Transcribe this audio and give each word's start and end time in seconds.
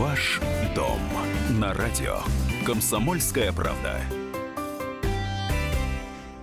Ваш 0.00 0.40
дом 0.74 0.98
на 1.50 1.74
радио. 1.74 2.20
Комсомольская 2.64 3.52
правда. 3.52 4.00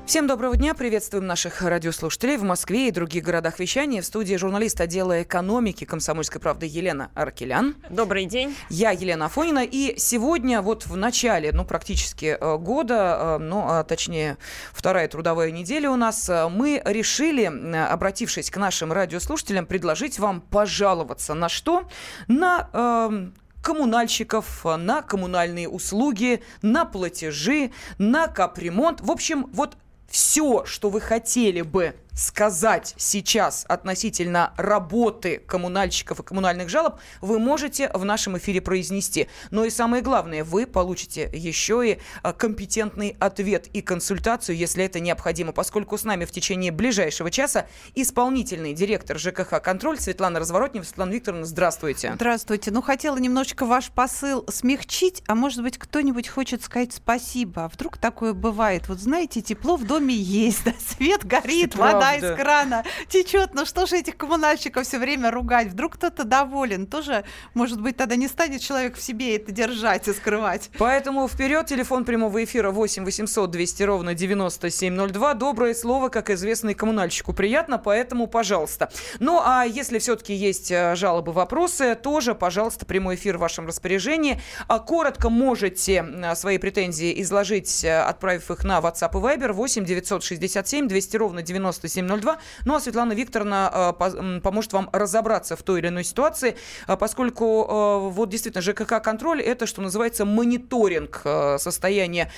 Всем 0.05 0.27
доброго 0.27 0.55
дня. 0.55 0.75
Приветствуем 0.75 1.25
наших 1.25 1.63
радиослушателей 1.63 2.37
в 2.37 2.43
Москве 2.43 2.87
и 2.87 2.91
других 2.91 3.23
городах 3.23 3.57
вещания. 3.57 4.03
В 4.03 4.05
студии 4.05 4.35
журналист 4.35 4.79
отдела 4.79 5.23
экономики 5.23 5.85
«Комсомольской 5.85 6.39
правды» 6.39 6.67
Елена 6.67 7.09
Аркелян. 7.15 7.75
Добрый 7.89 8.25
день. 8.25 8.55
Я 8.69 8.91
Елена 8.91 9.25
Афонина. 9.25 9.65
И 9.65 9.97
сегодня, 9.97 10.61
вот 10.61 10.85
в 10.85 10.95
начале, 10.95 11.51
ну, 11.51 11.65
практически 11.65 12.37
э, 12.39 12.57
года, 12.57 13.17
э, 13.19 13.37
ну, 13.39 13.65
а 13.67 13.83
точнее, 13.83 14.37
вторая 14.71 15.07
трудовая 15.07 15.49
неделя 15.49 15.89
у 15.89 15.95
нас, 15.95 16.29
э, 16.29 16.47
мы 16.47 16.79
решили, 16.85 17.45
обратившись 17.75 18.51
к 18.51 18.57
нашим 18.57 18.93
радиослушателям, 18.93 19.65
предложить 19.65 20.19
вам 20.19 20.41
пожаловаться 20.41 21.33
на 21.33 21.49
что? 21.49 21.89
На 22.27 22.69
э, 22.71 23.29
коммунальщиков, 23.61 24.65
на 24.65 25.01
коммунальные 25.01 25.69
услуги, 25.69 26.43
на 26.61 26.85
платежи, 26.85 27.71
на 27.97 28.27
капремонт. 28.27 29.01
В 29.01 29.11
общем, 29.11 29.49
вот 29.53 29.77
все, 30.09 30.65
что 30.65 30.89
вы 30.89 31.01
хотели 31.01 31.61
бы 31.61 31.95
сказать 32.17 32.95
сейчас 32.97 33.63
относительно 33.69 34.51
работы 34.57 35.37
коммунальщиков 35.45 36.19
и 36.19 36.23
коммунальных 36.23 36.67
жалоб, 36.67 36.99
вы 37.21 37.39
можете 37.39 37.89
в 37.93 38.03
нашем 38.03 38.37
эфире 38.37 38.59
произнести. 38.59 39.27
Но 39.51 39.63
и 39.65 39.69
самое 39.69 40.01
главное, 40.01 40.43
вы 40.43 40.65
получите 40.65 41.29
еще 41.31 41.87
и 41.87 41.99
а, 42.23 42.33
компетентный 42.33 43.15
ответ 43.19 43.67
и 43.67 43.81
консультацию, 43.81 44.57
если 44.57 44.83
это 44.83 44.99
необходимо, 44.99 45.51
поскольку 45.51 45.97
с 45.97 46.03
нами 46.03 46.25
в 46.25 46.31
течение 46.31 46.71
ближайшего 46.71 47.29
часа 47.29 47.67
исполнительный 47.93 48.73
директор 48.73 49.19
ЖКХ 49.19 49.61
«Контроль» 49.61 49.99
Светлана 49.99 50.39
Разворотнева. 50.39 50.83
Светлана 50.83 51.11
Викторовна, 51.11 51.45
здравствуйте. 51.45 52.13
Здравствуйте. 52.15 52.71
Ну, 52.71 52.81
хотела 52.81 53.17
немножечко 53.17 53.65
ваш 53.65 53.91
посыл 53.91 54.43
смягчить, 54.49 55.21
а 55.27 55.35
может 55.35 55.61
быть, 55.61 55.77
кто-нибудь 55.77 56.27
хочет 56.27 56.63
сказать 56.63 56.93
спасибо. 56.93 57.65
А 57.65 57.69
вдруг 57.69 57.97
такое 57.97 58.33
бывает? 58.33 58.87
Вот 58.87 58.99
знаете, 58.99 59.41
тепло 59.41 59.75
в 59.75 59.85
доме 59.85 60.15
есть, 60.15 60.63
да, 60.65 60.73
свет 60.79 61.23
горит, 61.23 61.75
вода 61.75 62.06
вода 62.15 62.33
из 62.33 62.37
крана 62.37 62.83
течет. 63.07 63.53
Ну 63.53 63.65
что 63.65 63.85
же 63.85 63.97
этих 63.97 64.17
коммунальщиков 64.17 64.85
все 64.85 64.99
время 64.99 65.31
ругать? 65.31 65.67
Вдруг 65.67 65.93
кто-то 65.93 66.23
доволен. 66.23 66.87
Тоже, 66.87 67.23
может 67.53 67.81
быть, 67.81 67.97
тогда 67.97 68.15
не 68.15 68.27
станет 68.27 68.61
человек 68.61 68.95
в 68.95 69.01
себе 69.01 69.35
это 69.35 69.51
держать 69.51 70.07
и 70.07 70.13
скрывать. 70.13 70.69
Поэтому 70.77 71.27
вперед, 71.27 71.65
телефон 71.67 72.05
прямого 72.05 72.43
эфира 72.43 72.71
8 72.71 73.03
800 73.05 73.51
200 73.51 73.83
ровно 73.83 74.13
9702. 74.13 75.33
Доброе 75.35 75.73
слово, 75.73 76.09
как 76.09 76.29
известно, 76.29 76.69
и 76.69 76.73
коммунальщику 76.73 77.33
приятно, 77.33 77.77
поэтому 77.77 78.27
пожалуйста. 78.27 78.91
Ну, 79.19 79.41
а 79.43 79.65
если 79.65 79.99
все-таки 79.99 80.33
есть 80.33 80.71
э, 80.71 80.95
жалобы, 80.95 81.31
вопросы, 81.31 81.95
тоже, 81.95 82.35
пожалуйста, 82.35 82.85
прямой 82.85 83.15
эфир 83.15 83.37
в 83.37 83.41
вашем 83.41 83.67
распоряжении. 83.67 84.41
А 84.67 84.79
коротко 84.79 85.29
можете 85.29 86.05
свои 86.35 86.57
претензии 86.57 87.21
изложить, 87.21 87.83
э, 87.83 87.99
отправив 88.01 88.51
их 88.51 88.63
на 88.63 88.79
WhatsApp 88.79 89.11
и 89.11 89.37
Viber 89.37 89.53
8 89.53 89.85
967 89.85 90.87
200 90.87 91.17
ровно 91.17 91.41
97 91.41 91.96
9702. 92.01 92.37
Ну 92.65 92.75
а 92.75 92.79
Светлана 92.79 93.13
Викторовна 93.13 93.93
э, 93.99 94.39
поможет 94.41 94.73
вам 94.73 94.89
разобраться 94.93 95.55
в 95.55 95.63
той 95.63 95.79
или 95.79 95.87
иной 95.87 96.03
ситуации, 96.03 96.55
э, 96.87 96.97
поскольку 96.97 97.65
э, 97.67 98.09
вот 98.09 98.29
действительно 98.29 98.61
ЖКХ-контроль 98.61 99.41
это, 99.41 99.65
что 99.65 99.81
называется, 99.81 100.25
мониторинг 100.25 101.21
состояния 101.57 102.31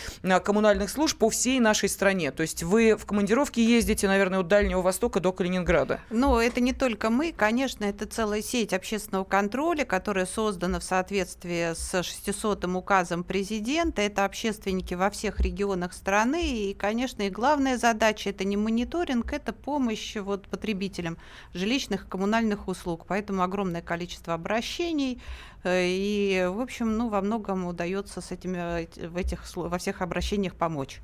коммунальных 0.44 0.90
служб 0.90 1.18
по 1.18 1.30
всей 1.30 1.60
нашей 1.60 1.90
стране. 1.90 2.32
То 2.32 2.42
есть 2.42 2.64
вы 2.64 2.96
в 2.96 3.06
командировке 3.06 3.64
ездите, 3.64 4.08
наверное, 4.08 4.40
от 4.40 4.48
Дальнего 4.48 4.82
Востока 4.82 5.20
до 5.20 5.32
Калининграда. 5.32 6.00
Ну, 6.10 6.38
это 6.40 6.62
не 6.62 6.74
только 6.74 7.10
мы, 7.10 7.34
конечно, 7.36 7.86
это 7.86 8.06
целая 8.06 8.42
сеть 8.42 8.74
общественного 8.74 9.24
контроля, 9.24 9.86
которая 9.86 10.26
создана 10.26 10.80
в 10.80 10.84
соответствии 10.84 11.74
с 11.74 12.04
600 12.04 12.66
указом 12.66 13.24
президента. 13.24 14.02
Это 14.02 14.26
общественники 14.26 14.94
во 14.94 15.10
всех 15.10 15.40
регионах 15.40 15.94
страны. 15.94 16.70
И, 16.70 16.74
конечно, 16.74 17.24
и 17.24 17.30
главная 17.30 17.78
задача 17.78 18.30
это 18.30 18.44
не 18.44 18.58
мониторинг, 18.58 19.34
это 19.34 19.49
это 19.50 19.54
помощь 19.54 20.16
вот, 20.16 20.48
потребителям 20.48 21.18
жилищных 21.54 22.06
и 22.06 22.10
коммунальных 22.10 22.68
услуг. 22.68 23.06
Поэтому 23.08 23.44
огромное 23.44 23.82
количество 23.82 24.34
обращений. 24.34 25.22
Э, 25.64 25.86
и, 25.86 26.48
в 26.50 26.62
общем, 26.62 26.98
ну, 26.98 27.10
во 27.10 27.22
многом 27.22 27.66
удается 27.66 28.22
с 28.22 28.32
этими, 28.32 28.88
в 29.08 29.18
этих, 29.18 29.44
во 29.56 29.78
всех 29.78 30.02
обращениях 30.02 30.56
помочь. 30.56 31.00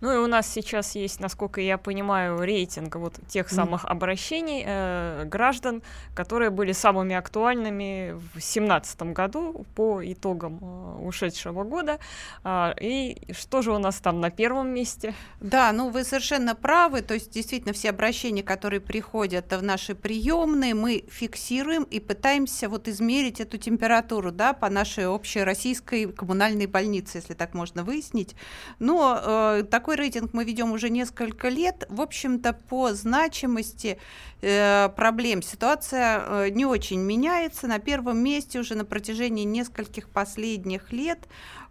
Ну 0.00 0.12
и 0.12 0.16
у 0.16 0.26
нас 0.26 0.48
сейчас 0.48 0.94
есть, 0.94 1.20
насколько 1.20 1.60
я 1.60 1.78
понимаю, 1.78 2.40
рейтинг 2.40 2.96
вот 2.96 3.14
тех 3.28 3.48
самых 3.48 3.84
обращений 3.84 4.62
э, 4.66 5.24
граждан, 5.26 5.82
которые 6.14 6.50
были 6.50 6.72
самыми 6.72 7.14
актуальными 7.14 8.12
в 8.12 8.32
2017 8.32 9.02
году 9.14 9.66
по 9.74 10.00
итогам 10.04 10.58
э, 10.60 11.06
ушедшего 11.06 11.64
года. 11.64 11.98
Э, 12.42 12.72
и 12.80 13.32
что 13.32 13.62
же 13.62 13.72
у 13.72 13.78
нас 13.78 13.96
там 13.96 14.20
на 14.20 14.30
первом 14.30 14.68
месте? 14.68 15.14
Да, 15.40 15.72
ну 15.72 15.90
вы 15.90 16.04
совершенно 16.04 16.54
правы. 16.54 17.02
То 17.02 17.14
есть 17.14 17.30
действительно 17.30 17.72
все 17.72 17.90
обращения, 17.90 18.42
которые 18.42 18.80
приходят 18.80 19.52
в 19.52 19.62
наши 19.62 19.94
приемные, 19.94 20.74
мы 20.74 21.04
фиксируем 21.10 21.84
и 21.84 22.00
пытаемся 22.00 22.68
вот 22.68 22.88
измерить 22.88 23.40
эту 23.40 23.58
температуру 23.58 24.32
да, 24.32 24.52
по 24.52 24.68
нашей 24.68 25.06
общей 25.06 25.42
российской 25.44 26.12
коммунальной 26.12 26.66
больнице, 26.66 27.18
если 27.18 27.34
так 27.34 27.54
можно 27.54 27.84
выяснить. 27.84 28.34
Но 28.78 29.14
Э, 29.24 29.43
такой 29.70 29.96
рейтинг 29.96 30.32
мы 30.32 30.44
ведем 30.44 30.72
уже 30.72 30.90
несколько 30.90 31.48
лет. 31.48 31.86
В 31.88 32.00
общем-то, 32.00 32.52
по 32.52 32.92
значимости 32.92 33.98
э, 34.42 34.88
проблем 34.96 35.42
ситуация 35.42 36.20
э, 36.20 36.48
не 36.50 36.66
очень 36.66 37.00
меняется. 37.00 37.66
На 37.66 37.78
первом 37.78 38.18
месте 38.18 38.58
уже 38.58 38.74
на 38.74 38.84
протяжении 38.84 39.44
нескольких 39.44 40.08
последних 40.08 40.92
лет 40.92 41.20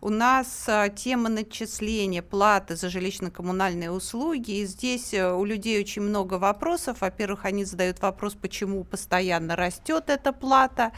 у 0.03 0.09
нас 0.09 0.69
тема 0.95 1.29
начисления 1.29 2.21
платы 2.21 2.75
за 2.75 2.87
жилищно-коммунальные 2.87 3.89
услуги. 3.89 4.51
И 4.51 4.65
здесь 4.65 5.13
у 5.13 5.45
людей 5.45 5.79
очень 5.79 6.01
много 6.01 6.35
вопросов. 6.35 7.01
Во-первых, 7.01 7.45
они 7.45 7.65
задают 7.65 8.01
вопрос, 8.01 8.33
почему 8.33 8.83
постоянно 8.83 9.55
растет 9.55 10.09
эта 10.09 10.33
плата. 10.33 10.91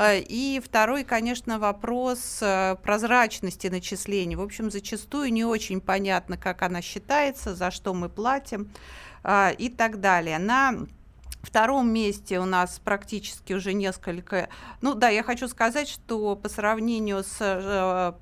И 0.00 0.60
второй, 0.64 1.04
конечно, 1.04 1.58
вопрос 1.58 2.42
прозрачности 2.82 3.66
начисления. 3.66 4.36
В 4.36 4.42
общем, 4.42 4.70
зачастую 4.70 5.32
не 5.32 5.44
очень 5.44 5.80
понятно, 5.80 6.06
понятно, 6.16 6.36
как 6.36 6.62
она 6.62 6.82
считается, 6.82 7.54
за 7.54 7.70
что 7.70 7.94
мы 7.94 8.08
платим 8.08 8.70
а, 9.22 9.50
и 9.50 9.68
так 9.68 10.00
далее. 10.00 10.38
На 10.38 10.74
втором 11.46 11.90
месте 11.90 12.38
у 12.40 12.44
нас 12.44 12.80
практически 12.82 13.52
уже 13.52 13.72
несколько... 13.72 14.48
Ну 14.80 14.94
да, 14.94 15.08
я 15.08 15.22
хочу 15.22 15.48
сказать, 15.48 15.88
что 15.88 16.36
по 16.36 16.48
сравнению 16.48 17.22
с 17.22 17.38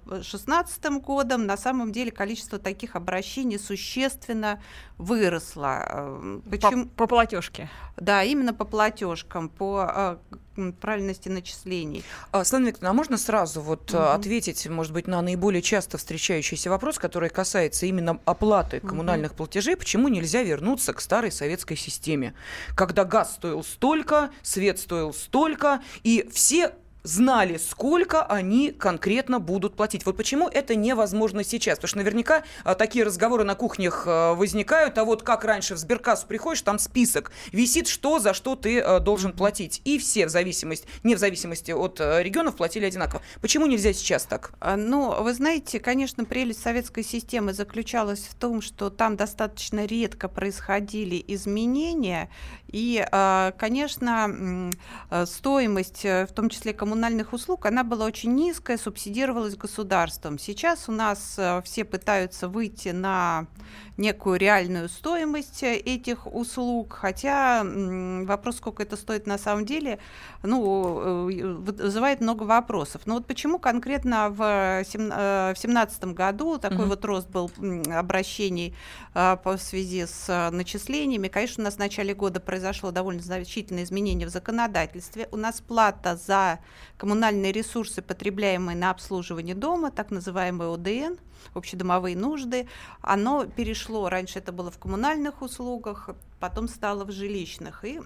2016 0.06 0.84
э, 0.84 0.90
годом 1.00 1.46
на 1.46 1.56
самом 1.56 1.90
деле 1.92 2.10
количество 2.10 2.58
таких 2.58 2.96
обращений 2.96 3.58
существенно 3.58 4.62
выросло. 4.98 5.84
Э, 5.88 6.40
почему? 6.50 6.86
По, 6.86 6.90
по 6.90 7.06
платежке. 7.06 7.70
Да, 7.96 8.22
именно 8.22 8.52
по 8.52 8.64
платежкам, 8.64 9.48
по 9.48 10.18
э, 10.30 10.36
правильности 10.81 11.28
начислений. 11.28 12.04
А, 12.31 12.44
Слава 12.44 12.65
Викторовна, 12.65 12.91
а 12.91 12.92
можно 12.92 13.19
сразу 13.19 13.60
вот 13.60 13.92
угу. 13.92 14.03
ответить, 14.03 14.66
может 14.69 14.92
быть, 14.92 15.06
на 15.06 15.20
наиболее 15.22 15.62
часто 15.62 15.98
встречающийся 15.98 16.70
вопрос, 16.70 16.98
который 16.98 17.31
касается 17.31 17.87
именно 17.87 18.20
оплаты 18.25 18.81
коммунальных 18.81 19.32
угу. 19.32 19.38
платежей, 19.38 19.76
почему 19.76 20.09
нельзя 20.09 20.43
вернуться 20.43 20.93
к 20.93 21.00
старой 21.00 21.32
советской 21.32 21.76
системе, 21.76 22.34
когда 22.76 23.04
газ 23.04 23.34
стоил 23.34 23.62
столько, 23.62 24.31
свет 24.43 24.78
стоил 24.78 25.12
столько, 25.12 25.82
и 26.03 26.28
все 26.32 26.72
знали, 27.04 27.59
сколько 27.59 28.25
они 28.25 28.72
конкретно 28.72 29.38
будут 29.38 29.76
платить. 29.76 30.04
Вот 30.06 30.16
почему 30.16 30.48
это 30.48 30.75
невозможно 30.75 31.44
сейчас? 31.44 31.76
Потому 31.76 31.88
что 31.88 31.98
наверняка 31.98 32.44
а, 32.65 32.75
такие 32.75 33.04
разговоры 33.04 33.44
на 33.44 33.54
кухнях 33.54 34.04
а, 34.06 34.34
возникают, 34.34 34.97
а 34.98 35.04
вот 35.04 35.22
как 35.22 35.44
раньше 35.44 35.75
в 35.75 35.78
сберкассу 35.78 36.26
приходишь, 36.26 36.62
там 36.62 36.78
список 36.78 37.31
висит, 37.53 37.87
что 37.88 38.19
за 38.19 38.32
что 38.32 38.56
ты 38.56 38.81
а, 38.81 39.00
должен 39.00 39.32
платить. 39.32 39.82
И 39.84 39.98
все 39.98 40.26
в 40.26 40.31
зависимости, 40.31 40.88
не 41.02 41.14
в 41.14 41.19
зависимости 41.19 41.73
от 41.73 42.00
регионов 42.00 42.56
платили 42.56 42.87
одинаково. 42.87 43.23
Почему 43.43 43.67
нельзя 43.67 43.93
сейчас 43.93 44.25
так? 44.25 44.55
Ну, 44.76 45.23
вы 45.23 45.34
знаете, 45.34 45.81
конечно, 45.81 46.25
прелесть 46.25 46.62
советской 46.62 47.05
системы 47.05 47.52
заключалась 47.52 48.20
в 48.20 48.34
том, 48.34 48.62
что 48.62 48.88
там 48.88 49.17
достаточно 49.17 49.84
редко 49.84 50.28
происходили 50.28 51.23
изменения, 51.28 52.31
и, 52.69 53.06
конечно, 53.58 54.70
стоимость, 55.26 56.05
э, 56.05 56.26
в 56.26 56.32
том 56.32 56.49
числе 56.49 56.73
коммунальных 56.73 56.94
услуг, 57.32 57.67
она 57.67 57.85
была 57.85 58.06
очень 58.06 58.35
низкая, 58.35 58.79
субсидировалась 58.79 59.56
государством. 59.56 60.38
Сейчас 60.38 60.88
у 60.88 60.93
нас 60.93 61.35
э, 61.38 61.62
все 61.64 61.85
пытаются 61.85 62.49
выйти 62.49 62.88
на 62.88 63.46
некую 63.96 64.38
реальную 64.38 64.88
стоимость 64.88 65.62
э, 65.62 65.76
этих 65.76 66.26
услуг, 66.26 66.94
хотя 66.94 67.62
вопрос, 67.64 68.56
сколько 68.56 68.82
это 68.82 68.96
стоит 68.96 69.26
на 69.26 69.38
самом 69.38 69.67
деле, 69.67 69.99
ну, 70.43 71.26
вызывает 71.62 72.20
много 72.20 72.43
вопросов. 72.44 73.02
Но 73.06 73.14
вот 73.14 73.26
почему 73.26 73.58
конкретно 73.58 74.31
в 74.31 74.82
2017 74.85 76.05
году 76.06 76.58
такой 76.58 76.81
угу. 76.81 76.88
вот 76.88 77.05
рост 77.05 77.29
был 77.29 77.50
обращений 77.93 78.75
по 79.12 79.56
связи 79.58 80.06
с 80.06 80.50
начислениями? 80.50 81.29
Конечно, 81.29 81.62
у 81.62 81.64
нас 81.64 81.75
в 81.75 81.79
начале 81.79 82.14
года 82.14 82.40
произошло 82.40 82.90
довольно 82.90 83.23
значительное 83.23 83.85
изменение 83.85 84.26
в 84.26 84.31
законодательстве. 84.31 85.29
У 85.31 85.37
нас 85.37 85.61
плата 85.61 86.17
за 86.17 86.58
коммунальные 86.96 87.52
ресурсы, 87.52 88.02
потребляемые 88.02 88.76
на 88.76 88.90
обслуживание 88.90 89.54
дома, 89.54 89.90
так 89.90 90.10
называемый 90.10 90.72
ОДН, 90.72 91.19
общедомовые 91.54 92.16
нужды, 92.16 92.69
оно 93.00 93.46
перешло, 93.46 94.08
раньше 94.08 94.38
это 94.38 94.52
было 94.52 94.70
в 94.70 94.78
коммунальных 94.78 95.42
услугах, 95.42 96.10
потом 96.40 96.69
стало 96.69 97.04
в 97.04 97.10
жилищных. 97.10 97.84
И 97.84 98.00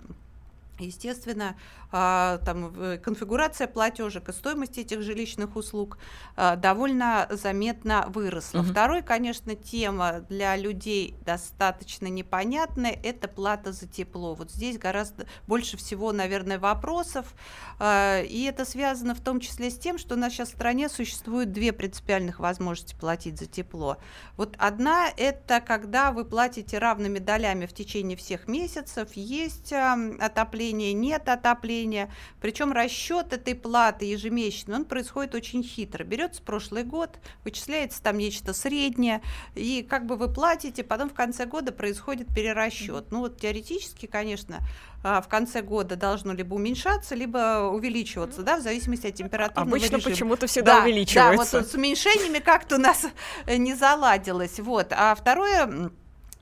Естественно, 0.84 1.56
а, 1.90 2.38
там 2.44 2.98
конфигурация 3.02 3.66
платежек 3.66 4.28
и 4.28 4.32
стоимость 4.32 4.76
этих 4.76 5.02
жилищных 5.02 5.56
услуг 5.56 5.98
а, 6.36 6.56
довольно 6.56 7.26
заметно 7.30 8.06
выросла. 8.08 8.60
Угу. 8.60 8.68
Второй, 8.68 9.02
конечно, 9.02 9.54
тема 9.54 10.20
для 10.28 10.56
людей 10.56 11.14
достаточно 11.24 12.06
непонятная– 12.06 12.98
это 13.02 13.26
плата 13.26 13.72
за 13.72 13.86
тепло. 13.86 14.34
Вот 14.34 14.50
здесь 14.50 14.78
гораздо 14.78 15.26
больше 15.46 15.76
всего, 15.78 16.12
наверное, 16.12 16.58
вопросов, 16.58 17.34
а, 17.78 18.20
и 18.20 18.42
это 18.44 18.64
связано 18.64 19.14
в 19.14 19.20
том 19.20 19.40
числе 19.40 19.70
с 19.70 19.78
тем, 19.78 19.96
что 19.96 20.14
у 20.14 20.18
нас 20.18 20.32
сейчас 20.32 20.50
в 20.50 20.56
стране 20.56 20.88
существует 20.90 21.52
две 21.52 21.72
принципиальных 21.72 22.38
возможности 22.38 22.94
платить 22.94 23.38
за 23.38 23.46
тепло. 23.46 23.96
Вот 24.36 24.56
одна– 24.58 25.08
это 25.16 25.60
когда 25.60 26.12
вы 26.12 26.26
платите 26.26 26.78
равными 26.78 27.18
долями 27.18 27.64
в 27.64 27.72
течение 27.72 28.16
всех 28.16 28.46
месяцев, 28.46 29.12
есть 29.14 29.72
отопление 29.72 30.67
отопления, 30.68 30.92
нет 30.92 31.28
отопления. 31.28 32.10
Причем 32.40 32.72
расчет 32.72 33.32
этой 33.32 33.54
платы 33.54 34.04
ежемесячно, 34.04 34.76
он 34.76 34.84
происходит 34.84 35.34
очень 35.34 35.62
хитро. 35.62 36.04
Берется 36.04 36.42
прошлый 36.42 36.84
год, 36.84 37.18
вычисляется 37.44 38.02
там 38.02 38.18
нечто 38.18 38.52
среднее, 38.52 39.22
и 39.54 39.86
как 39.88 40.06
бы 40.06 40.16
вы 40.16 40.32
платите, 40.32 40.84
потом 40.84 41.10
в 41.10 41.14
конце 41.14 41.46
года 41.46 41.72
происходит 41.72 42.28
перерасчет. 42.34 43.10
Ну 43.10 43.20
вот 43.20 43.40
теоретически, 43.40 44.06
конечно, 44.06 44.60
а, 45.02 45.20
в 45.20 45.28
конце 45.28 45.62
года 45.62 45.96
должно 45.96 46.32
либо 46.32 46.54
уменьшаться, 46.54 47.14
либо 47.14 47.70
увеличиваться, 47.72 48.42
да, 48.42 48.56
в 48.58 48.62
зависимости 48.62 49.06
от 49.06 49.14
температуры. 49.14 49.66
Обычно 49.66 49.98
почему-то 50.00 50.46
всегда 50.46 50.78
да, 50.78 50.82
увеличивается. 50.84 51.52
Да, 51.52 51.58
вот 51.60 51.70
с 51.70 51.74
уменьшениями 51.74 52.38
как-то 52.38 52.76
у 52.76 52.78
нас 52.78 53.06
не 53.46 53.74
заладилось. 53.74 54.58
Вот. 54.60 54.88
А 54.90 55.14
второе 55.14 55.90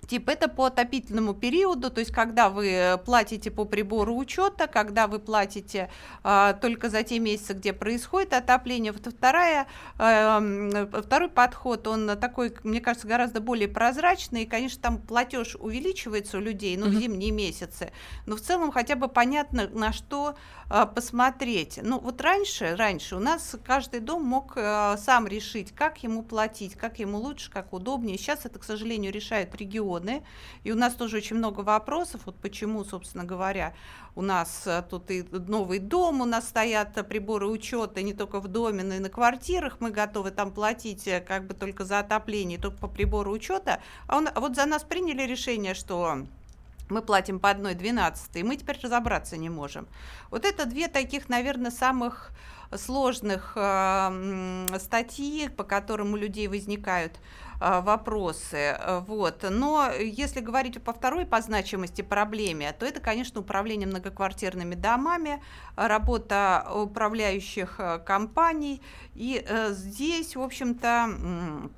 Тип 0.08 0.28
это 0.28 0.48
по 0.48 0.66
отопительному 0.66 1.34
периоду, 1.34 1.90
то 1.90 2.00
есть 2.00 2.12
когда 2.12 2.48
вы 2.48 2.98
платите 3.04 3.50
по 3.50 3.64
прибору 3.64 4.16
учета, 4.16 4.66
когда 4.66 5.06
вы 5.06 5.18
платите 5.18 5.90
а, 6.22 6.52
только 6.54 6.88
за 6.88 7.02
те 7.02 7.18
месяцы, 7.18 7.54
где 7.54 7.72
происходит 7.72 8.32
отопление. 8.32 8.92
Вот 8.92 9.06
вторая, 9.06 9.66
а, 9.98 10.40
второй 11.02 11.28
подход, 11.28 11.86
он 11.86 12.16
такой, 12.18 12.54
мне 12.62 12.80
кажется, 12.80 13.08
гораздо 13.08 13.40
более 13.40 13.68
прозрачный. 13.68 14.42
И, 14.44 14.46
конечно, 14.46 14.80
там 14.80 14.98
платеж 14.98 15.56
увеличивается 15.56 16.38
у 16.38 16.40
людей, 16.40 16.76
ну, 16.76 16.86
в 16.86 16.94
зимние 16.94 17.30
месяцы. 17.30 17.92
Но 18.26 18.36
в 18.36 18.40
целом 18.40 18.72
хотя 18.72 18.96
бы 18.96 19.08
понятно, 19.08 19.68
на 19.68 19.92
что 19.92 20.36
посмотреть. 20.68 21.78
Ну, 21.82 22.00
вот 22.00 22.20
раньше, 22.20 22.74
раньше 22.74 23.16
у 23.16 23.20
нас 23.20 23.56
каждый 23.64 24.00
дом 24.00 24.24
мог 24.24 24.54
а, 24.56 24.96
сам 24.96 25.26
решить, 25.28 25.72
как 25.72 26.02
ему 26.02 26.22
платить, 26.22 26.74
как 26.74 26.98
ему 26.98 27.18
лучше, 27.18 27.50
как 27.50 27.72
удобнее. 27.72 28.18
Сейчас 28.18 28.46
это, 28.46 28.58
к 28.58 28.64
сожалению, 28.64 29.12
решают 29.12 29.54
регионы. 29.54 30.24
И 30.64 30.72
у 30.72 30.74
нас 30.74 30.94
тоже 30.94 31.18
очень 31.18 31.36
много 31.36 31.60
вопросов, 31.60 32.22
вот 32.26 32.36
почему, 32.36 32.84
собственно 32.84 33.24
говоря, 33.24 33.74
у 34.16 34.22
нас 34.22 34.62
э, 34.66 34.82
тут 34.88 35.10
и 35.10 35.22
новый 35.30 35.78
дом, 35.78 36.22
у 36.22 36.24
нас 36.24 36.48
стоят 36.48 36.94
приборы 37.06 37.46
учета 37.46 38.02
не 38.02 38.14
только 38.14 38.40
в 38.40 38.48
доме, 38.48 38.82
но 38.82 38.94
и 38.94 38.98
на 38.98 39.10
квартирах. 39.10 39.76
Мы 39.80 39.90
готовы 39.90 40.30
там 40.30 40.50
платить 40.50 41.06
э, 41.06 41.20
как 41.20 41.46
бы 41.46 41.54
только 41.54 41.84
за 41.84 42.00
отопление, 42.00 42.58
только 42.58 42.78
по 42.78 42.88
прибору 42.88 43.30
учета. 43.30 43.80
А, 44.08 44.16
он, 44.16 44.28
а 44.34 44.40
вот 44.40 44.56
за 44.56 44.66
нас 44.66 44.82
приняли 44.82 45.22
решение, 45.22 45.74
что 45.74 46.26
мы 46.88 47.02
платим 47.02 47.40
по 47.40 47.50
одной 47.50 47.74
двенадцатой, 47.74 48.42
мы 48.42 48.56
теперь 48.56 48.78
разобраться 48.82 49.36
не 49.36 49.48
можем. 49.48 49.86
Вот 50.30 50.44
это 50.44 50.66
две 50.66 50.88
таких, 50.88 51.28
наверное, 51.28 51.70
самых 51.70 52.30
сложных 52.74 53.52
э, 53.54 54.66
статьи, 54.80 55.48
по 55.48 55.64
которым 55.64 56.14
у 56.14 56.16
людей 56.16 56.48
возникают 56.48 57.20
а, 57.58 57.80
вопросы. 57.80 58.78
Вот. 59.06 59.44
Но 59.48 59.90
если 59.92 60.40
говорить 60.40 60.82
по 60.82 60.92
второй 60.92 61.26
по 61.26 61.40
значимости 61.40 62.02
проблеме, 62.02 62.72
то 62.72 62.84
это, 62.84 63.00
конечно, 63.00 63.40
управление 63.40 63.88
многоквартирными 63.88 64.74
домами, 64.74 65.42
работа 65.76 66.66
управляющих 66.74 67.76
э, 67.78 67.98
компаний. 68.00 68.82
И 69.14 69.44
э, 69.46 69.72
здесь, 69.72 70.36
в 70.36 70.42
общем-то, 70.42 71.70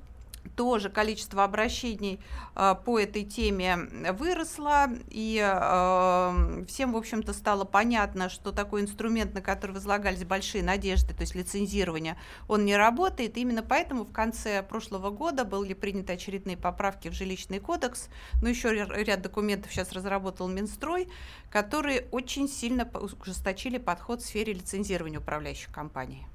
тоже 0.59 0.89
количество 0.89 1.45
обращений 1.45 2.19
э, 2.53 2.75
по 2.83 2.99
этой 2.99 3.23
теме 3.23 3.77
выросло, 4.11 4.89
и 5.07 5.39
э, 5.41 6.65
всем, 6.67 6.91
в 6.91 6.97
общем-то, 6.97 7.31
стало 7.31 7.63
понятно, 7.63 8.27
что 8.27 8.51
такой 8.51 8.81
инструмент, 8.81 9.33
на 9.33 9.41
который 9.41 9.71
возлагались 9.71 10.25
большие 10.25 10.61
надежды, 10.61 11.13
то 11.13 11.21
есть 11.21 11.33
лицензирование, 11.33 12.17
он 12.49 12.65
не 12.65 12.75
работает. 12.75 13.37
Именно 13.37 13.63
поэтому 13.63 14.03
в 14.03 14.11
конце 14.11 14.61
прошлого 14.61 15.11
года 15.11 15.45
были 15.45 15.73
приняты 15.73 16.11
очередные 16.11 16.57
поправки 16.57 17.07
в 17.07 17.13
жилищный 17.13 17.59
кодекс, 17.59 18.09
но 18.41 18.49
еще 18.49 18.73
ряд 18.73 19.21
документов 19.21 19.71
сейчас 19.71 19.93
разработал 19.93 20.49
Минстрой, 20.49 21.07
которые 21.49 22.09
очень 22.11 22.49
сильно 22.49 22.85
ужесточили 23.21 23.77
подход 23.77 24.21
в 24.21 24.25
сфере 24.25 24.51
лицензирования 24.51 25.19
управляющих 25.19 25.71
компаний. 25.71 26.27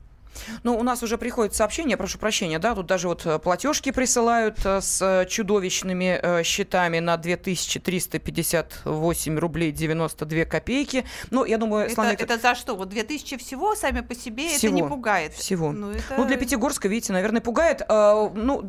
Ну, 0.63 0.79
у 0.79 0.83
нас 0.83 1.03
уже 1.03 1.19
приходят 1.19 1.55
сообщения, 1.55 1.97
прошу 1.97 2.19
прощения, 2.19 2.59
да, 2.59 2.75
тут 2.75 2.87
даже 2.87 3.09
вот 3.09 3.25
э, 3.27 3.39
платежки 3.39 3.93
присылают 3.93 4.59
э, 4.65 4.81
с 4.81 5.27
чудовищными 5.29 6.19
э, 6.21 6.43
счетами 6.43 6.99
на 6.99 7.17
2358 7.17 9.39
рублей 9.39 9.73
92 9.73 10.45
копейки. 10.45 11.05
Ну, 11.31 11.45
я 11.45 11.59
думаю, 11.59 11.87
это, 11.87 11.95
Слана... 11.95 12.17
это 12.19 12.39
за 12.39 12.55
что? 12.55 12.77
Вот 12.77 12.89
2000 12.89 13.37
всего 13.39 13.75
сами 13.75 14.01
по 14.01 14.15
себе 14.15 14.49
всего, 14.49 14.73
это 14.73 14.83
не 14.83 14.89
пугает? 14.89 15.35
Всего. 15.35 15.73
Ну, 15.73 15.91
это... 15.91 16.15
ну, 16.17 16.25
для 16.25 16.37
Пятигорска, 16.37 16.89
видите, 16.89 17.13
наверное, 17.13 17.41
пугает. 17.41 17.83
А, 17.89 18.31
ну, 18.35 18.63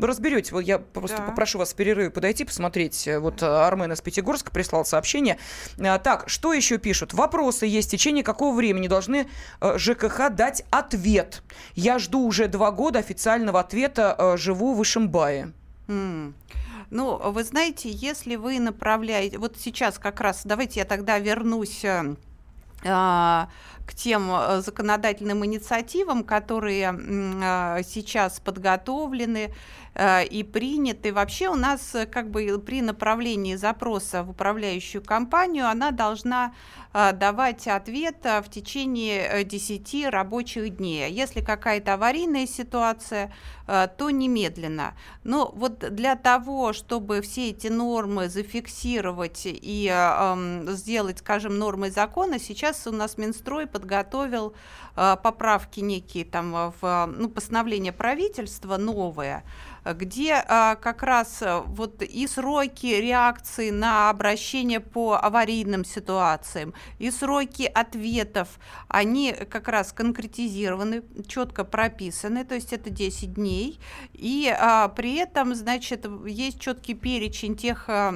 разберете, 0.00 0.52
вот 0.52 0.60
я 0.60 0.78
просто 0.78 1.18
да. 1.18 1.24
попрошу 1.24 1.58
вас 1.58 1.72
в 1.72 1.76
перерыве 1.76 2.10
подойти, 2.10 2.44
посмотреть. 2.44 3.08
Вот 3.20 3.42
Армен 3.42 3.92
из 3.92 4.00
Пятигорска 4.00 4.50
прислал 4.50 4.84
сообщение. 4.84 5.38
А, 5.78 5.98
так, 5.98 6.28
что 6.28 6.52
еще 6.52 6.78
пишут? 6.78 7.14
Вопросы 7.14 7.66
есть. 7.66 7.88
В 7.88 7.92
течение 7.92 8.24
какого 8.24 8.54
времени 8.54 8.88
должны 8.88 9.28
ЖКХ 9.60 10.30
дать 10.30 10.64
ответ. 10.78 11.42
Я 11.74 11.98
жду 11.98 12.20
уже 12.20 12.48
два 12.48 12.70
года 12.70 12.98
официального 12.98 13.60
ответа, 13.60 14.14
э, 14.18 14.36
живу 14.36 14.74
в 14.74 14.82
Ишимбае. 14.82 15.52
Mm. 15.88 16.32
Ну, 16.90 17.16
вы 17.32 17.44
знаете, 17.44 17.90
если 17.90 18.36
вы 18.36 18.60
направляете... 18.60 19.38
Вот 19.38 19.56
сейчас 19.58 19.98
как 19.98 20.20
раз, 20.20 20.42
давайте 20.44 20.80
я 20.80 20.86
тогда 20.86 21.18
вернусь 21.18 21.84
э, 21.84 22.14
а, 22.84 23.48
к 23.86 23.94
тем 23.94 24.30
э, 24.30 24.60
законодательным 24.60 25.44
инициативам, 25.46 26.24
которые 26.24 26.92
а, 26.92 27.82
сейчас 27.84 28.40
подготовлены 28.40 29.54
э, 29.94 30.24
и 30.24 30.42
приняты. 30.42 31.12
Вообще 31.12 31.48
у 31.48 31.54
нас 31.54 31.94
э, 31.94 32.06
как 32.06 32.30
бы 32.30 32.58
при 32.58 32.82
направлении 32.82 33.54
запроса 33.54 34.24
в 34.24 34.30
управляющую 34.30 35.02
компанию 35.02 35.68
она 35.68 35.90
должна 35.92 36.52
давать 37.12 37.68
ответ 37.68 38.24
в 38.24 38.48
течение 38.48 39.44
10 39.44 40.06
рабочих 40.06 40.78
дней. 40.78 41.12
Если 41.12 41.42
какая-то 41.42 41.92
аварийная 41.92 42.46
ситуация, 42.46 43.30
то 43.66 44.08
немедленно. 44.08 44.94
Но 45.22 45.52
вот 45.54 45.80
для 45.94 46.16
того, 46.16 46.72
чтобы 46.72 47.20
все 47.20 47.50
эти 47.50 47.66
нормы 47.66 48.30
зафиксировать 48.30 49.42
и 49.44 49.92
сделать, 50.68 51.18
скажем, 51.18 51.58
нормой 51.58 51.90
закона, 51.90 52.38
сейчас 52.38 52.86
у 52.86 52.92
нас 52.92 53.18
Минстрой 53.18 53.66
подготовил 53.76 54.54
э, 54.96 55.16
поправки 55.22 55.80
некие 55.80 56.24
там 56.24 56.72
в 56.80 57.06
ну, 57.06 57.28
постановление 57.28 57.92
правительства 57.92 58.78
новое, 58.78 59.44
где 59.94 60.34
а, 60.34 60.76
как 60.76 61.02
раз 61.02 61.42
а, 61.42 61.60
вот 61.60 62.02
и 62.02 62.26
сроки 62.26 62.86
реакции 62.86 63.70
на 63.70 64.10
обращение 64.10 64.80
по 64.80 65.14
аварийным 65.14 65.84
ситуациям, 65.84 66.74
и 66.98 67.10
сроки 67.10 67.70
ответов, 67.72 68.58
они 68.88 69.32
как 69.32 69.68
раз 69.68 69.92
конкретизированы, 69.92 71.02
четко 71.26 71.64
прописаны, 71.64 72.44
то 72.44 72.54
есть 72.54 72.72
это 72.72 72.90
10 72.90 73.34
дней, 73.34 73.78
и 74.12 74.52
а, 74.58 74.88
при 74.88 75.16
этом, 75.16 75.54
значит, 75.54 76.06
есть 76.26 76.60
четкий 76.60 76.94
перечень 76.94 77.56
тех, 77.56 77.84
а, 77.88 78.12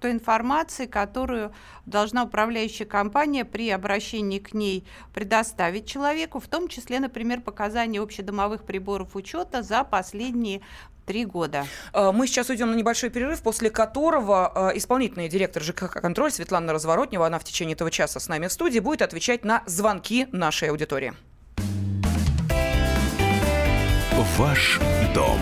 той 0.00 0.12
информации, 0.12 0.86
которую 0.86 1.52
должна 1.86 2.24
управляющая 2.24 2.86
компания 2.86 3.44
при 3.44 3.70
обращении 3.70 4.38
к 4.38 4.54
ней 4.54 4.86
предоставить 5.12 5.86
человеку, 5.86 6.40
в 6.40 6.48
том 6.48 6.68
числе, 6.68 7.00
например, 7.00 7.40
показания 7.40 8.00
общедомовых 8.00 8.64
приборов 8.64 9.16
учета 9.16 9.62
за 9.62 9.84
последние 9.84 10.62
три 11.04 11.24
года. 11.24 11.66
А, 11.92 12.12
мы 12.12 12.26
сейчас 12.26 12.50
уйдем 12.50 12.70
на 12.70 12.74
небольшой 12.74 13.10
перерыв, 13.10 13.42
после 13.42 13.70
которого 13.70 14.70
а, 14.70 14.76
исполнительный 14.76 15.28
директор 15.28 15.62
ЖКХ 15.62 16.00
«Контроль» 16.00 16.30
Светлана 16.30 16.72
Разворотнева, 16.72 17.26
она 17.26 17.38
в 17.38 17.44
течение 17.44 17.74
этого 17.74 17.90
часа 17.90 18.20
с 18.20 18.28
нами 18.28 18.46
в 18.46 18.52
студии, 18.52 18.78
будет 18.78 19.02
отвечать 19.02 19.44
на 19.44 19.62
звонки 19.66 20.26
нашей 20.32 20.70
аудитории. 20.70 21.12
Ваш 24.38 24.80
дом 25.14 25.38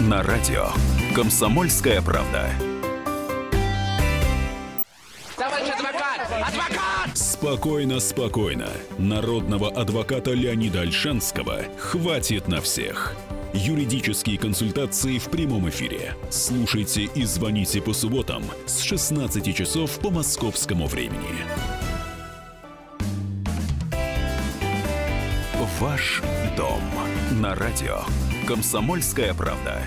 на 0.00 0.22
радио. 0.22 0.68
Комсомольская 1.14 2.02
правда. 2.02 2.50
Товарищ 5.36 5.74
Спокойно, 7.14 8.00
спокойно. 8.00 8.68
Народного 8.98 9.70
адвоката 9.70 10.32
Леонида 10.32 10.80
Альшанского 10.80 11.60
хватит 11.78 12.48
на 12.48 12.60
всех. 12.60 13.14
Юридические 13.56 14.36
консультации 14.36 15.18
в 15.18 15.30
прямом 15.30 15.68
эфире. 15.68 16.16
Слушайте 16.28 17.04
и 17.04 17.22
звоните 17.22 17.80
по 17.80 17.92
субботам 17.92 18.42
с 18.66 18.80
16 18.80 19.54
часов 19.54 19.96
по 20.00 20.10
московскому 20.10 20.88
времени. 20.88 21.44
Ваш 25.78 26.20
дом 26.56 26.82
на 27.40 27.54
радио. 27.54 28.00
Комсомольская 28.48 29.32
правда. 29.34 29.84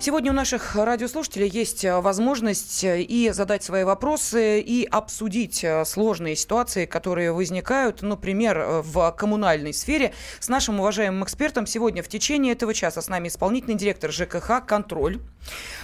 Сегодня 0.00 0.30
у 0.30 0.34
наших 0.34 0.76
радиослушателей 0.76 1.48
есть 1.48 1.84
э, 1.84 2.00
возможность 2.00 2.84
э, 2.84 3.02
и 3.02 3.30
задать 3.30 3.64
свои 3.64 3.82
вопросы, 3.82 4.60
и 4.60 4.84
обсудить 4.84 5.64
э, 5.64 5.84
сложные 5.84 6.36
ситуации, 6.36 6.86
которые 6.86 7.32
возникают, 7.32 8.02
например, 8.02 8.82
в 8.82 9.10
коммунальной 9.18 9.74
сфере. 9.74 10.14
С 10.38 10.48
нашим 10.48 10.78
уважаемым 10.78 11.24
экспертом 11.24 11.66
сегодня 11.66 12.04
в 12.04 12.08
течение 12.08 12.52
этого 12.52 12.74
часа 12.74 13.02
с 13.02 13.08
нами 13.08 13.26
исполнительный 13.26 13.74
директор 13.74 14.12
ЖКХ 14.12 14.64
«Контроль» 14.64 15.18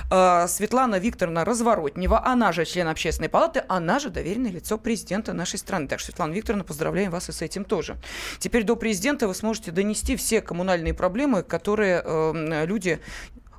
Светлана 0.09 0.99
Викторовна 0.99 1.44
Разворотнева, 1.44 2.25
она 2.25 2.52
же 2.52 2.66
член 2.66 2.87
общественной 2.87 3.30
палаты, 3.30 3.64
она 3.68 3.99
же 3.99 4.11
доверенное 4.11 4.50
лицо 4.50 4.78
президента 4.78 5.33
нашей 5.33 5.59
страны. 5.59 5.88
Так 5.88 5.99
что, 5.99 6.12
Светлана 6.12 6.33
Викторовна, 6.35 6.62
поздравляем 6.62 7.11
вас 7.11 7.30
и 7.30 7.33
с 7.33 7.42
этим 7.42 7.64
тоже. 7.64 7.97
Теперь 8.38 8.62
до 8.62 8.76
президента 8.76 9.26
вы 9.26 9.35
сможете 9.35 9.73
донести 9.73 10.16
все 10.16 10.40
коммунальные 10.40 10.94
проблемы, 10.94 11.42
которые 11.42 12.02
э, 12.04 12.66
люди 12.66 13.00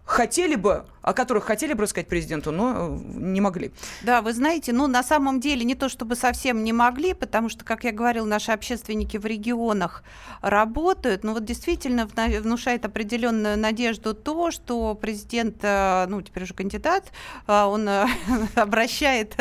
хотели 0.05 0.55
бы 0.55 0.85
о 1.05 1.13
которых 1.13 1.43
хотели 1.43 1.73
бы 1.73 1.83
рассказать 1.83 2.07
президенту, 2.07 2.51
но 2.51 2.73
э, 2.75 2.99
не 3.13 3.39
могли. 3.39 3.71
Да, 4.01 4.23
вы 4.23 4.33
знаете, 4.33 4.73
ну, 4.73 4.87
на 4.87 5.03
самом 5.03 5.39
деле 5.39 5.63
не 5.63 5.75
то 5.75 5.87
чтобы 5.87 6.15
совсем 6.15 6.63
не 6.63 6.73
могли, 6.73 7.13
потому 7.13 7.47
что, 7.47 7.63
как 7.63 7.83
я 7.83 7.91
говорил, 7.91 8.25
наши 8.25 8.51
общественники 8.51 9.17
в 9.17 9.25
регионах 9.27 10.03
работают, 10.41 11.23
но 11.23 11.33
вот 11.33 11.45
действительно 11.45 12.07
внушает 12.07 12.85
определенную 12.85 13.55
надежду 13.55 14.15
то, 14.15 14.49
что 14.49 14.95
президент, 14.95 15.57
э, 15.61 16.07
ну, 16.07 16.23
теперь 16.23 16.43
уже 16.43 16.55
кандидат, 16.55 17.11
э, 17.45 17.63
он 17.63 17.87
обращает 18.55 19.35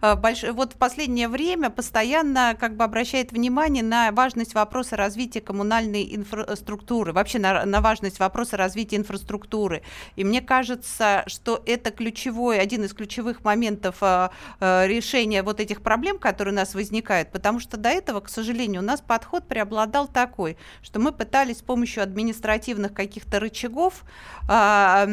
большое, 0.00 0.52
вот 0.52 0.74
в 0.74 0.76
последнее 0.76 1.26
время 1.26 1.68
постоянно 1.68 2.56
как 2.58 2.76
бы 2.76 2.84
обращает 2.84 3.32
внимание 3.32 3.82
на 3.82 4.12
важность 4.12 4.54
вопроса 4.54 4.94
развития 4.94 5.40
коммунальной 5.40 6.14
инфраструктуры, 6.14 7.12
вообще 7.12 7.40
на, 7.40 7.64
на 7.66 7.80
важность 7.80 8.20
вопроса 8.20 8.56
развития 8.56 8.98
инфраструктуры. 8.98 9.82
И 10.16 10.24
мне 10.24 10.40
кажется, 10.40 11.24
что 11.26 11.62
это 11.66 11.90
ключевой, 11.90 12.60
один 12.60 12.84
из 12.84 12.92
ключевых 12.92 13.44
моментов 13.44 13.96
а, 14.00 14.30
а, 14.60 14.86
решения 14.86 15.42
вот 15.42 15.60
этих 15.60 15.82
проблем, 15.82 16.18
которые 16.18 16.52
у 16.52 16.56
нас 16.56 16.74
возникают, 16.74 17.30
потому 17.32 17.60
что 17.60 17.76
до 17.76 17.88
этого, 17.88 18.20
к 18.20 18.28
сожалению, 18.28 18.82
у 18.82 18.84
нас 18.84 19.00
подход 19.00 19.46
преобладал 19.46 20.08
такой, 20.08 20.56
что 20.82 21.00
мы 21.00 21.12
пытались 21.12 21.58
с 21.58 21.62
помощью 21.62 22.02
административных 22.02 22.92
каких-то 22.94 23.40
рычагов 23.40 24.04
а, 24.48 25.08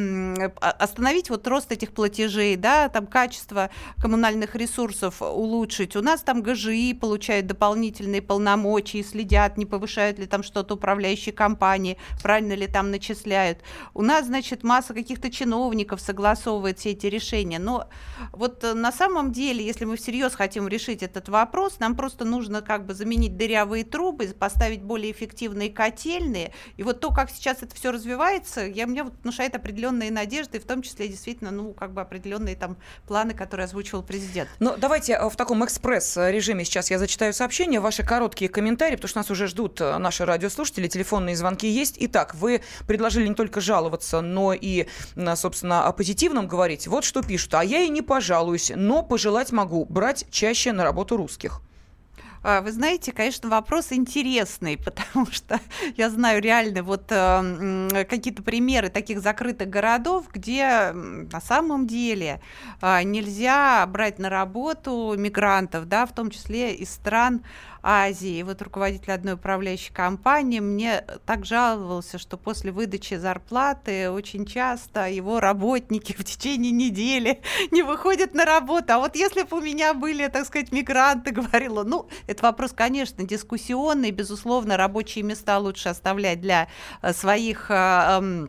остановить 0.60 1.30
вот 1.30 1.48
рост 1.48 1.72
этих 1.72 1.92
платежей, 1.92 2.56
да, 2.56 2.90
там 2.90 3.08
качество 3.08 3.70
коммунальных 4.02 4.56
ресурсов 4.56 5.22
улучшить. 5.22 5.96
У 5.96 6.02
нас 6.02 6.22
там 6.22 6.42
ГЖИ 6.42 6.94
получают 6.94 7.48
дополнительные 7.48 8.22
полномочия, 8.22 9.04
следят, 9.04 9.58
не 9.58 9.66
повышают 9.66 10.20
ли 10.20 10.26
там 10.26 10.44
что-то 10.44 10.76
управляющие 10.76 11.34
компании, 11.34 11.98
правильно 12.22 12.54
ли 12.54 12.68
там 12.68 12.92
начисляют. 12.92 13.60
У 13.94 14.02
нас, 14.02 14.26
значит, 14.26 14.64
масса 14.64 14.85
каких-то 14.94 15.32
чиновников, 15.32 16.02
согласовывает 16.02 16.80
все 16.80 16.92
эти 16.92 17.08
решения. 17.08 17.60
Но 17.60 17.90
вот 18.32 18.64
э, 18.64 18.74
на 18.74 18.92
самом 18.92 19.32
деле, 19.32 19.66
если 19.66 19.86
мы 19.86 19.98
всерьез 19.98 20.36
хотим 20.36 20.68
решить 20.68 21.04
этот 21.04 21.30
вопрос, 21.30 21.80
нам 21.80 21.96
просто 21.96 22.26
нужно 22.26 22.62
как 22.62 22.86
бы 22.86 22.94
заменить 22.94 23.38
дырявые 23.38 23.84
трубы, 23.84 24.28
поставить 24.28 24.82
более 24.82 25.12
эффективные 25.12 25.70
котельные. 25.70 26.52
И 26.78 26.84
вот 26.84 27.00
то, 27.00 27.12
как 27.12 27.30
сейчас 27.30 27.64
это 27.64 27.76
все 27.76 27.92
развивается, 27.92 28.62
я, 28.62 28.88
мне 28.88 29.04
вот 29.04 29.14
внушает 29.24 29.56
определенные 29.56 30.12
надежды, 30.12 30.60
в 30.60 30.66
том 30.66 30.82
числе 30.82 31.08
действительно, 31.08 31.52
ну, 31.52 31.74
как 31.74 31.94
бы 31.94 32.02
определенные 32.02 32.56
там 32.56 32.78
планы, 33.08 33.34
которые 33.34 33.66
озвучивал 33.66 34.04
президент. 34.04 34.50
Ну, 34.60 34.76
давайте 34.78 35.14
э, 35.14 35.30
в 35.30 35.36
таком 35.36 35.64
экспресс-режиме 35.66 36.66
сейчас 36.66 36.92
я 36.92 37.00
зачитаю 37.00 37.34
сообщения, 37.34 37.80
ваши 37.80 38.04
короткие 38.04 38.50
комментарии, 38.50 38.96
потому 38.96 39.10
что 39.10 39.20
нас 39.20 39.32
уже 39.32 39.48
ждут 39.48 39.82
э, 39.82 39.98
наши 39.98 40.26
радиослушатели, 40.26 40.88
телефонные 40.88 41.36
звонки 41.36 41.68
есть. 41.68 41.96
Итак, 42.00 42.36
вы 42.36 42.62
предложили 42.88 43.28
не 43.28 43.36
только 43.36 43.62
жаловаться, 43.62 44.22
но 44.22 44.54
и, 44.54 44.75
собственно, 45.36 45.86
о 45.86 45.92
позитивном 45.92 46.48
говорить, 46.48 46.88
вот 46.88 47.04
что 47.04 47.22
пишут. 47.22 47.54
А 47.54 47.64
я 47.64 47.80
и 47.80 47.90
не 47.90 48.02
пожалуюсь, 48.02 48.72
но 48.76 49.04
пожелать 49.04 49.52
могу 49.52 49.86
брать 49.86 50.26
чаще 50.32 50.72
на 50.72 50.84
работу 50.84 51.18
русских. 51.18 51.62
А, 52.48 52.62
вы 52.62 52.72
знаете, 52.72 53.12
конечно, 53.12 53.50
вопрос 53.50 53.88
интересный, 53.90 54.78
потому 54.86 55.26
что 55.32 55.60
я 55.98 56.12
знаю 56.12 56.44
реально 56.44 56.84
вот 56.84 57.06
э, 57.10 58.06
какие-то 58.08 58.44
примеры 58.44 58.90
таких 58.90 59.20
закрытых 59.20 59.68
городов, 59.68 60.26
где 60.32 60.92
на 60.94 61.42
самом 61.42 61.88
деле 61.88 62.40
э, 62.84 63.02
нельзя 63.02 63.84
брать 63.88 64.20
на 64.20 64.30
работу 64.30 65.16
мигрантов, 65.18 65.88
да, 65.88 66.06
в 66.06 66.14
том 66.14 66.30
числе 66.30 66.76
из 66.76 66.92
стран 66.92 67.42
Азии. 67.86 68.44
Вот 68.44 68.62
руководитель 68.62 69.12
одной 69.12 69.36
управляющей 69.36 69.94
компании 69.94 70.60
мне 70.60 71.04
так 71.26 71.46
жаловался, 71.46 72.18
что 72.18 72.38
после 72.38 72.72
выдачи 72.72 73.14
зарплаты 73.14 74.10
очень 74.10 74.46
часто 74.46 75.10
его 75.10 75.40
работники 75.40 76.14
в 76.14 76.24
течение 76.24 76.72
недели 76.72 77.42
не 77.72 77.84
выходят 77.84 78.34
на 78.34 78.46
работу. 78.46 78.94
А 78.94 79.00
вот 79.00 79.16
если 79.16 79.44
бы 79.44 79.58
у 79.58 79.62
меня 79.62 79.94
были, 79.94 80.28
так 80.28 80.46
сказать, 80.46 80.72
мигранты, 80.72 81.32
говорила, 81.36 81.84
ну, 81.84 82.08
это 82.28 82.44
вопрос, 82.44 82.72
конечно, 82.74 83.24
дискуссионный, 83.24 84.12
безусловно, 84.12 84.78
рабочие 84.78 85.24
места 85.24 85.60
лучше 85.60 85.90
оставлять 85.90 86.42
для 86.42 86.68
э, 87.02 87.14
своих 87.14 87.70
э, 87.70 88.16
Э, 88.16 88.48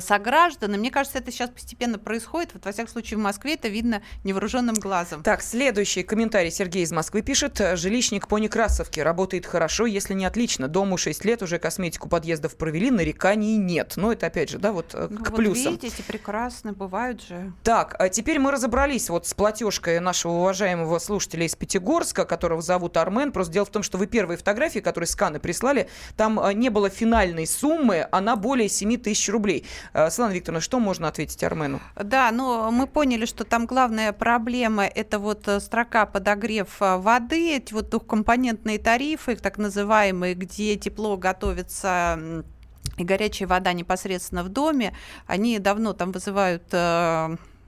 сограждан. 0.00 0.74
И 0.74 0.78
мне 0.78 0.90
кажется, 0.90 1.18
это 1.18 1.30
сейчас 1.30 1.50
постепенно 1.50 1.98
происходит. 1.98 2.54
Вот, 2.54 2.64
во 2.64 2.72
всяком 2.72 2.92
случае, 2.92 3.18
в 3.18 3.22
Москве 3.22 3.54
это 3.54 3.68
видно 3.68 4.02
невооруженным 4.24 4.74
глазом. 4.74 5.22
Так, 5.22 5.42
следующий 5.42 6.02
комментарий 6.02 6.50
Сергей 6.50 6.82
из 6.82 6.92
Москвы 6.92 7.22
пишет. 7.22 7.60
Жилищник 7.74 8.28
по 8.28 8.38
Некрасовке 8.38 9.02
работает 9.02 9.46
хорошо, 9.46 9.86
если 9.86 10.14
не 10.14 10.24
отлично. 10.24 10.68
Дому 10.68 10.96
6 10.96 11.24
лет, 11.24 11.42
уже 11.42 11.58
косметику 11.58 12.08
подъездов 12.08 12.56
провели, 12.56 12.90
нареканий 12.90 13.56
нет. 13.56 13.94
Но 13.96 14.12
это, 14.12 14.26
опять 14.26 14.50
же, 14.50 14.58
да, 14.58 14.72
вот 14.72 14.94
э, 14.94 15.08
ну, 15.10 15.18
к 15.22 15.30
вот 15.30 15.36
плюсам. 15.36 15.72
видите, 15.72 16.02
прекрасно, 16.02 16.72
бывают 16.72 17.22
же. 17.22 17.52
Так, 17.62 17.94
а 17.98 18.08
теперь 18.08 18.38
мы 18.38 18.50
разобрались 18.50 19.08
вот 19.08 19.26
с 19.26 19.34
платежкой 19.34 20.00
нашего 20.00 20.32
уважаемого 20.32 20.98
слушателя 20.98 21.46
из 21.46 21.54
Пятигорска, 21.54 22.24
которого 22.24 22.62
зовут 22.62 22.96
Армен. 22.96 23.32
Просто 23.32 23.52
дело 23.54 23.66
в 23.66 23.70
том, 23.70 23.82
что 23.82 23.98
вы 23.98 24.06
первые 24.06 24.38
фотографии, 24.38 24.80
которые 24.80 25.08
сканы 25.08 25.38
прислали, 25.38 25.88
там 26.16 26.40
э, 26.40 26.52
не 26.54 26.70
было 26.70 26.90
финальной 26.90 27.46
суммы, 27.46 28.08
она 28.10 28.36
более 28.36 28.68
7 28.68 28.96
тысяч 28.98 29.28
рублей. 29.28 29.64
Э, 29.92 30.10
Светлана 30.10 30.32
Викторовна, 30.32 30.60
что 30.60 30.80
можно 30.80 31.08
ответить 31.08 31.42
Армену? 31.42 31.80
Да, 31.96 32.30
но 32.32 32.70
мы 32.70 32.86
поняли, 32.86 33.26
что 33.26 33.44
там 33.44 33.66
главная 33.66 34.12
проблема– 34.12 34.84
это 34.94 35.18
вот 35.18 35.48
э, 35.48 35.60
строка 35.60 36.06
подогрев 36.06 36.80
э, 36.80 36.96
воды, 36.96 37.56
эти 37.56 37.72
вот 37.72 37.90
двухкомпонентные 37.90 38.78
тарифы, 38.78 39.36
так 39.36 39.58
называемые, 39.58 40.34
где 40.34 40.76
тепло 40.76 41.16
готовится 41.16 42.44
и 42.96 43.04
горячая 43.04 43.48
вода 43.48 43.72
непосредственно 43.72 44.42
в 44.42 44.48
доме, 44.48 44.96
они 45.26 45.58
давно 45.58 45.92
там 45.92 46.12
вызывают 46.12 46.72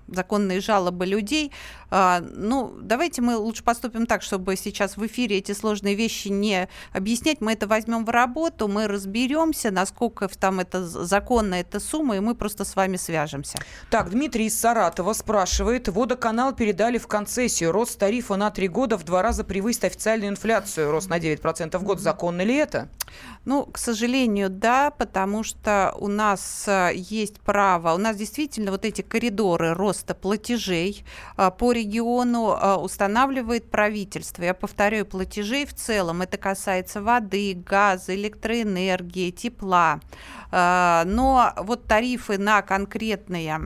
законные 0.08 0.60
жалобы 0.60 1.06
людей. 1.06 1.52
А, 1.90 2.20
ну, 2.20 2.74
давайте 2.82 3.22
мы 3.22 3.36
лучше 3.36 3.64
поступим 3.64 4.06
так, 4.06 4.22
чтобы 4.22 4.56
сейчас 4.56 4.96
в 4.96 5.06
эфире 5.06 5.38
эти 5.38 5.52
сложные 5.52 5.94
вещи 5.94 6.28
не 6.28 6.68
объяснять. 6.92 7.40
Мы 7.40 7.52
это 7.52 7.66
возьмем 7.66 8.04
в 8.04 8.10
работу, 8.10 8.68
мы 8.68 8.86
разберемся, 8.88 9.70
насколько 9.70 10.28
там 10.28 10.60
это 10.60 10.86
законно 10.86 11.54
эта 11.54 11.80
сумма, 11.80 12.16
и 12.16 12.20
мы 12.20 12.34
просто 12.34 12.64
с 12.64 12.76
вами 12.76 12.96
свяжемся. 12.96 13.58
Так, 13.90 14.10
Дмитрий 14.10 14.46
из 14.46 14.58
Саратова 14.58 15.12
спрашивает. 15.12 15.88
Водоканал 15.88 16.54
передали 16.54 16.98
в 16.98 17.06
концессию. 17.06 17.72
Рост 17.72 17.98
тарифа 17.98 18.36
на 18.36 18.50
три 18.50 18.68
года 18.68 18.98
в 18.98 19.04
два 19.04 19.22
раза 19.22 19.44
превысит 19.44 19.84
официальную 19.84 20.30
инфляцию. 20.30 20.90
Рост 20.90 21.08
на 21.08 21.18
9% 21.18 21.78
в 21.78 21.82
год. 21.82 22.00
Законно 22.00 22.42
ли 22.42 22.54
это? 22.54 22.88
Ну, 23.44 23.64
к 23.64 23.78
сожалению, 23.78 24.50
да, 24.50 24.90
потому 24.90 25.42
что 25.42 25.94
у 25.98 26.08
нас 26.08 26.64
э, 26.66 26.90
есть 26.94 27.40
право, 27.40 27.94
у 27.94 27.98
нас 27.98 28.16
действительно 28.16 28.70
вот 28.70 28.84
эти 28.84 29.00
коридоры 29.00 29.72
роста 29.72 29.97
платежей 30.14 31.04
э, 31.36 31.50
по 31.50 31.72
региону 31.72 32.52
э, 32.52 32.74
устанавливает 32.76 33.70
правительство. 33.70 34.42
Я 34.42 34.54
повторяю, 34.54 35.06
платежей 35.06 35.66
в 35.66 35.74
целом. 35.74 36.22
Это 36.22 36.36
касается 36.36 37.02
воды, 37.02 37.54
газа, 37.54 38.14
электроэнергии, 38.14 39.30
тепла. 39.30 40.00
Но 40.50 41.52
вот 41.58 41.86
тарифы 41.86 42.38
на 42.38 42.62
конкретные 42.62 43.60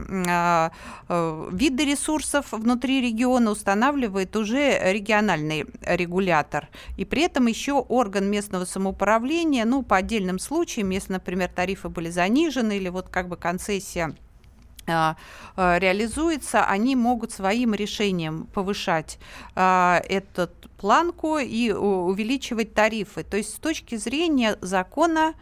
виды 1.08 1.84
ресурсов 1.84 2.46
внутри 2.50 3.00
региона 3.00 3.52
устанавливает 3.52 4.34
уже 4.34 4.80
региональный 4.92 5.66
регулятор. 5.82 6.68
И 6.96 7.04
при 7.04 7.22
этом 7.22 7.46
еще 7.46 7.74
орган 7.74 8.28
местного 8.28 8.64
самоуправления 8.64 9.64
ну, 9.64 9.82
по 9.82 9.96
отдельным 9.98 10.38
случаям, 10.38 10.90
если, 10.90 11.12
например, 11.12 11.50
тарифы 11.54 11.88
были 11.88 12.10
занижены 12.10 12.76
или 12.76 12.88
вот 12.88 13.08
как 13.08 13.28
бы 13.28 13.36
концессия 13.36 14.02
а, 14.02 14.10
а, 14.10 14.31
реализуется, 15.56 16.64
они 16.64 16.96
могут 16.96 17.32
своим 17.32 17.74
решением 17.74 18.46
повышать 18.52 19.18
а, 19.54 20.02
этот 20.08 20.52
планку 20.76 21.38
и 21.38 21.70
увеличивать 21.70 22.74
тарифы. 22.74 23.22
То 23.22 23.36
есть 23.36 23.54
с 23.54 23.58
точки 23.58 23.94
зрения 23.96 24.58
закона 24.60 25.34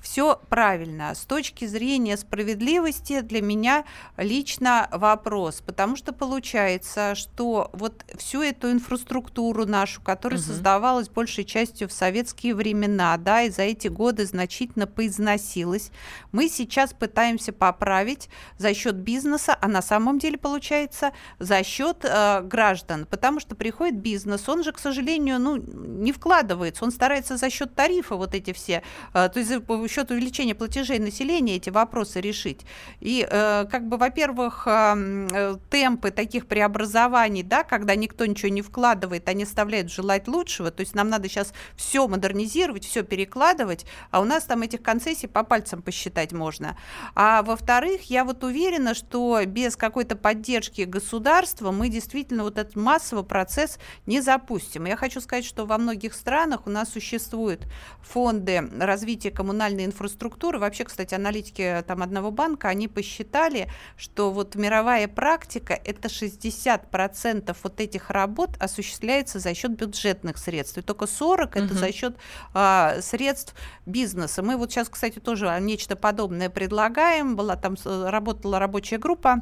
все 0.00 0.40
правильно. 0.48 1.14
С 1.14 1.24
точки 1.24 1.66
зрения 1.66 2.16
справедливости 2.16 3.20
для 3.20 3.42
меня 3.42 3.84
лично 4.16 4.88
вопрос, 4.92 5.62
потому 5.64 5.96
что 5.96 6.12
получается, 6.12 7.14
что 7.14 7.70
вот 7.72 8.04
всю 8.16 8.42
эту 8.42 8.70
инфраструктуру 8.70 9.66
нашу, 9.66 10.00
которая 10.00 10.40
угу. 10.40 10.46
создавалась 10.46 11.08
большей 11.08 11.44
частью 11.44 11.88
в 11.88 11.92
советские 11.92 12.54
времена, 12.54 13.16
да, 13.18 13.42
и 13.42 13.50
за 13.50 13.62
эти 13.62 13.88
годы 13.88 14.24
значительно 14.26 14.86
поизносилась, 14.86 15.90
мы 16.32 16.48
сейчас 16.48 16.92
пытаемся 16.92 17.52
поправить 17.52 18.28
за 18.58 18.74
счет 18.74 18.96
бизнеса, 18.96 19.56
а 19.60 19.68
на 19.68 19.82
самом 19.82 20.18
деле 20.18 20.38
получается 20.38 21.12
за 21.38 21.62
счет 21.62 22.04
э, 22.04 22.42
граждан, 22.42 23.06
потому 23.06 23.40
что 23.40 23.54
приходит 23.54 23.98
бизнес, 23.98 24.48
он 24.48 24.64
же, 24.64 24.72
к 24.72 24.78
сожалению, 24.78 25.38
ну, 25.38 25.56
не 25.56 26.12
вкладывается, 26.12 26.84
он 26.84 26.90
старается 26.90 27.36
за 27.36 27.50
счет 27.50 27.74
тарифа 27.74 28.16
вот 28.16 28.34
эти 28.34 28.52
все, 28.52 28.82
э, 29.12 29.28
то 29.28 29.38
есть 29.38 29.50
счет 29.90 30.10
увеличения 30.10 30.54
платежей 30.54 30.98
населения 30.98 31.56
эти 31.56 31.70
вопросы 31.70 32.20
решить. 32.20 32.60
И 33.00 33.26
э, 33.28 33.66
как 33.70 33.88
бы, 33.88 33.96
во-первых, 33.96 34.66
э, 34.66 34.94
э, 35.32 35.56
темпы 35.70 36.10
таких 36.10 36.46
преобразований, 36.46 37.42
да, 37.42 37.64
когда 37.64 37.94
никто 37.94 38.24
ничего 38.26 38.48
не 38.48 38.62
вкладывает, 38.62 39.28
они 39.28 39.44
оставляют 39.44 39.90
желать 39.90 40.28
лучшего, 40.28 40.70
то 40.70 40.80
есть 40.80 40.94
нам 40.94 41.08
надо 41.08 41.28
сейчас 41.28 41.52
все 41.76 42.06
модернизировать, 42.08 42.84
все 42.86 43.02
перекладывать, 43.02 43.84
а 44.10 44.20
у 44.20 44.24
нас 44.24 44.44
там 44.44 44.62
этих 44.62 44.82
концессий 44.82 45.28
по 45.28 45.42
пальцам 45.42 45.82
посчитать 45.82 46.32
можно. 46.32 46.76
А 47.14 47.42
во-вторых, 47.42 48.04
я 48.04 48.24
вот 48.24 48.44
уверена, 48.44 48.94
что 48.94 49.40
без 49.44 49.76
какой-то 49.76 50.16
поддержки 50.16 50.82
государства 50.82 51.72
мы 51.72 51.88
действительно 51.88 52.44
вот 52.44 52.58
этот 52.58 52.76
массовый 52.76 53.24
процесс 53.24 53.78
не 54.06 54.20
запустим. 54.20 54.84
Я 54.84 54.96
хочу 54.96 55.20
сказать, 55.20 55.44
что 55.44 55.66
во 55.66 55.78
многих 55.78 56.14
странах 56.14 56.66
у 56.66 56.70
нас 56.70 56.90
существуют 56.90 57.66
фонды 58.02 58.68
развития 58.78 59.30
коммунальной 59.30 59.79
инфраструктуры. 59.84 60.58
Вообще, 60.58 60.84
кстати, 60.84 61.14
аналитики 61.14 61.84
там 61.86 62.02
одного 62.02 62.30
банка, 62.30 62.68
они 62.68 62.88
посчитали, 62.88 63.68
что 63.96 64.30
вот 64.30 64.54
мировая 64.54 65.08
практика 65.08 65.74
это 65.74 66.08
60% 66.08 67.56
вот 67.62 67.80
этих 67.80 68.10
работ 68.10 68.50
осуществляется 68.58 69.38
за 69.38 69.54
счет 69.54 69.72
бюджетных 69.72 70.38
средств. 70.38 70.78
И 70.78 70.82
только 70.82 71.06
40 71.06 71.56
это 71.56 71.74
за 71.74 71.92
счет 71.92 72.16
а, 72.54 72.96
средств 73.00 73.54
бизнеса. 73.86 74.42
Мы 74.42 74.56
вот 74.56 74.70
сейчас, 74.70 74.88
кстати, 74.88 75.18
тоже 75.18 75.56
нечто 75.60 75.96
подобное 75.96 76.50
предлагаем. 76.50 77.36
Была 77.36 77.56
там 77.56 77.76
работала 77.84 78.58
рабочая 78.58 78.98
группа 78.98 79.40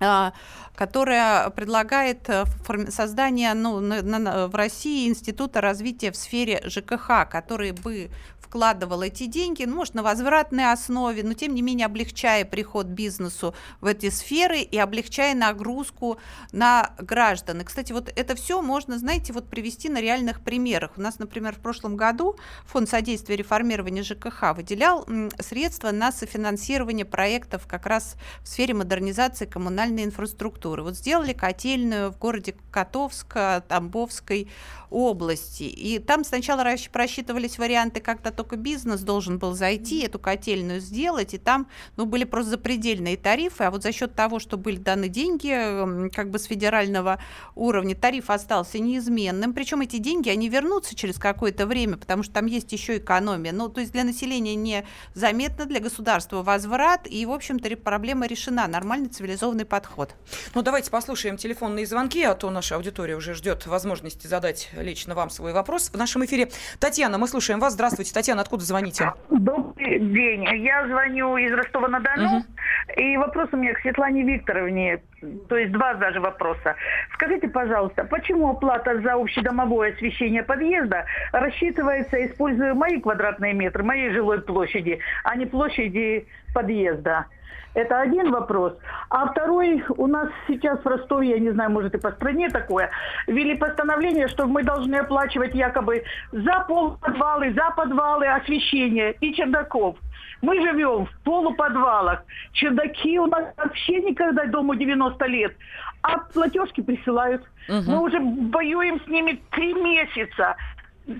а, 0.00 0.32
которая 0.76 1.50
предлагает 1.50 2.28
э, 2.28 2.44
создание 2.88 3.52
ну, 3.54 3.80
на, 3.80 4.00
на, 4.02 4.46
в 4.46 4.54
России 4.54 5.08
института 5.08 5.60
развития 5.60 6.12
в 6.12 6.16
сфере 6.16 6.62
ЖКХ, 6.64 7.28
который 7.28 7.72
бы 7.72 8.10
вкладывал 8.48 9.02
эти 9.02 9.26
деньги, 9.26 9.64
ну, 9.64 9.76
может, 9.76 9.94
на 9.94 10.02
возвратной 10.02 10.72
основе, 10.72 11.22
но 11.22 11.34
тем 11.34 11.54
не 11.54 11.60
менее 11.60 11.84
облегчая 11.84 12.46
приход 12.46 12.86
бизнесу 12.86 13.54
в 13.82 13.86
эти 13.86 14.08
сферы 14.08 14.60
и 14.60 14.78
облегчая 14.78 15.34
нагрузку 15.34 16.18
на 16.52 16.94
граждан. 16.98 17.60
И, 17.60 17.64
кстати, 17.64 17.92
вот 17.92 18.10
это 18.14 18.34
все 18.34 18.62
можно, 18.62 18.98
знаете, 18.98 19.34
вот 19.34 19.50
привести 19.50 19.90
на 19.90 20.00
реальных 20.00 20.40
примерах. 20.40 20.92
У 20.96 21.00
нас, 21.02 21.18
например, 21.18 21.54
в 21.54 21.58
прошлом 21.58 21.96
году 21.96 22.36
Фонд 22.66 22.88
содействия 22.88 23.36
реформирования 23.36 24.02
ЖКХ 24.02 24.56
выделял 24.56 25.06
средства 25.40 25.90
на 25.90 26.10
софинансирование 26.10 27.04
проектов 27.04 27.66
как 27.66 27.84
раз 27.84 28.16
в 28.42 28.48
сфере 28.48 28.72
модернизации 28.72 29.44
коммунальной 29.44 30.04
инфраструктуры. 30.04 30.82
Вот 30.82 30.96
сделали 30.96 31.34
котельную 31.34 32.10
в 32.12 32.18
городе 32.18 32.56
Котовск, 32.70 33.36
Тамбовской 33.68 34.48
области. 34.90 35.64
И 35.64 35.98
там 35.98 36.24
сначала 36.24 36.64
просчитывались 36.90 37.58
варианты, 37.58 38.00
когда 38.00 38.30
только 38.38 38.54
бизнес 38.54 39.00
должен 39.00 39.40
был 39.40 39.54
зайти, 39.54 40.02
эту 40.04 40.20
котельную 40.20 40.78
сделать, 40.78 41.34
и 41.34 41.38
там 41.38 41.66
ну, 41.96 42.06
были 42.06 42.22
просто 42.22 42.50
запредельные 42.52 43.16
тарифы, 43.16 43.64
а 43.64 43.72
вот 43.72 43.82
за 43.82 43.90
счет 43.90 44.14
того, 44.14 44.38
что 44.38 44.56
были 44.56 44.76
даны 44.76 45.08
деньги 45.08 46.10
как 46.10 46.30
бы 46.30 46.38
с 46.38 46.44
федерального 46.44 47.20
уровня, 47.56 47.96
тариф 47.96 48.30
остался 48.30 48.78
неизменным, 48.78 49.54
причем 49.54 49.80
эти 49.80 49.98
деньги, 49.98 50.28
они 50.28 50.48
вернутся 50.48 50.94
через 50.94 51.18
какое-то 51.18 51.66
время, 51.66 51.96
потому 51.96 52.22
что 52.22 52.34
там 52.34 52.46
есть 52.46 52.70
еще 52.70 52.98
экономия. 52.98 53.50
Ну, 53.50 53.68
то 53.68 53.80
есть 53.80 53.92
для 53.92 54.04
населения 54.04 54.54
не 54.54 54.86
заметно, 55.14 55.66
для 55.66 55.80
государства 55.80 56.44
возврат, 56.44 57.08
и, 57.08 57.26
в 57.26 57.32
общем-то, 57.32 57.68
проблема 57.76 58.28
решена, 58.28 58.68
нормальный 58.68 59.08
цивилизованный 59.08 59.64
подход. 59.64 60.14
Ну, 60.54 60.62
давайте 60.62 60.92
послушаем 60.92 61.38
телефонные 61.38 61.86
звонки, 61.86 62.22
а 62.22 62.36
то 62.36 62.50
наша 62.50 62.76
аудитория 62.76 63.16
уже 63.16 63.34
ждет 63.34 63.66
возможности 63.66 64.28
задать 64.28 64.70
лично 64.76 65.16
вам 65.16 65.28
свой 65.28 65.52
вопрос 65.52 65.90
в 65.92 65.96
нашем 65.96 66.24
эфире. 66.24 66.52
Татьяна, 66.78 67.18
мы 67.18 67.26
слушаем 67.26 67.58
вас. 67.58 67.72
Здравствуйте, 67.72 68.12
Татьяна, 68.14 68.27
откуда 68.36 68.64
звоните? 68.64 69.12
Добрый 69.30 69.98
день. 69.98 70.44
Я 70.62 70.86
звоню 70.86 71.36
из 71.36 71.52
Ростова-на-Дону. 71.52 72.38
Угу. 72.38 72.44
И 72.96 73.16
вопрос 73.16 73.48
у 73.52 73.56
меня 73.56 73.74
к 73.74 73.80
Светлане 73.80 74.22
Викторовне, 74.22 75.00
то 75.48 75.56
есть 75.56 75.72
два 75.72 75.94
даже 75.94 76.20
вопроса. 76.20 76.74
Скажите, 77.14 77.48
пожалуйста, 77.48 78.04
почему 78.04 78.50
оплата 78.50 79.00
за 79.00 79.14
общедомовое 79.14 79.92
освещение 79.92 80.42
подъезда 80.42 81.04
рассчитывается, 81.32 82.24
используя 82.26 82.74
мои 82.74 83.00
квадратные 83.00 83.52
метры, 83.52 83.82
моей 83.82 84.10
жилой 84.10 84.40
площади, 84.40 85.00
а 85.24 85.36
не 85.36 85.46
площади 85.46 86.26
подъезда? 86.54 87.26
Это 87.74 88.00
один 88.00 88.30
вопрос. 88.30 88.74
А 89.10 89.26
второй, 89.26 89.84
у 89.96 90.06
нас 90.06 90.28
сейчас 90.46 90.80
в 90.80 90.86
Ростове, 90.86 91.30
я 91.30 91.38
не 91.38 91.50
знаю, 91.50 91.70
может 91.70 91.94
и 91.94 91.98
по 91.98 92.10
стране 92.12 92.48
такое, 92.48 92.90
ввели 93.26 93.56
постановление, 93.56 94.28
что 94.28 94.46
мы 94.46 94.62
должны 94.62 94.96
оплачивать 94.96 95.54
якобы 95.54 96.02
за 96.32 96.64
полуподвалы, 96.66 97.52
за 97.52 97.70
подвалы 97.76 98.26
освещение 98.26 99.12
и 99.20 99.34
чердаков. 99.34 99.96
Мы 100.40 100.60
живем 100.60 101.06
в 101.06 101.24
полуподвалах. 101.24 102.22
Чердаки 102.52 103.18
у 103.18 103.26
нас 103.26 103.44
вообще 103.56 104.00
никогда 104.00 104.46
дому 104.46 104.74
90 104.74 105.26
лет. 105.26 105.56
А 106.02 106.18
платежки 106.18 106.80
присылают. 106.80 107.42
Угу. 107.68 107.90
Мы 107.90 108.02
уже 108.02 108.18
воюем 108.20 109.00
с 109.00 109.06
ними 109.08 109.40
три 109.50 109.74
месяца. 109.74 110.56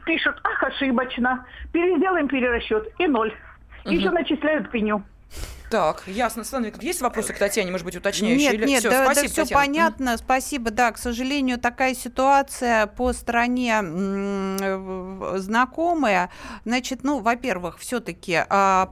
Пишут, 0.06 0.36
ах, 0.44 0.62
ошибочно. 0.62 1.44
Переделаем 1.72 2.28
перерасчет. 2.28 2.88
И 2.98 3.06
ноль. 3.06 3.32
Угу. 3.84 3.92
Еще 3.92 4.10
начисляют 4.10 4.70
пеню. 4.70 5.02
Так, 5.70 6.04
ясно. 6.06 6.44
Светлана 6.44 6.72
есть 6.80 7.00
вопросы 7.00 7.32
к 7.32 7.38
Татьяне, 7.38 7.70
может 7.70 7.84
быть, 7.84 7.96
уточняющие? 7.96 8.38
Нет, 8.38 8.54
Или... 8.54 8.66
нет, 8.66 8.80
все, 8.80 8.90
да, 8.90 9.04
спасибо, 9.04 9.34
да, 9.34 9.44
все 9.44 9.54
понятно. 9.54 10.16
Спасибо, 10.16 10.70
да. 10.70 10.92
К 10.92 10.98
сожалению, 10.98 11.58
такая 11.58 11.94
ситуация 11.94 12.86
по 12.86 13.12
стране 13.12 13.78
знакомая. 15.38 16.30
Значит, 16.64 17.04
ну, 17.04 17.20
во-первых, 17.20 17.78
все-таки 17.78 18.44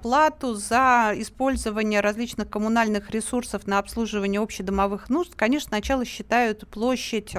плату 0.03 0.55
за 0.55 1.12
использование 1.17 2.01
различных 2.01 2.51
коммунальных 2.51 3.11
ресурсов 3.11 3.67
на 3.67 3.79
обслуживание 3.79 4.41
общедомовых 4.41 5.09
нужд, 5.09 5.35
конечно, 5.35 5.69
сначала 5.69 6.05
считают 6.05 6.69
площадь 6.69 7.35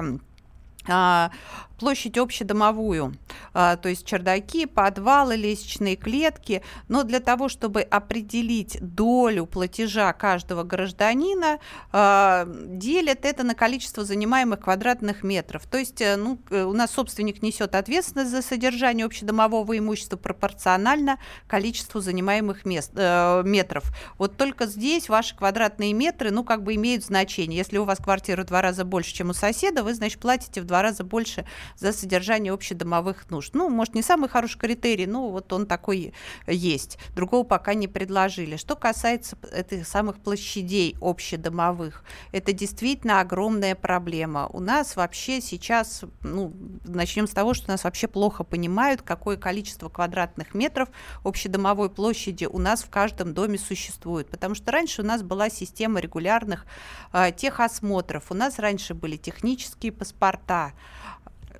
а, 0.88 1.30
площадь 1.78 2.18
общедомовую, 2.18 3.14
а, 3.54 3.76
то 3.76 3.88
есть 3.88 4.04
чердаки, 4.04 4.66
подвалы, 4.66 5.36
лестничные 5.36 5.96
клетки. 5.96 6.62
Но 6.88 7.04
для 7.04 7.20
того, 7.20 7.48
чтобы 7.48 7.82
определить 7.82 8.78
долю 8.80 9.46
платежа 9.46 10.12
каждого 10.12 10.64
гражданина, 10.64 11.58
а, 11.92 12.46
делят 12.46 13.24
это 13.24 13.44
на 13.44 13.54
количество 13.54 14.04
занимаемых 14.04 14.60
квадратных 14.60 15.22
метров. 15.22 15.66
То 15.66 15.78
есть 15.78 16.00
э, 16.00 16.16
ну, 16.16 16.38
у 16.50 16.72
нас 16.72 16.90
собственник 16.90 17.42
несет 17.42 17.74
ответственность 17.74 18.30
за 18.30 18.42
содержание 18.42 19.06
общедомового 19.06 19.78
имущества 19.78 20.16
пропорционально 20.16 21.18
количеству 21.46 22.00
занимаемых 22.00 22.64
мест, 22.64 22.92
э, 22.94 23.42
метров. 23.44 23.84
Вот 24.18 24.36
только 24.36 24.66
здесь 24.66 25.08
ваши 25.08 25.36
квадратные 25.36 25.92
метры, 25.92 26.30
ну, 26.30 26.44
как 26.44 26.62
бы 26.62 26.74
имеют 26.74 27.04
значение. 27.04 27.58
Если 27.58 27.78
у 27.78 27.84
вас 27.84 27.98
квартира 27.98 28.42
в 28.42 28.46
два 28.46 28.62
раза 28.62 28.84
больше, 28.84 29.14
чем 29.14 29.30
у 29.30 29.32
соседа, 29.32 29.82
вы, 29.82 29.94
значит, 29.94 30.20
платите 30.20 30.60
в 30.60 30.64
два 30.64 30.82
раза 30.82 31.04
больше 31.04 31.46
за 31.76 31.92
содержание 31.92 32.52
общедомовых 32.52 33.30
нужд. 33.30 33.54
Ну, 33.54 33.68
может, 33.68 33.94
не 33.94 34.02
самый 34.02 34.28
хороший 34.28 34.58
критерий, 34.58 35.06
но 35.06 35.30
вот 35.30 35.52
он 35.52 35.66
такой 35.66 36.12
есть. 36.46 36.98
Другого 37.14 37.44
пока 37.44 37.74
не 37.74 37.88
предложили. 37.88 38.56
Что 38.56 38.76
касается 38.76 39.36
этих 39.52 39.86
самых 39.86 40.18
площадей 40.18 40.96
общедомовых, 41.00 42.04
это 42.32 42.52
действительно 42.52 43.20
огромная 43.20 43.74
проблема. 43.74 44.48
У 44.52 44.60
нас 44.60 44.96
вообще 44.96 45.40
сейчас, 45.40 46.02
ну, 46.22 46.52
начнем 46.84 47.26
с 47.26 47.30
того, 47.30 47.54
что 47.54 47.68
нас 47.68 47.84
вообще 47.84 48.08
плохо 48.08 48.44
понимают, 48.44 49.02
какое 49.02 49.36
количество 49.36 49.88
квадратных 49.88 50.54
метров 50.54 50.88
общедомовой 51.24 51.90
площади 51.90 52.46
у 52.46 52.58
нас 52.58 52.82
в 52.82 52.90
каждом 52.90 53.34
доме 53.34 53.58
существует. 53.58 54.28
Потому 54.30 54.54
что 54.54 54.72
раньше 54.72 55.02
у 55.02 55.04
нас 55.04 55.22
была 55.22 55.50
система 55.50 56.00
регулярных 56.00 56.66
э, 57.12 57.32
техосмотров, 57.32 58.30
у 58.30 58.34
нас 58.34 58.58
раньше 58.58 58.94
были 58.94 59.16
технические 59.16 59.92
паспорта, 59.92 60.72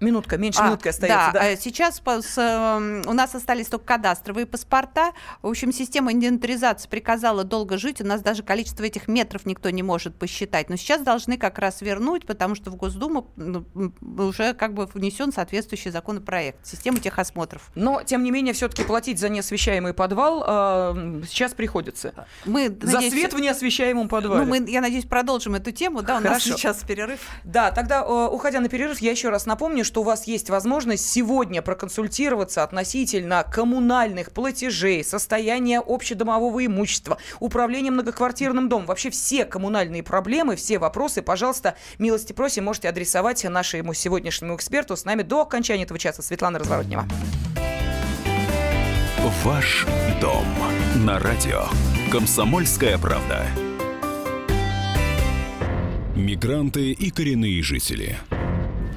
Минутка, 0.00 0.36
меньше 0.36 0.60
а, 0.60 0.66
минутки 0.66 0.88
остается. 0.88 1.30
Да, 1.32 1.40
да. 1.40 1.56
сейчас 1.56 2.00
по, 2.00 2.22
с, 2.22 2.38
эм, 2.38 3.02
у 3.06 3.12
нас 3.12 3.34
остались 3.34 3.66
только 3.66 3.86
кадастровые 3.86 4.46
паспорта. 4.46 5.12
В 5.42 5.48
общем, 5.48 5.72
система 5.72 6.12
инвентаризации 6.12 6.88
приказала 6.88 7.44
долго 7.44 7.78
жить. 7.78 8.00
У 8.00 8.06
нас 8.06 8.22
даже 8.22 8.42
количество 8.42 8.84
этих 8.84 9.08
метров 9.08 9.46
никто 9.46 9.70
не 9.70 9.82
может 9.82 10.14
посчитать. 10.14 10.70
Но 10.70 10.76
сейчас 10.76 11.02
должны 11.02 11.36
как 11.36 11.58
раз 11.58 11.80
вернуть, 11.80 12.26
потому 12.26 12.54
что 12.54 12.70
в 12.70 12.76
Госдуму 12.76 13.28
уже 14.16 14.54
как 14.54 14.74
бы 14.74 14.86
внесен 14.86 15.32
соответствующий 15.32 15.90
законопроект. 15.90 16.64
Система 16.64 17.00
техосмотров. 17.00 17.70
Но, 17.74 18.02
тем 18.02 18.22
не 18.22 18.30
менее, 18.30 18.54
все-таки 18.54 18.84
платить 18.84 19.18
за 19.18 19.28
неосвещаемый 19.28 19.94
подвал 19.94 20.44
э, 20.46 21.22
сейчас 21.28 21.54
приходится. 21.54 22.26
Мы, 22.44 22.68
за 22.68 22.94
надеюсь, 22.94 23.12
свет 23.12 23.32
в 23.32 23.40
неосвещаемом 23.40 24.08
подвале. 24.08 24.44
Ну, 24.44 24.48
мы, 24.48 24.70
я 24.70 24.80
надеюсь, 24.80 25.04
продолжим 25.04 25.54
эту 25.54 25.72
тему. 25.72 26.02
Да, 26.02 26.18
у 26.18 26.22
Хорошо. 26.22 26.32
нас 26.32 26.42
сейчас 26.42 26.82
перерыв. 26.84 27.20
Да, 27.44 27.70
тогда, 27.72 28.02
э, 28.02 28.28
уходя 28.30 28.60
на 28.60 28.68
перерыв, 28.68 29.00
я 29.00 29.10
еще 29.10 29.30
раз 29.30 29.46
напомню, 29.46 29.84
что 29.88 30.02
у 30.02 30.04
вас 30.04 30.26
есть 30.26 30.50
возможность 30.50 31.10
сегодня 31.10 31.62
проконсультироваться 31.62 32.62
относительно 32.62 33.42
коммунальных 33.42 34.30
платежей, 34.32 35.02
состояния 35.02 35.80
общедомового 35.80 36.64
имущества, 36.64 37.18
управления 37.40 37.90
многоквартирным 37.90 38.68
домом. 38.68 38.86
Вообще 38.86 39.10
все 39.10 39.44
коммунальные 39.44 40.02
проблемы, 40.02 40.54
все 40.56 40.78
вопросы, 40.78 41.22
пожалуйста, 41.22 41.74
милости 41.98 42.32
просим, 42.32 42.64
можете 42.64 42.88
адресовать 42.88 43.42
нашему 43.44 43.94
сегодняшнему 43.94 44.54
эксперту. 44.54 44.94
С 44.94 45.04
нами 45.04 45.22
до 45.22 45.40
окончания 45.40 45.84
этого 45.84 45.98
часа 45.98 46.22
Светлана 46.22 46.58
Разворотнева. 46.58 47.08
Ваш 49.42 49.86
дом 50.20 50.44
на 50.96 51.18
радио. 51.18 51.64
Комсомольская 52.12 52.98
правда. 52.98 53.46
Мигранты 56.14 56.92
и 56.92 57.10
коренные 57.10 57.62
жители. 57.62 58.18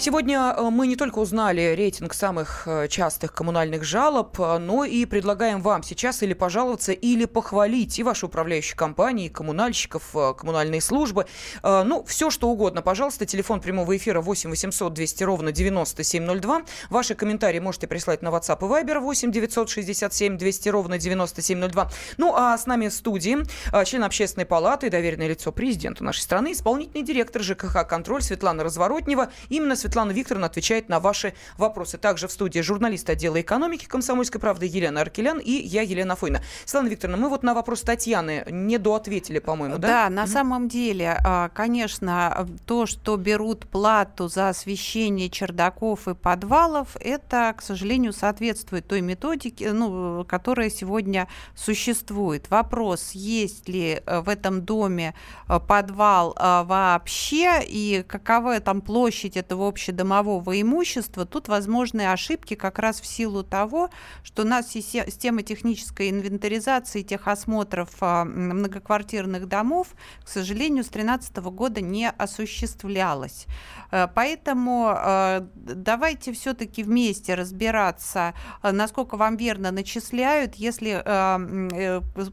Сегодня 0.00 0.54
э, 0.56 0.70
мы 0.70 0.86
не 0.86 0.96
только 0.96 1.18
узнали 1.18 1.74
рейтинг 1.76 2.14
самых 2.14 2.62
э, 2.66 2.88
частых 2.88 3.34
коммунальных 3.34 3.84
жалоб, 3.84 4.40
э, 4.40 4.56
но 4.56 4.86
и 4.86 5.04
предлагаем 5.04 5.60
вам 5.60 5.82
сейчас 5.82 6.22
или 6.22 6.32
пожаловаться, 6.32 6.92
или 6.92 7.26
похвалить 7.26 7.98
и 7.98 8.02
ваши 8.02 8.24
управляющие 8.24 8.78
компании, 8.78 9.26
и 9.26 9.28
коммунальщиков, 9.28 10.16
коммунальные 10.38 10.80
службы. 10.80 11.26
Ну, 11.62 12.02
все 12.04 12.30
что 12.30 12.48
угодно. 12.48 12.80
Пожалуйста, 12.80 13.26
телефон 13.26 13.60
прямого 13.60 13.94
эфира 13.94 14.22
8 14.22 14.48
800 14.48 14.94
200 14.94 15.24
ровно 15.24 15.52
9702. 15.52 16.62
Ваши 16.88 17.14
комментарии 17.14 17.58
можете 17.58 17.86
прислать 17.86 18.22
на 18.22 18.28
WhatsApp 18.28 18.58
и 18.60 18.84
Viber 18.84 19.00
8 19.00 19.30
967 19.30 20.38
200 20.38 20.68
ровно 20.70 20.98
9702. 20.98 21.90
Ну, 22.16 22.34
а 22.34 22.56
с 22.56 22.64
нами 22.64 22.88
в 22.88 22.94
студии 22.94 23.38
член 23.84 24.04
общественной 24.04 24.46
палаты, 24.46 24.88
доверенное 24.88 25.28
лицо 25.28 25.52
президента 25.52 26.02
нашей 26.02 26.20
страны, 26.20 26.52
исполнительный 26.52 27.04
директор 27.04 27.42
ЖКХ 27.42 27.86
«Контроль» 27.86 28.22
Светлана 28.22 28.64
Разворотнева. 28.64 29.30
Именно 29.50 29.76
Светлана 29.76 29.89
Светлана 29.90 30.12
Викторовна 30.12 30.46
отвечает 30.46 30.88
на 30.88 31.00
ваши 31.00 31.34
вопросы. 31.58 31.98
Также 31.98 32.28
в 32.28 32.30
студии 32.30 32.60
журналист 32.60 33.10
отдела 33.10 33.40
экономики 33.40 33.86
«Комсомольской 33.86 34.40
правды» 34.40 34.66
Елена 34.66 35.00
Аркелян 35.00 35.40
и 35.40 35.50
я, 35.50 35.82
Елена 35.82 36.14
Фойна. 36.14 36.42
Светлана 36.64 36.86
Викторовна, 36.86 37.20
мы 37.20 37.28
вот 37.28 37.42
на 37.42 37.54
вопрос 37.54 37.82
Татьяны 37.82 38.44
не 38.48 38.78
доответили, 38.78 39.40
по-моему, 39.40 39.78
да? 39.78 39.88
Да, 39.88 40.08
на 40.08 40.22
mm-hmm. 40.22 40.26
самом 40.28 40.68
деле, 40.68 41.20
а, 41.24 41.48
конечно, 41.48 42.46
то, 42.66 42.86
что 42.86 43.16
берут 43.16 43.66
плату 43.66 44.28
за 44.28 44.50
освещение 44.50 45.28
чердаков 45.28 46.06
и 46.06 46.14
подвалов, 46.14 46.96
это, 47.00 47.52
к 47.58 47.60
сожалению, 47.60 48.12
соответствует 48.12 48.86
той 48.86 49.00
методике, 49.00 49.72
ну, 49.72 50.24
которая 50.24 50.70
сегодня 50.70 51.26
существует. 51.56 52.48
Вопрос, 52.48 53.10
есть 53.10 53.68
ли 53.68 54.00
э, 54.06 54.20
в 54.20 54.28
этом 54.28 54.62
доме 54.62 55.14
э, 55.48 55.58
подвал 55.58 56.36
э, 56.38 56.62
вообще 56.62 57.60
и 57.66 58.04
какова 58.06 58.60
там 58.60 58.82
площадь 58.82 59.36
этого 59.36 59.66
общего 59.66 59.79
общедомового 59.80 60.60
имущества, 60.60 61.24
тут 61.24 61.48
возможны 61.48 62.12
ошибки 62.12 62.54
как 62.54 62.78
раз 62.78 63.00
в 63.00 63.06
силу 63.06 63.42
того, 63.42 63.88
что 64.22 64.42
у 64.42 64.44
нас 64.46 64.68
система 64.68 65.42
технической 65.42 66.10
инвентаризации 66.10 67.02
техосмотров 67.02 67.88
а, 68.00 68.24
многоквартирных 68.24 69.48
домов, 69.48 69.88
к 70.22 70.28
сожалению, 70.28 70.84
с 70.84 70.88
2013 70.88 71.36
года 71.36 71.80
не 71.80 72.10
осуществлялась. 72.10 73.46
Э, 73.90 74.08
поэтому 74.14 74.92
э, 74.94 75.40
давайте 75.54 76.32
все-таки 76.32 76.82
вместе 76.82 77.34
разбираться, 77.34 78.34
э, 78.62 78.70
насколько 78.72 79.16
вам 79.16 79.36
верно 79.36 79.70
начисляют. 79.70 80.56
Если 80.56 80.90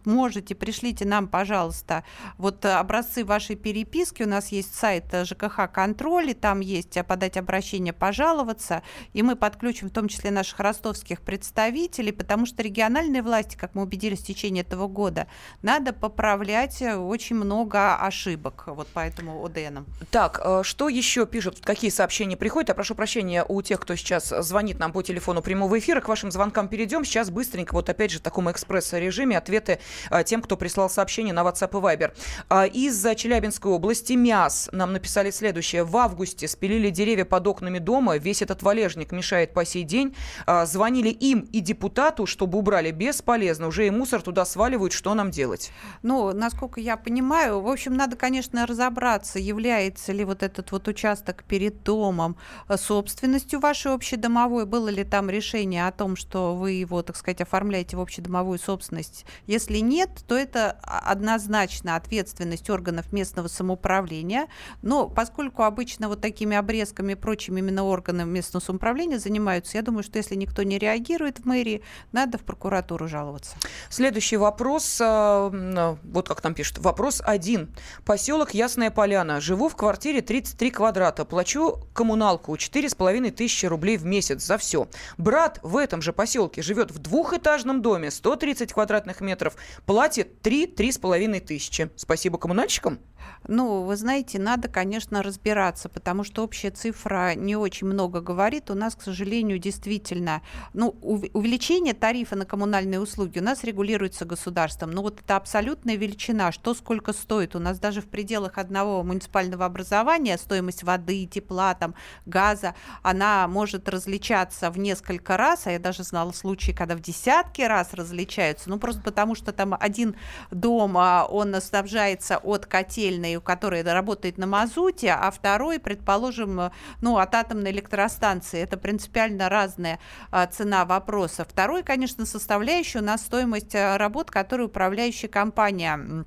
можете, 0.05 0.55
пришлите 0.55 1.05
нам, 1.05 1.27
пожалуйста, 1.27 2.03
вот 2.37 2.65
образцы 2.65 3.23
вашей 3.23 3.55
переписки. 3.55 4.23
У 4.23 4.27
нас 4.27 4.49
есть 4.49 4.75
сайт 4.75 5.05
ЖКХ 5.23 5.71
контроль, 5.71 6.31
и 6.31 6.33
там 6.33 6.59
есть 6.59 6.97
подать 7.07 7.36
обращение, 7.37 7.93
пожаловаться, 7.93 8.83
и 9.13 9.23
мы 9.23 9.35
подключим 9.35 9.89
в 9.89 9.93
том 9.93 10.07
числе 10.07 10.31
наших 10.31 10.59
ростовских 10.59 11.21
представителей, 11.21 12.11
потому 12.11 12.45
что 12.45 12.63
региональные 12.63 13.21
власти, 13.21 13.55
как 13.55 13.75
мы 13.75 13.83
убедились 13.83 14.19
в 14.19 14.25
течение 14.25 14.63
этого 14.63 14.87
года, 14.87 15.27
надо 15.61 15.93
поправлять 15.93 16.81
очень 16.81 17.35
много 17.35 17.95
ошибок 17.95 18.63
вот 18.67 18.87
по 18.87 18.99
этому 19.01 19.43
ОДНам. 19.43 19.85
Так, 20.11 20.41
что 20.63 20.89
еще 20.89 21.25
пишут 21.25 21.59
какие 21.61 21.91
сообщения 21.91 22.37
приходят. 22.37 22.69
Я 22.69 22.75
прошу 22.75 22.95
прощения 22.95 23.43
у 23.47 23.61
тех, 23.61 23.79
кто 23.79 23.95
сейчас 23.95 24.29
звонит 24.29 24.79
нам 24.79 24.91
по 24.91 25.03
телефону 25.03 25.41
прямого 25.41 25.77
эфира. 25.77 26.01
К 26.01 26.07
вашим 26.07 26.31
звонкам 26.31 26.67
перейдем. 26.67 27.05
Сейчас 27.05 27.29
быстренько, 27.29 27.73
вот 27.73 27.89
опять 27.89 28.11
же, 28.11 28.19
в 28.19 28.21
таком 28.21 28.49
экспресс-режиме 28.51 29.37
ответы 29.37 29.79
а, 30.09 30.23
тем, 30.23 30.41
кто 30.41 30.57
прислал 30.57 30.89
сообщение 30.89 31.33
на 31.33 31.41
WhatsApp 31.41 31.69
и 31.69 31.81
Viber. 31.81 32.13
А, 32.49 32.65
из 32.65 33.05
Челябинской 33.15 33.71
области 33.71 34.13
МИАС 34.13 34.69
нам 34.71 34.93
написали 34.93 35.31
следующее. 35.31 35.83
В 35.83 35.95
августе 35.97 36.47
спилили 36.47 36.89
деревья 36.89 37.25
под 37.29 37.47
окнами 37.47 37.79
дома. 37.79 38.17
Весь 38.17 38.41
этот 38.41 38.63
валежник 38.63 39.11
мешает 39.11 39.53
по 39.53 39.65
сей 39.65 39.83
день. 39.83 40.15
А, 40.45 40.65
звонили 40.65 41.09
им 41.09 41.41
и 41.51 41.59
депутату, 41.59 42.25
чтобы 42.25 42.57
убрали. 42.57 42.91
Бесполезно. 42.91 43.67
Уже 43.67 43.87
и 43.87 43.89
мусор 43.89 44.21
туда 44.21 44.45
сваливают. 44.45 44.93
Что 44.93 45.13
нам 45.13 45.31
делать? 45.31 45.71
Ну, 46.01 46.33
насколько 46.33 46.79
я 46.79 46.97
понимаю, 46.97 47.61
в 47.61 47.67
общем, 47.67 47.95
надо, 47.95 48.15
конечно, 48.15 48.65
разобраться, 48.65 49.39
является 49.39 50.11
ли 50.11 50.23
вот 50.23 50.43
этот 50.43 50.71
вот 50.71 50.87
участок 50.87 51.43
перед 51.43 51.83
домом 51.83 52.37
э, 52.67 52.77
собственностью 52.77 53.59
вашей 53.59 53.93
общедомовой? 53.93 54.65
Было 54.65 54.89
ли 54.89 55.03
там 55.03 55.29
решение 55.29 55.87
о 55.87 55.91
том, 55.91 56.15
что 56.15 56.55
вы 56.55 56.71
его, 56.71 57.01
так 57.01 57.15
сказать, 57.15 57.41
оформляете 57.41 57.97
в 57.97 58.01
общедомовую 58.01 58.59
собственность? 58.59 59.25
Если 59.45 59.79
нет, 59.79 60.09
то 60.27 60.35
это 60.35 60.71
однозначно 60.81 61.95
ответственность 61.95 62.69
органов 62.69 63.11
местного 63.13 63.47
самоуправления. 63.47 64.47
Но 64.81 65.07
поскольку 65.07 65.63
обычно 65.63 66.07
вот 66.07 66.21
такими 66.21 66.55
обрезками 66.55 67.13
прочими 67.17 67.59
именно 67.59 67.83
органы 67.83 68.25
местного 68.25 68.63
самоуправления 68.63 69.19
занимаются, 69.19 69.77
я 69.77 69.81
думаю, 69.81 70.03
что 70.03 70.17
если 70.17 70.35
никто 70.35 70.63
не 70.63 70.77
реагирует 70.77 71.39
в 71.39 71.45
мэрии, 71.45 71.81
надо 72.11 72.37
в 72.37 72.41
прокуратуру 72.41 73.07
жаловаться. 73.07 73.55
Следующий 73.89 74.37
вопрос, 74.37 74.99
э, 75.01 75.97
вот 76.03 76.27
как 76.27 76.41
там 76.41 76.53
пишут, 76.53 76.79
вопрос 76.79 77.21
один. 77.25 77.75
Поселок 78.05 78.53
Ясная 78.53 78.91
Поляна. 78.91 79.41
Живу 79.41 79.69
в 79.69 79.75
квартире 79.75 80.21
33 80.21 80.71
квадрата 80.71 81.25
плачу 81.25 81.79
коммуналку 81.93 82.55
4,5 82.55 83.31
тысячи 83.31 83.65
рублей 83.65 83.97
в 83.97 84.05
месяц 84.05 84.43
за 84.43 84.57
все. 84.57 84.87
Брат 85.17 85.59
в 85.63 85.77
этом 85.77 86.01
же 86.01 86.13
поселке 86.13 86.61
живет 86.61 86.91
в 86.91 86.99
двухэтажном 86.99 87.81
доме, 87.81 88.11
130 88.11 88.73
квадратных 88.73 89.21
метров, 89.21 89.55
платит 89.85 90.45
3-3,5 90.45 91.39
тысячи. 91.41 91.89
Спасибо 91.95 92.37
коммунальщикам. 92.37 92.99
Ну, 93.47 93.83
вы 93.83 93.95
знаете, 93.95 94.39
надо, 94.39 94.67
конечно, 94.67 95.23
разбираться, 95.23 95.89
потому 95.89 96.23
что 96.23 96.43
общая 96.43 96.71
цифра 96.71 97.06
цифра 97.07 97.35
не 97.35 97.55
очень 97.55 97.87
много 97.87 98.21
говорит. 98.21 98.69
У 98.69 98.75
нас, 98.75 98.95
к 98.95 99.01
сожалению, 99.01 99.59
действительно, 99.59 100.41
ну, 100.73 100.95
увеличение 101.01 101.93
тарифа 101.93 102.35
на 102.35 102.45
коммунальные 102.45 102.99
услуги 102.99 103.39
у 103.39 103.43
нас 103.43 103.63
регулируется 103.63 104.25
государством. 104.25 104.91
Но 104.91 105.01
вот 105.01 105.21
это 105.21 105.37
абсолютная 105.37 105.95
величина, 105.95 106.51
что 106.51 106.73
сколько 106.73 107.13
стоит. 107.13 107.55
У 107.55 107.59
нас 107.59 107.79
даже 107.79 108.01
в 108.01 108.07
пределах 108.07 108.57
одного 108.57 109.03
муниципального 109.03 109.65
образования 109.65 110.37
стоимость 110.37 110.83
воды, 110.83 111.25
тепла, 111.25 111.73
там, 111.75 111.95
газа, 112.25 112.75
она 113.03 113.47
может 113.47 113.87
различаться 113.89 114.69
в 114.69 114.77
несколько 114.77 115.37
раз, 115.37 115.67
а 115.67 115.71
я 115.71 115.79
даже 115.79 116.03
знала 116.03 116.31
случаи, 116.31 116.71
когда 116.71 116.95
в 116.95 116.99
десятки 116.99 117.61
раз 117.61 117.93
различаются, 117.93 118.69
ну 118.69 118.79
просто 118.79 119.01
потому 119.01 119.35
что 119.35 119.51
там 119.51 119.75
один 119.79 120.15
дом, 120.51 120.97
а, 120.97 121.25
он 121.25 121.55
снабжается 121.61 122.37
от 122.37 122.65
котельной, 122.65 123.37
у 123.37 123.41
которой 123.41 123.81
работает 123.81 124.37
на 124.37 124.47
мазуте, 124.47 125.11
а 125.11 125.31
второй, 125.31 125.79
предположим, 125.79 126.71
ну, 127.01 127.17
от 127.17 127.35
атомной 127.35 127.71
электростанции. 127.71 128.61
Это 128.61 128.77
принципиально 128.77 129.49
разная 129.49 129.99
а, 130.31 130.47
цена 130.47 130.85
вопроса. 130.85 131.45
Второй, 131.47 131.83
конечно, 131.83 132.25
составляющий 132.25 132.99
у 132.99 133.03
нас 133.03 133.21
стоимость 133.21 133.75
а, 133.75 133.97
работ, 133.97 134.31
которую 134.31 134.67
управляющая 134.67 135.29
компания 135.29 136.25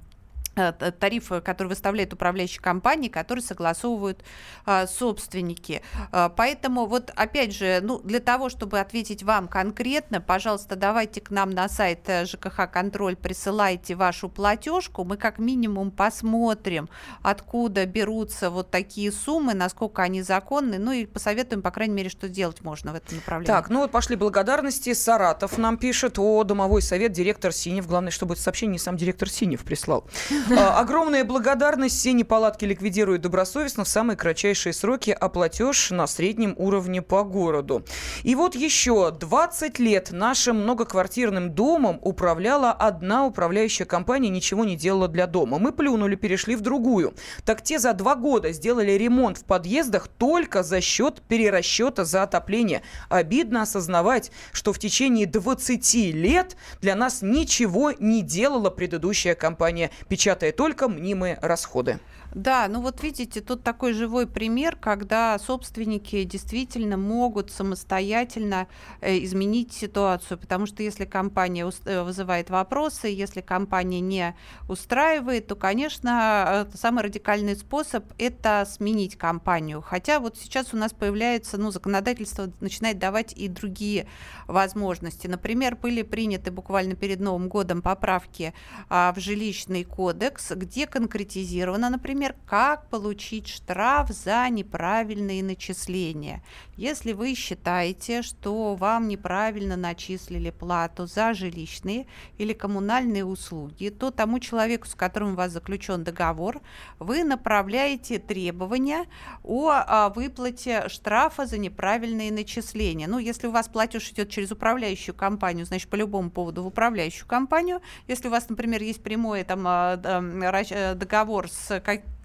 тарифы, 0.72 1.40
которые 1.40 1.70
выставляют 1.70 2.12
управляющие 2.12 2.60
компании, 2.60 3.08
которые 3.08 3.42
согласовывают 3.42 4.22
а, 4.66 4.86
собственники. 4.86 5.82
А, 6.12 6.28
поэтому 6.28 6.86
вот 6.86 7.10
опять 7.16 7.54
же, 7.54 7.80
ну, 7.82 8.00
для 8.00 8.20
того, 8.20 8.48
чтобы 8.48 8.80
ответить 8.80 9.22
вам 9.22 9.48
конкретно, 9.48 10.20
пожалуйста, 10.20 10.76
давайте 10.76 11.20
к 11.20 11.30
нам 11.30 11.50
на 11.50 11.68
сайт 11.68 12.00
э, 12.06 12.24
ЖКХ 12.24 12.70
Контроль 12.70 13.16
присылайте 13.16 13.94
вашу 13.94 14.28
платежку, 14.28 15.04
мы 15.04 15.16
как 15.16 15.38
минимум 15.38 15.90
посмотрим, 15.90 16.88
откуда 17.22 17.86
берутся 17.86 18.50
вот 18.50 18.70
такие 18.70 19.12
суммы, 19.12 19.54
насколько 19.54 20.02
они 20.02 20.22
законны, 20.22 20.78
ну 20.78 20.92
и 20.92 21.06
посоветуем, 21.06 21.62
по 21.62 21.70
крайней 21.70 21.94
мере, 21.94 22.10
что 22.10 22.28
делать 22.28 22.62
можно 22.62 22.92
в 22.92 22.94
этом 22.94 23.16
направлении. 23.16 23.46
Так, 23.46 23.70
ну 23.70 23.80
вот 23.80 23.90
пошли 23.90 24.16
благодарности. 24.16 24.94
Саратов 24.94 25.58
нам 25.58 25.76
пишет 25.76 26.18
о 26.18 26.44
домовой 26.44 26.82
совет, 26.82 27.12
директор 27.12 27.52
Синев. 27.52 27.86
Главное, 27.86 28.10
чтобы 28.10 28.34
это 28.34 28.42
сообщение 28.42 28.78
сам 28.78 28.96
директор 28.96 29.28
Синев 29.28 29.62
прислал. 29.62 30.04
А, 30.52 30.80
огромная 30.80 31.24
благодарность. 31.24 31.96
Все 31.98 32.12
неполадки 32.12 32.64
ликвидируют 32.64 33.22
добросовестно 33.22 33.84
в 33.84 33.88
самые 33.88 34.16
кратчайшие 34.16 34.72
сроки, 34.72 35.10
а 35.10 35.28
платеж 35.28 35.90
на 35.90 36.06
среднем 36.06 36.54
уровне 36.56 37.02
по 37.02 37.22
городу. 37.22 37.84
И 38.24 38.34
вот 38.34 38.56
еще 38.56 39.12
20 39.12 39.78
лет 39.78 40.10
нашим 40.10 40.62
многоквартирным 40.62 41.52
домом 41.52 42.00
управляла 42.02 42.72
одна 42.72 43.26
управляющая 43.26 43.86
компания, 43.86 44.28
ничего 44.28 44.64
не 44.64 44.76
делала 44.76 45.06
для 45.08 45.26
дома. 45.26 45.58
Мы 45.58 45.72
плюнули, 45.72 46.16
перешли 46.16 46.56
в 46.56 46.62
другую. 46.62 47.14
Так 47.44 47.62
те 47.62 47.78
за 47.78 47.92
два 47.92 48.16
года 48.16 48.52
сделали 48.52 48.92
ремонт 48.92 49.38
в 49.38 49.44
подъездах 49.44 50.08
только 50.08 50.62
за 50.62 50.80
счет 50.80 51.22
перерасчета 51.28 52.04
за 52.04 52.24
отопление. 52.24 52.82
Обидно 53.08 53.62
осознавать, 53.62 54.32
что 54.52 54.72
в 54.72 54.78
течение 54.80 55.26
20 55.26 55.94
лет 56.14 56.56
для 56.80 56.96
нас 56.96 57.22
ничего 57.22 57.92
не 57.92 58.22
делала 58.22 58.70
предыдущая 58.70 59.34
компания. 59.34 59.90
Печатает 60.08 60.29
печатая 60.30 60.52
только 60.52 60.88
мнимые 60.88 61.38
расходы. 61.42 61.98
Да, 62.34 62.68
ну 62.68 62.80
вот 62.80 63.02
видите, 63.02 63.40
тут 63.40 63.64
такой 63.64 63.92
живой 63.92 64.28
пример, 64.28 64.76
когда 64.76 65.36
собственники 65.38 66.22
действительно 66.22 66.96
могут 66.96 67.50
самостоятельно 67.50 68.68
э, 69.00 69.18
изменить 69.24 69.72
ситуацию, 69.72 70.38
потому 70.38 70.66
что 70.66 70.84
если 70.84 71.04
компания 71.04 71.68
э, 71.84 72.02
вызывает 72.02 72.48
вопросы, 72.48 73.08
если 73.08 73.40
компания 73.40 74.00
не 74.00 74.36
устраивает, 74.68 75.48
то, 75.48 75.56
конечно, 75.56 76.66
э, 76.72 76.76
самый 76.76 77.02
радикальный 77.02 77.56
способ– 77.56 78.04
это 78.18 78.64
сменить 78.70 79.16
компанию. 79.16 79.82
Хотя 79.82 80.20
вот 80.20 80.36
сейчас 80.38 80.72
у 80.72 80.76
нас 80.76 80.92
появляется, 80.92 81.58
ну, 81.58 81.72
законодательство 81.72 82.48
начинает 82.60 82.98
давать 83.00 83.32
и 83.32 83.48
другие 83.48 84.06
возможности. 84.46 85.26
Например, 85.26 85.74
были 85.74 86.02
приняты 86.02 86.52
буквально 86.52 86.94
перед 86.94 87.18
Новым 87.18 87.48
годом 87.48 87.82
поправки 87.82 88.54
а, 88.88 89.12
в 89.12 89.18
жилищный 89.18 89.82
кодекс, 89.84 90.52
где 90.52 90.86
конкретизировано, 90.86 91.90
например, 91.90 92.19
Например, 92.20 92.36
как 92.44 92.90
получить 92.90 93.48
штраф 93.48 94.10
за 94.10 94.46
неправильные 94.50 95.42
начисления. 95.42 96.42
Если 96.76 97.14
вы 97.14 97.34
считаете, 97.34 98.20
что 98.20 98.74
вам 98.74 99.08
неправильно 99.08 99.74
начислили 99.76 100.50
плату 100.50 101.06
за 101.06 101.32
жилищные 101.32 102.06
или 102.36 102.52
коммунальные 102.52 103.24
услуги, 103.24 103.88
то 103.88 104.10
тому 104.10 104.38
человеку, 104.38 104.86
с 104.86 104.94
которым 104.94 105.32
у 105.32 105.34
вас 105.36 105.52
заключен 105.52 106.04
договор, 106.04 106.60
вы 106.98 107.24
направляете 107.24 108.18
требования 108.18 109.06
о, 109.42 109.70
о 109.70 110.10
выплате 110.10 110.90
штрафа 110.90 111.46
за 111.46 111.56
неправильные 111.56 112.30
начисления. 112.30 113.08
Ну, 113.08 113.18
если 113.18 113.46
у 113.46 113.50
вас 113.50 113.66
платеж 113.68 114.10
идет 114.10 114.28
через 114.28 114.52
управляющую 114.52 115.14
компанию, 115.14 115.64
значит, 115.64 115.88
по 115.88 115.96
любому 115.96 116.30
поводу 116.30 116.64
в 116.64 116.66
управляющую 116.66 117.26
компанию. 117.26 117.80
Если 118.08 118.28
у 118.28 118.30
вас, 118.30 118.50
например, 118.50 118.82
есть 118.82 119.02
прямой 119.02 119.42
там, 119.44 119.64
а, 119.66 119.98
э, 120.02 120.94
договор 120.94 121.48
с 121.48 121.80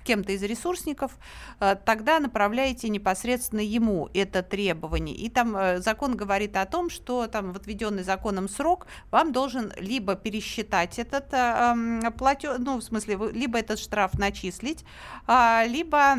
кем-то 0.05 0.31
из 0.31 0.43
ресурсников, 0.43 1.17
э, 1.59 1.75
тогда 1.83 2.19
направляете 2.19 2.87
непосредственно 2.87 3.59
ему 3.59 4.09
это 4.13 4.41
требование. 4.43 5.15
И 5.15 5.29
там 5.29 5.57
э, 5.57 5.79
закон 5.81 6.15
говорит 6.15 6.55
о 6.55 6.65
том, 6.65 6.89
что 6.89 7.27
там 7.27 7.51
в 7.51 7.57
отведенный 7.57 8.03
законом 8.03 8.47
срок 8.47 8.87
вам 9.11 9.33
должен 9.33 9.73
либо 9.77 10.15
пересчитать 10.15 10.99
этот 10.99 11.33
э, 11.33 12.11
платеж, 12.17 12.55
ну, 12.59 12.77
в 12.77 12.83
смысле, 12.83 13.17
либо 13.33 13.59
этот 13.59 13.79
штраф 13.79 14.13
начислить, 14.13 14.85
а, 15.27 15.65
либо 15.65 16.17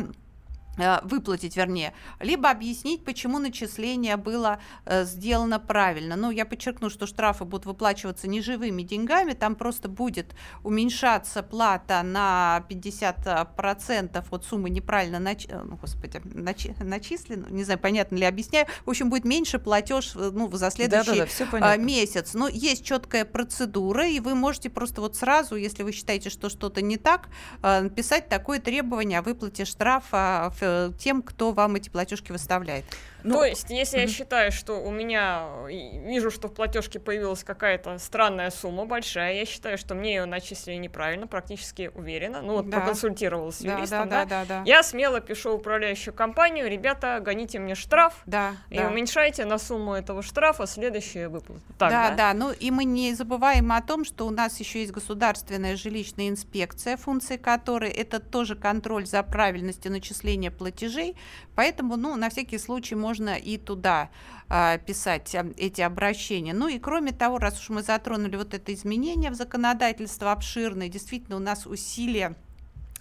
выплатить, 1.03 1.57
вернее, 1.57 1.93
либо 2.19 2.49
объяснить, 2.49 3.03
почему 3.03 3.39
начисление 3.39 4.15
было 4.17 4.59
э, 4.85 5.05
сделано 5.05 5.59
правильно. 5.59 6.15
Ну, 6.15 6.29
я 6.31 6.45
подчеркну, 6.45 6.89
что 6.89 7.07
штрафы 7.07 7.45
будут 7.45 7.65
выплачиваться 7.65 8.27
не 8.27 8.41
живыми 8.41 8.83
деньгами, 8.83 9.33
там 9.33 9.55
просто 9.55 9.89
будет 9.89 10.35
уменьшаться 10.63 11.41
плата 11.41 12.01
на 12.03 12.63
50% 12.69 14.23
от 14.29 14.45
суммы 14.45 14.69
неправильно 14.69 15.19
нач... 15.19 15.47
Э, 15.49 15.61
ну, 15.63 15.77
господи, 15.77 16.21
нач... 16.23 16.67
начислено, 16.79 17.47
не 17.49 17.63
знаю, 17.63 17.79
понятно 17.79 18.15
ли 18.15 18.25
объясняю. 18.25 18.67
В 18.85 18.89
общем, 18.89 19.09
будет 19.09 19.25
меньше 19.25 19.59
платеж 19.59 20.13
ну, 20.13 20.51
за 20.51 20.69
следующий 20.69 21.19
да, 21.19 21.49
да, 21.51 21.59
да, 21.59 21.77
месяц. 21.77 22.33
Но 22.33 22.47
есть 22.47 22.85
четкая 22.85 23.25
процедура, 23.25 24.07
и 24.07 24.19
вы 24.19 24.35
можете 24.35 24.69
просто 24.69 25.01
вот 25.01 25.15
сразу, 25.15 25.55
если 25.55 25.83
вы 25.83 25.91
считаете, 25.91 26.29
что 26.29 26.49
что-то 26.49 26.81
не 26.81 26.97
так, 26.97 27.29
написать 27.61 28.29
такое 28.29 28.59
требование 28.59 29.19
о 29.19 29.21
выплате 29.21 29.65
штрафа 29.65 30.53
в 30.59 30.66
Э, 30.66 30.66
тем, 30.97 31.21
кто 31.21 31.51
вам 31.51 31.75
эти 31.75 31.89
платежки 31.89 32.31
выставляет. 32.31 32.85
Ну, 33.27 33.35
То 33.35 33.43
есть, 33.43 33.69
если 33.69 33.99
mm-hmm. 33.99 34.01
я 34.01 34.07
считаю, 34.07 34.51
что 34.53 34.75
у 34.75 34.89
меня 34.89 35.49
вижу, 35.67 36.31
что 36.31 36.47
в 36.47 36.53
платежке 36.53 36.97
появилась 36.97 37.43
какая-то 37.43 37.99
странная 37.99 38.49
сумма 38.51 38.85
большая, 38.85 39.33
я 39.33 39.45
считаю, 39.45 39.77
что 39.77 39.95
мне 39.95 40.15
ее 40.15 40.25
начислили 40.25 40.77
неправильно, 40.77 41.27
практически 41.27 41.91
уверена. 41.93 42.41
Ну 42.41 42.53
вот 42.53 42.69
да. 42.69 42.77
проконсультировалась 42.77 43.57
с 43.57 43.61
юристом, 43.61 44.07
да, 44.07 44.23
да, 44.23 44.25
да, 44.25 44.45
да, 44.45 44.59
да. 44.59 44.63
Я 44.65 44.81
смело 44.81 45.19
пишу 45.19 45.51
управляющую 45.51 46.13
компанию, 46.13 46.69
ребята, 46.69 47.19
гоните 47.21 47.59
мне 47.59 47.75
штраф 47.75 48.21
да, 48.25 48.53
и 48.69 48.77
да. 48.77 48.87
уменьшайте 48.87 49.43
на 49.43 49.57
сумму 49.57 49.93
этого 49.93 50.21
штрафа 50.21 50.65
следующие 50.65 51.27
выплаты. 51.27 51.61
Так, 51.77 51.91
да, 51.91 52.09
да, 52.09 52.15
да. 52.15 52.33
Ну 52.33 52.53
и 52.53 52.71
мы 52.71 52.85
не 52.85 53.13
забываем 53.13 53.73
о 53.73 53.81
том, 53.81 54.05
что 54.05 54.25
у 54.25 54.29
нас 54.29 54.57
еще 54.59 54.79
есть 54.79 54.93
государственная 54.93 55.75
жилищная 55.75 56.29
инспекция, 56.29 56.95
функции 56.95 57.35
которой 57.35 57.91
это 57.91 58.21
тоже 58.21 58.55
контроль 58.55 59.05
за 59.05 59.21
правильностью 59.23 59.91
начисления 59.91 60.49
платежей, 60.49 61.17
поэтому, 61.55 61.97
ну, 61.97 62.15
на 62.15 62.29
всякий 62.29 62.57
случай 62.57 62.95
можно 62.95 63.16
и 63.37 63.57
туда 63.57 64.09
а, 64.49 64.77
писать 64.77 65.33
а, 65.35 65.45
эти 65.57 65.81
обращения. 65.81 66.53
Ну 66.53 66.67
и 66.67 66.79
кроме 66.79 67.11
того, 67.11 67.37
раз 67.37 67.59
уж 67.59 67.69
мы 67.69 67.83
затронули 67.83 68.35
вот 68.35 68.53
это 68.53 68.73
изменение 68.73 69.31
в 69.31 69.35
законодательство 69.35 70.31
обширное, 70.31 70.87
действительно 70.87 71.35
у 71.35 71.39
нас 71.39 71.65
усилия 71.65 72.35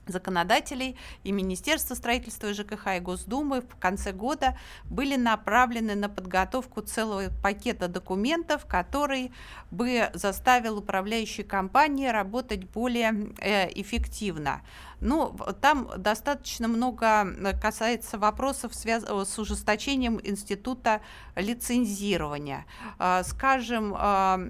законодателей 0.06 0.96
и 1.24 1.32
Министерства 1.32 1.94
строительства 1.94 2.48
и 2.48 2.52
ЖКХ 2.52 2.96
и 2.96 3.00
Госдумы 3.00 3.60
в 3.60 3.76
конце 3.78 4.12
года 4.12 4.58
были 4.84 5.16
направлены 5.16 5.94
на 5.94 6.08
подготовку 6.08 6.80
целого 6.80 7.30
пакета 7.42 7.88
документов, 7.88 8.66
который 8.66 9.32
бы 9.70 10.10
заставил 10.14 10.78
управляющие 10.78 11.44
компании 11.44 12.08
работать 12.08 12.64
более 12.64 13.32
э, 13.40 13.68
эффективно. 13.80 14.62
Ну, 15.00 15.36
там 15.60 15.90
достаточно 15.98 16.68
много 16.68 17.24
э, 17.24 17.58
касается 17.60 18.18
вопросов, 18.18 18.74
связанных 18.74 19.28
э, 19.28 19.30
с 19.30 19.38
ужесточением 19.38 20.18
института 20.22 21.02
лицензирования. 21.36 22.64
А, 22.98 23.22
скажем, 23.22 23.94
а, 23.96 24.40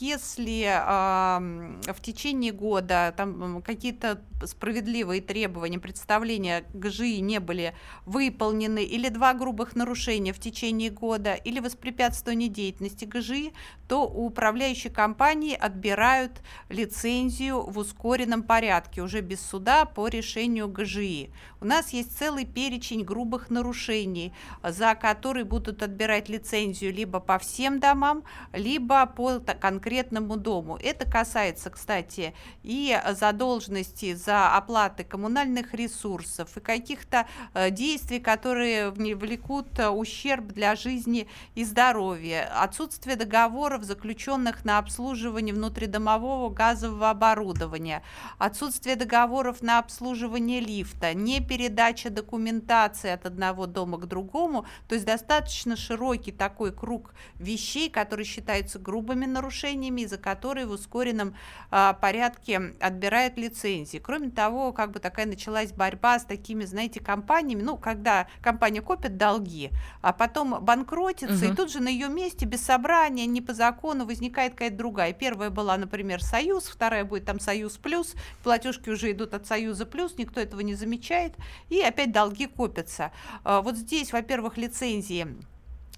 если 0.00 0.66
а, 0.68 1.40
в 1.86 2.00
течение 2.02 2.52
года 2.52 3.14
там 3.16 3.62
какие-то 3.62 4.20
справедливые 4.44 5.22
требования, 5.22 5.78
представления 5.78 6.64
ГЖИ 6.74 7.20
не 7.20 7.40
были 7.40 7.74
выполнены, 8.04 8.84
или 8.84 9.08
два 9.08 9.32
грубых 9.32 9.74
нарушения 9.74 10.32
в 10.32 10.38
течение 10.38 10.90
года, 10.90 11.34
или 11.34 11.60
воспрепятствование 11.60 12.48
деятельности 12.48 13.06
ГЖИ, 13.06 13.52
то 13.88 14.06
у 14.06 14.26
управляющей 14.26 14.90
компании 14.90 15.56
отбирают 15.56 16.42
лицензию 16.68 17.62
в 17.62 17.78
ускоренном 17.78 18.42
порядке, 18.42 19.02
уже 19.02 19.20
без 19.20 19.40
суда, 19.40 19.86
по 19.94 20.08
решению 20.08 20.68
ГЖИ. 20.68 21.30
У 21.60 21.64
нас 21.64 21.90
есть 21.90 22.18
целый 22.18 22.44
перечень 22.44 23.04
грубых 23.04 23.50
нарушений, 23.50 24.32
за 24.62 24.94
которые 24.94 25.44
будут 25.44 25.82
отбирать 25.82 26.28
лицензию 26.28 26.92
либо 26.92 27.20
по 27.20 27.38
всем 27.38 27.80
домам, 27.80 28.24
либо 28.52 29.06
по 29.06 29.38
конкретному 29.38 30.36
дому. 30.36 30.78
Это 30.82 31.10
касается, 31.10 31.70
кстати, 31.70 32.34
и 32.62 33.00
задолженности 33.12 34.14
за 34.14 34.54
оплаты 34.56 35.04
коммунальных 35.04 35.74
ресурсов, 35.74 36.56
и 36.56 36.60
каких-то 36.60 37.26
э, 37.54 37.70
действий, 37.70 38.20
которые 38.20 38.90
влекут 38.90 39.78
ущерб 39.78 40.46
для 40.48 40.76
жизни 40.76 41.28
и 41.54 41.64
здоровья, 41.64 42.50
отсутствие 42.62 43.16
договоров, 43.16 43.84
заключенных 43.84 44.64
на 44.64 44.78
обслуживание 44.78 45.54
внутридомового 45.54 46.50
газового 46.50 47.10
оборудования, 47.10 48.02
отсутствие 48.38 48.96
договоров 48.96 49.62
на 49.62 49.78
обслуживание 49.84 50.60
лифта, 50.60 51.14
не 51.14 51.40
передача 51.40 52.10
документации 52.10 53.10
от 53.10 53.26
одного 53.26 53.66
дома 53.66 53.98
к 53.98 54.06
другому, 54.06 54.66
то 54.88 54.94
есть 54.94 55.06
достаточно 55.06 55.76
широкий 55.76 56.32
такой 56.32 56.72
круг 56.72 57.14
вещей, 57.38 57.90
которые 57.90 58.24
считаются 58.24 58.78
грубыми 58.78 59.26
нарушениями, 59.26 60.06
за 60.06 60.16
которые 60.16 60.66
в 60.66 60.70
ускоренном 60.70 61.34
а, 61.70 61.92
порядке 61.92 62.74
отбирают 62.80 63.36
лицензии. 63.36 63.98
Кроме 63.98 64.30
того, 64.30 64.72
как 64.72 64.90
бы 64.90 65.00
такая 65.00 65.26
началась 65.26 65.72
борьба 65.72 66.18
с 66.18 66.24
такими, 66.24 66.64
знаете, 66.64 67.00
компаниями, 67.00 67.62
ну, 67.62 67.76
когда 67.76 68.26
компания 68.40 68.80
копит 68.80 69.16
долги, 69.16 69.70
а 70.00 70.12
потом 70.12 70.64
банкротится, 70.64 71.44
угу. 71.44 71.52
и 71.52 71.56
тут 71.56 71.70
же 71.70 71.80
на 71.80 71.88
ее 71.88 72.08
месте 72.08 72.46
без 72.46 72.62
собрания, 72.62 73.26
не 73.26 73.42
по 73.42 73.52
закону 73.52 74.06
возникает 74.06 74.52
какая-то 74.52 74.76
другая. 74.76 75.12
Первая 75.12 75.50
была, 75.50 75.76
например, 75.76 76.22
Союз, 76.22 76.64
вторая 76.64 77.04
будет 77.04 77.26
там 77.26 77.38
Союз 77.38 77.76
плюс, 77.76 78.14
платежки 78.42 78.88
уже 78.88 79.12
идут 79.12 79.34
от 79.34 79.46
Союза 79.46 79.73
плюс, 79.86 80.16
никто 80.16 80.40
этого 80.40 80.60
не 80.60 80.74
замечает, 80.74 81.34
и 81.68 81.80
опять 81.80 82.12
долги 82.12 82.46
копятся. 82.46 83.12
А, 83.42 83.60
вот 83.60 83.76
здесь, 83.76 84.12
во-первых, 84.12 84.56
лицензии 84.56 85.26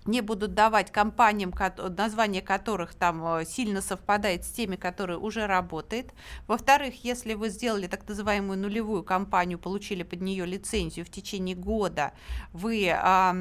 не 0.07 0.21
будут 0.21 0.55
давать 0.55 0.93
компаниям, 0.93 1.53
название 1.97 2.43
которых 2.43 2.95
там 2.95 3.25
э, 3.25 3.45
сильно 3.45 3.81
совпадает 3.81 4.45
с 4.45 4.51
теми, 4.51 4.77
которые 4.77 5.19
уже 5.19 5.47
работают. 5.47 6.13
Во-вторых, 6.47 7.05
если 7.05 7.35
вы 7.35 7.49
сделали 7.49 7.87
так 7.87 8.09
называемую 8.09 8.59
нулевую 8.59 9.03
компанию, 9.03 9.59
получили 9.59 10.03
под 10.03 10.21
нее 10.21 10.47
лицензию 10.47 11.05
в 11.05 11.11
течение 11.11 11.57
года, 11.57 12.13
вы 12.53 12.91
а, 12.91 13.35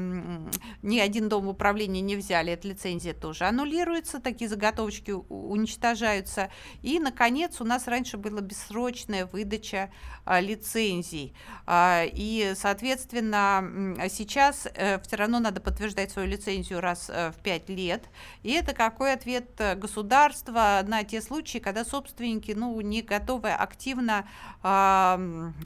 ни 0.82 0.98
один 0.98 1.28
дом 1.28 1.48
управления 1.48 2.00
не 2.00 2.16
взяли, 2.16 2.52
эта 2.52 2.68
лицензия 2.68 3.14
тоже 3.14 3.44
аннулируется, 3.44 4.20
такие 4.20 4.48
заготовочки 4.48 5.10
уничтожаются. 5.10 6.50
И, 6.82 6.98
наконец, 6.98 7.60
у 7.60 7.64
нас 7.64 7.86
раньше 7.86 8.16
была 8.16 8.40
бессрочная 8.40 9.26
выдача 9.26 9.90
а, 10.24 10.40
лицензий. 10.40 11.34
А, 11.66 12.04
и, 12.04 12.54
соответственно, 12.56 13.96
сейчас 14.10 14.66
а, 14.66 15.00
все 15.00 15.16
равно 15.16 15.38
надо 15.38 15.60
подтверждать 15.60 16.10
свою 16.10 16.28
лицензию 16.28 16.55
лицензию 16.56 16.80
раз 16.80 17.10
э, 17.10 17.30
в 17.32 17.36
пять 17.42 17.68
лет. 17.68 18.04
И 18.42 18.52
это 18.52 18.74
какой 18.74 19.12
ответ 19.12 19.48
э, 19.58 19.74
государства 19.74 20.80
на 20.86 21.04
те 21.04 21.20
случаи, 21.20 21.58
когда 21.58 21.84
собственники 21.84 22.52
ну, 22.52 22.80
не 22.80 23.02
готовы 23.02 23.50
активно 23.50 24.26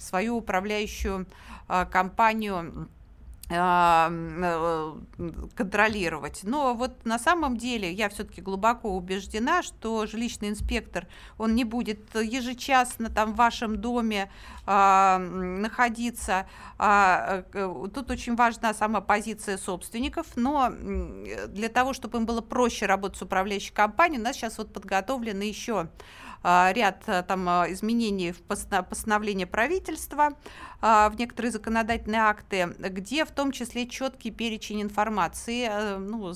свою 0.00 0.37
управляющую 0.37 1.26
э, 1.68 1.87
компанию 1.90 2.88
контролировать. 5.56 6.40
Но 6.44 6.74
вот 6.74 7.04
на 7.04 7.18
самом 7.18 7.56
деле 7.56 7.92
я 7.92 8.08
все-таки 8.08 8.40
глубоко 8.40 8.96
убеждена, 8.96 9.64
что 9.64 10.06
жилищный 10.06 10.50
инспектор, 10.50 11.08
он 11.36 11.56
не 11.56 11.64
будет 11.64 12.14
ежечасно 12.14 13.10
там 13.10 13.32
в 13.32 13.36
вашем 13.36 13.80
доме 13.80 14.30
а, 14.66 15.18
находиться. 15.18 16.46
А, 16.78 17.44
э, 17.52 17.88
тут 17.92 18.10
очень 18.10 18.36
важна 18.36 18.72
сама 18.72 19.00
позиция 19.00 19.58
собственников, 19.58 20.28
но 20.36 20.72
для 21.48 21.68
того, 21.68 21.92
чтобы 21.92 22.18
им 22.18 22.26
было 22.26 22.42
проще 22.42 22.86
работать 22.86 23.18
с 23.18 23.22
управляющей 23.22 23.72
компанией, 23.72 24.20
у 24.20 24.24
нас 24.24 24.36
сейчас 24.36 24.58
вот 24.58 24.72
подготовлены 24.72 25.42
еще 25.42 25.80
а, 25.80 25.88
ряд 26.42 27.03
э, 27.07 27.22
там 27.22 27.48
а, 27.48 27.66
изменений 27.70 28.33
в 28.33 28.42
постановление 28.42 29.46
правительства, 29.46 30.31
а, 30.81 31.09
в 31.11 31.18
некоторые 31.18 31.53
законодательные 31.53 32.22
акты, 32.22 32.74
где 32.79 33.24
в 33.24 33.31
том 33.31 33.53
числе 33.53 33.87
четкий 33.87 34.31
перечень 34.31 34.83
информации, 34.83 35.68
э, 35.70 35.98
ну, 35.98 36.33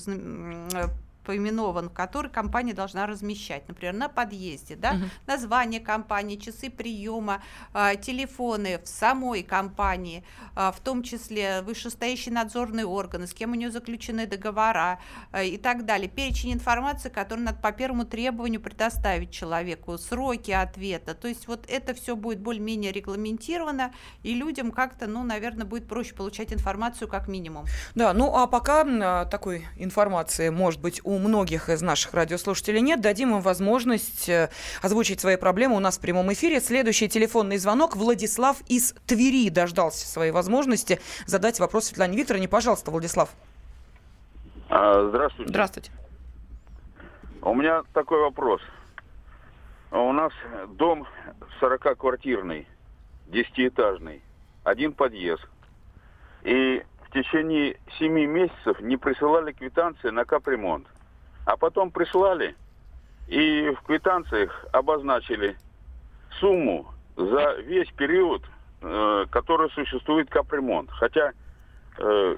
поименован, 1.25 1.89
который 1.89 2.31
компания 2.31 2.73
должна 2.73 3.07
размещать. 3.07 3.67
Например, 3.67 3.93
на 3.93 4.07
подъезде, 4.07 4.75
да, 4.75 4.91
угу. 4.91 5.05
название 5.27 5.79
компании, 5.79 6.37
часы 6.37 6.69
приема, 6.69 7.41
э, 7.73 7.95
телефоны 8.01 8.79
в 8.83 8.87
самой 8.87 9.43
компании, 9.43 10.23
э, 10.55 10.71
в 10.71 10.79
том 10.79 11.03
числе 11.03 11.61
вышестоящие 11.61 12.33
надзорные 12.33 12.85
органы, 12.85 13.27
с 13.27 13.33
кем 13.33 13.51
у 13.51 13.55
нее 13.55 13.71
заключены 13.71 14.27
договора 14.27 14.99
э, 15.31 15.47
и 15.47 15.57
так 15.57 15.85
далее. 15.85 16.07
Перечень 16.07 16.53
информации, 16.53 17.09
который 17.09 17.41
надо 17.41 17.57
по 17.57 17.71
первому 17.71 18.05
требованию 18.05 18.61
предоставить 18.61 19.31
человеку, 19.31 19.97
сроки 19.97 20.51
ответа. 20.51 21.15
То 21.15 21.27
есть 21.27 21.47
вот 21.47 21.65
это 21.67 21.93
все 21.93 22.15
будет 22.15 22.39
более-менее 22.39 22.91
регламентировано, 22.91 23.91
и 24.23 24.33
людям 24.35 24.71
как-то, 24.71 25.07
ну, 25.07 25.23
наверное, 25.23 25.65
будет 25.65 25.87
проще 25.87 26.13
получать 26.13 26.53
информацию 26.53 27.07
как 27.07 27.27
минимум. 27.27 27.65
Да, 27.95 28.13
ну 28.13 28.35
а 28.35 28.47
пока 28.47 29.25
такой 29.25 29.65
информации 29.77 30.49
может 30.49 30.81
быть 30.81 31.01
у 31.03 31.14
у 31.15 31.19
многих 31.19 31.69
из 31.69 31.81
наших 31.81 32.13
радиослушателей 32.13 32.81
нет. 32.81 33.01
Дадим 33.01 33.35
им 33.35 33.41
возможность 33.41 34.29
э, 34.29 34.49
озвучить 34.81 35.21
свои 35.21 35.37
проблемы 35.37 35.75
у 35.75 35.79
нас 35.79 35.97
в 35.97 36.01
прямом 36.01 36.31
эфире. 36.33 36.59
Следующий 36.59 37.07
телефонный 37.07 37.57
звонок. 37.57 37.95
Владислав 37.95 38.57
из 38.67 38.93
Твери 39.07 39.49
дождался 39.49 40.07
своей 40.07 40.31
возможности 40.31 40.99
задать 41.25 41.59
вопрос 41.59 41.85
Светлане 41.85 42.17
Викторовне. 42.17 42.47
Пожалуйста, 42.47 42.91
Владислав. 42.91 43.29
А, 44.69 45.07
здравствуйте. 45.09 45.49
Здравствуйте. 45.49 45.91
У 47.41 47.53
меня 47.53 47.83
такой 47.93 48.19
вопрос. 48.21 48.61
У 49.91 50.11
нас 50.11 50.33
дом 50.69 51.07
40-квартирный, 51.61 52.67
10-этажный, 53.27 54.21
один 54.63 54.93
подъезд. 54.93 55.47
И 56.43 56.83
в 57.07 57.13
течение 57.13 57.77
7 57.99 58.11
месяцев 58.25 58.79
не 58.81 58.97
присылали 58.97 59.51
квитанции 59.51 60.09
на 60.09 60.25
капремонт. 60.25 60.87
А 61.45 61.57
потом 61.57 61.91
прислали 61.91 62.55
и 63.27 63.69
в 63.69 63.81
квитанциях 63.83 64.65
обозначили 64.71 65.57
сумму 66.39 66.87
за 67.15 67.53
весь 67.61 67.89
период, 67.91 68.43
э, 68.81 69.25
который 69.29 69.69
существует 69.71 70.29
капремонт. 70.29 70.91
Хотя 70.91 71.33
э, 71.97 72.35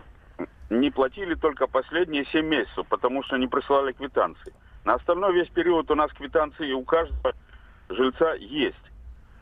не 0.70 0.92
платили 0.92 1.36
только 1.36 1.68
последние 1.68 2.26
7 2.26 2.46
месяцев, 2.46 2.86
потому 2.88 3.24
что 3.24 3.38
не 3.38 3.48
присылали 3.48 3.92
квитанции. 3.94 4.54
На 4.86 4.96
остальной 4.96 5.34
весь 5.34 5.50
период 5.50 5.90
у 5.92 5.96
нас 5.96 6.12
квитанции 6.12 6.72
у 6.72 6.84
каждого 6.84 7.34
жильца 7.90 8.34
есть. 8.36 8.76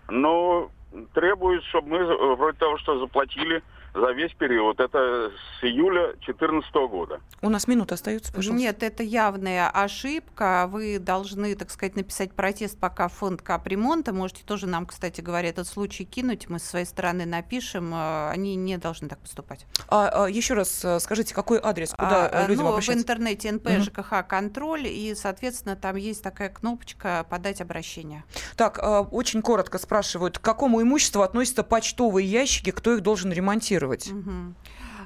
Но 0.08 0.72
требуют, 1.14 1.64
чтобы 1.66 1.90
мы 1.90 2.36
вроде 2.36 2.58
того, 2.58 2.78
что 2.78 3.00
заплатили 3.00 3.62
за 3.96 4.12
весь 4.12 4.34
период. 4.34 4.80
Это 4.80 5.32
с 5.60 5.64
июля 5.64 6.08
2014 6.26 6.74
года. 6.90 7.22
У 7.42 7.50
нас 7.50 7.68
минута 7.68 7.96
остается, 7.96 8.32
пожалуйста. 8.34 8.62
Нет, 8.62 8.84
это 8.84 9.04
явная 9.04 9.70
ошибка. 9.70 10.68
Вы 10.70 11.00
должны, 11.00 11.56
так 11.56 11.72
сказать, 11.72 11.96
написать 11.96 12.34
протест 12.34 12.80
пока 12.80 13.08
в 13.08 13.14
фонд 13.14 13.42
капремонта. 13.42 14.14
Можете 14.14 14.44
тоже 14.44 14.68
нам, 14.68 14.86
кстати 14.86 15.22
говоря, 15.22 15.50
этот 15.50 15.68
случай 15.68 16.04
кинуть. 16.04 16.50
Мы 16.50 16.60
с 16.60 16.64
своей 16.64 16.86
стороны 16.86 17.26
напишем. 17.26 17.94
Э, 17.94 18.30
они 18.30 18.56
не 18.56 18.78
должны 18.78 19.08
так 19.08 19.20
поступать. 19.20 19.66
А, 19.88 20.26
а 20.26 20.30
еще 20.30 20.56
раз 20.56 20.84
э, 20.84 21.00
скажите, 21.00 21.34
какой 21.34 21.60
адрес, 21.64 21.92
куда 21.92 22.28
а, 22.28 22.48
людям 22.48 22.66
ну, 22.66 22.72
обращаться? 22.72 23.00
В 23.00 23.02
интернете 23.02 23.52
НП 23.52 23.68
угу. 23.68 23.82
ЖКХ 23.82 24.28
контроль, 24.28 24.88
и, 24.88 25.16
соответственно, 25.16 25.76
там 25.76 25.96
есть 25.96 26.22
такая 26.22 26.50
кнопочка 26.50 27.26
«Подать 27.30 27.62
обращение». 27.62 28.24
Так, 28.58 28.80
э, 28.80 29.00
очень 29.12 29.42
коротко 29.42 29.78
спрашивают, 29.78 30.40
к 30.40 30.42
какому 30.42 30.82
имуществу 30.82 31.22
относятся 31.22 31.64
почтовые 31.64 32.28
ящики, 32.28 32.72
кто 32.72 32.96
их 32.96 33.02
должен 33.02 33.32
ремонтировать? 33.32 33.85
Регулировать? 33.86 34.08
Угу. 34.12 34.54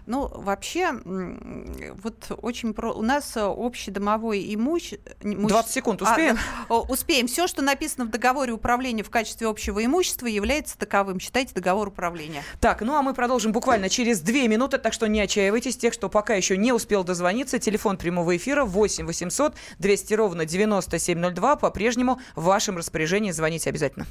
Ну, 0.05 0.27
вообще, 0.33 0.93
вот 1.05 2.31
очень 2.41 2.73
про... 2.73 2.93
У 2.93 3.01
нас 3.01 3.33
общедомовой 3.35 4.53
имущество... 4.55 5.13
20 5.21 5.71
секунд, 5.71 6.01
успеем? 6.01 6.37
А, 6.67 6.79
успеем. 6.79 7.27
Все, 7.27 7.47
что 7.47 7.61
написано 7.61 8.05
в 8.05 8.09
договоре 8.09 8.53
управления 8.53 9.03
в 9.03 9.09
качестве 9.09 9.47
общего 9.47 9.83
имущества, 9.83 10.25
является 10.25 10.77
таковым. 10.77 11.19
Считайте 11.19 11.53
договор 11.53 11.89
управления. 11.89 12.43
Так, 12.59 12.81
ну 12.81 12.95
а 12.95 13.03
мы 13.03 13.13
продолжим 13.13 13.51
буквально 13.51 13.89
через 13.89 14.21
две 14.21 14.47
минуты, 14.47 14.79
так 14.79 14.93
что 14.93 15.07
не 15.07 15.21
отчаивайтесь. 15.21 15.77
Тех, 15.77 15.93
кто 15.93 16.09
пока 16.09 16.33
еще 16.33 16.57
не 16.57 16.73
успел 16.73 17.03
дозвониться, 17.03 17.59
телефон 17.59 17.97
прямого 17.97 18.35
эфира 18.35 18.63
8 18.63 19.05
800 19.05 19.55
200 19.77 20.13
ровно 20.15 20.45
9702. 20.45 21.55
По-прежнему 21.57 22.19
в 22.35 22.45
вашем 22.45 22.77
распоряжении 22.77 23.31
звоните 23.31 23.69
обязательно. 23.69 24.07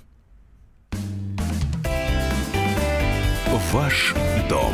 Ваш 3.71 4.15
дом 4.49 4.73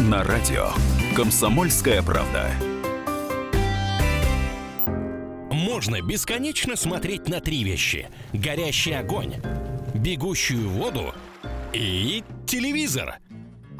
на 0.00 0.22
радио. 0.22 0.68
Комсомольская 1.16 2.02
правда. 2.02 2.50
Можно 5.50 6.02
бесконечно 6.02 6.76
смотреть 6.76 7.26
на 7.26 7.40
три 7.40 7.64
вещи. 7.64 8.08
Горящий 8.34 8.92
огонь, 8.92 9.36
бегущую 9.94 10.68
воду 10.68 11.14
и 11.72 12.22
телевизор. 12.46 13.14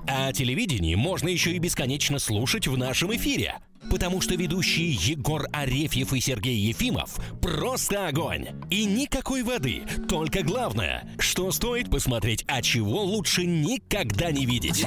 А 0.09 0.33
телевидение 0.33 0.97
можно 0.97 1.29
еще 1.29 1.51
и 1.53 1.59
бесконечно 1.59 2.19
слушать 2.19 2.67
в 2.67 2.79
нашем 2.79 3.15
эфире. 3.15 3.57
Потому 3.91 4.21
что 4.21 4.35
ведущие 4.35 4.93
Егор 4.93 5.47
Арефьев 5.53 6.13
и 6.13 6.21
Сергей 6.21 6.57
Ефимов 6.57 7.19
просто 7.41 8.09
огонь. 8.09 8.49
И 8.71 8.85
никакой 8.85 9.43
воды, 9.43 9.83
только 10.09 10.43
главное, 10.43 11.09
что 11.19 11.51
стоит 11.53 11.91
посмотреть, 11.91 12.45
а 12.49 12.63
чего 12.63 13.03
лучше 13.03 13.45
никогда 13.47 14.31
не 14.33 14.47
видеть. 14.47 14.85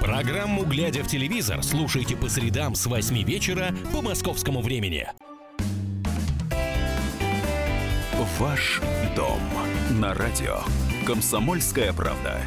Программу 0.00 0.64
«Глядя 0.64 1.02
в 1.02 1.06
телевизор» 1.06 1.62
слушайте 1.62 2.16
по 2.16 2.28
средам 2.28 2.74
с 2.74 2.86
8 2.86 3.22
вечера 3.22 3.74
по 3.92 4.02
московскому 4.02 4.60
времени. 4.60 5.06
Ваш 8.38 8.80
дом 9.14 9.40
на 9.90 10.12
радио. 10.12 10.58
Комсомольская 11.06 11.92
правда. 11.92 12.42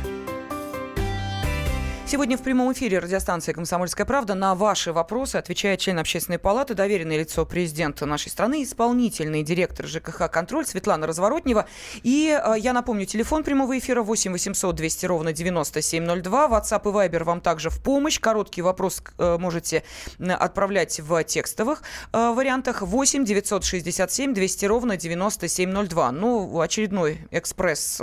Сегодня 2.09 2.37
в 2.37 2.41
прямом 2.41 2.71
эфире 2.71 2.99
радиостанции 2.99 3.51
«Комсомольская 3.51 4.05
правда» 4.05 4.33
на 4.33 4.55
ваши 4.55 4.93
вопросы 4.93 5.35
отвечает 5.35 5.81
член 5.81 5.99
общественной 5.99 6.39
палаты, 6.39 6.73
доверенное 6.73 7.19
лицо 7.19 7.45
президента 7.45 8.05
нашей 8.05 8.29
страны, 8.29 8.63
исполнительный 8.63 9.43
директор 9.43 9.85
ЖКХ 9.85 10.31
«Контроль» 10.31 10.65
Светлана 10.65 11.05
Разворотнева. 11.05 11.67
И 12.03 12.29
э, 12.29 12.53
я 12.59 12.71
напомню, 12.71 13.05
телефон 13.05 13.43
прямого 13.43 13.77
эфира 13.77 14.03
8 14.03 14.31
800 14.31 14.73
200 14.73 15.05
ровно 15.05 15.33
9702. 15.33 16.47
WhatsApp 16.47 16.81
и 16.83 17.09
Viber 17.09 17.25
вам 17.25 17.41
также 17.41 17.69
в 17.69 17.83
помощь. 17.83 18.21
Короткий 18.21 18.61
вопрос 18.61 19.03
э, 19.17 19.37
можете 19.37 19.83
отправлять 20.17 21.01
в 21.01 21.21
текстовых 21.25 21.83
э, 22.13 22.31
вариантах 22.31 22.83
8 22.83 23.25
967 23.25 24.33
200 24.33 24.65
ровно 24.65 24.95
9702. 24.95 26.11
Ну, 26.13 26.61
очередной 26.61 27.27
экспресс, 27.31 28.01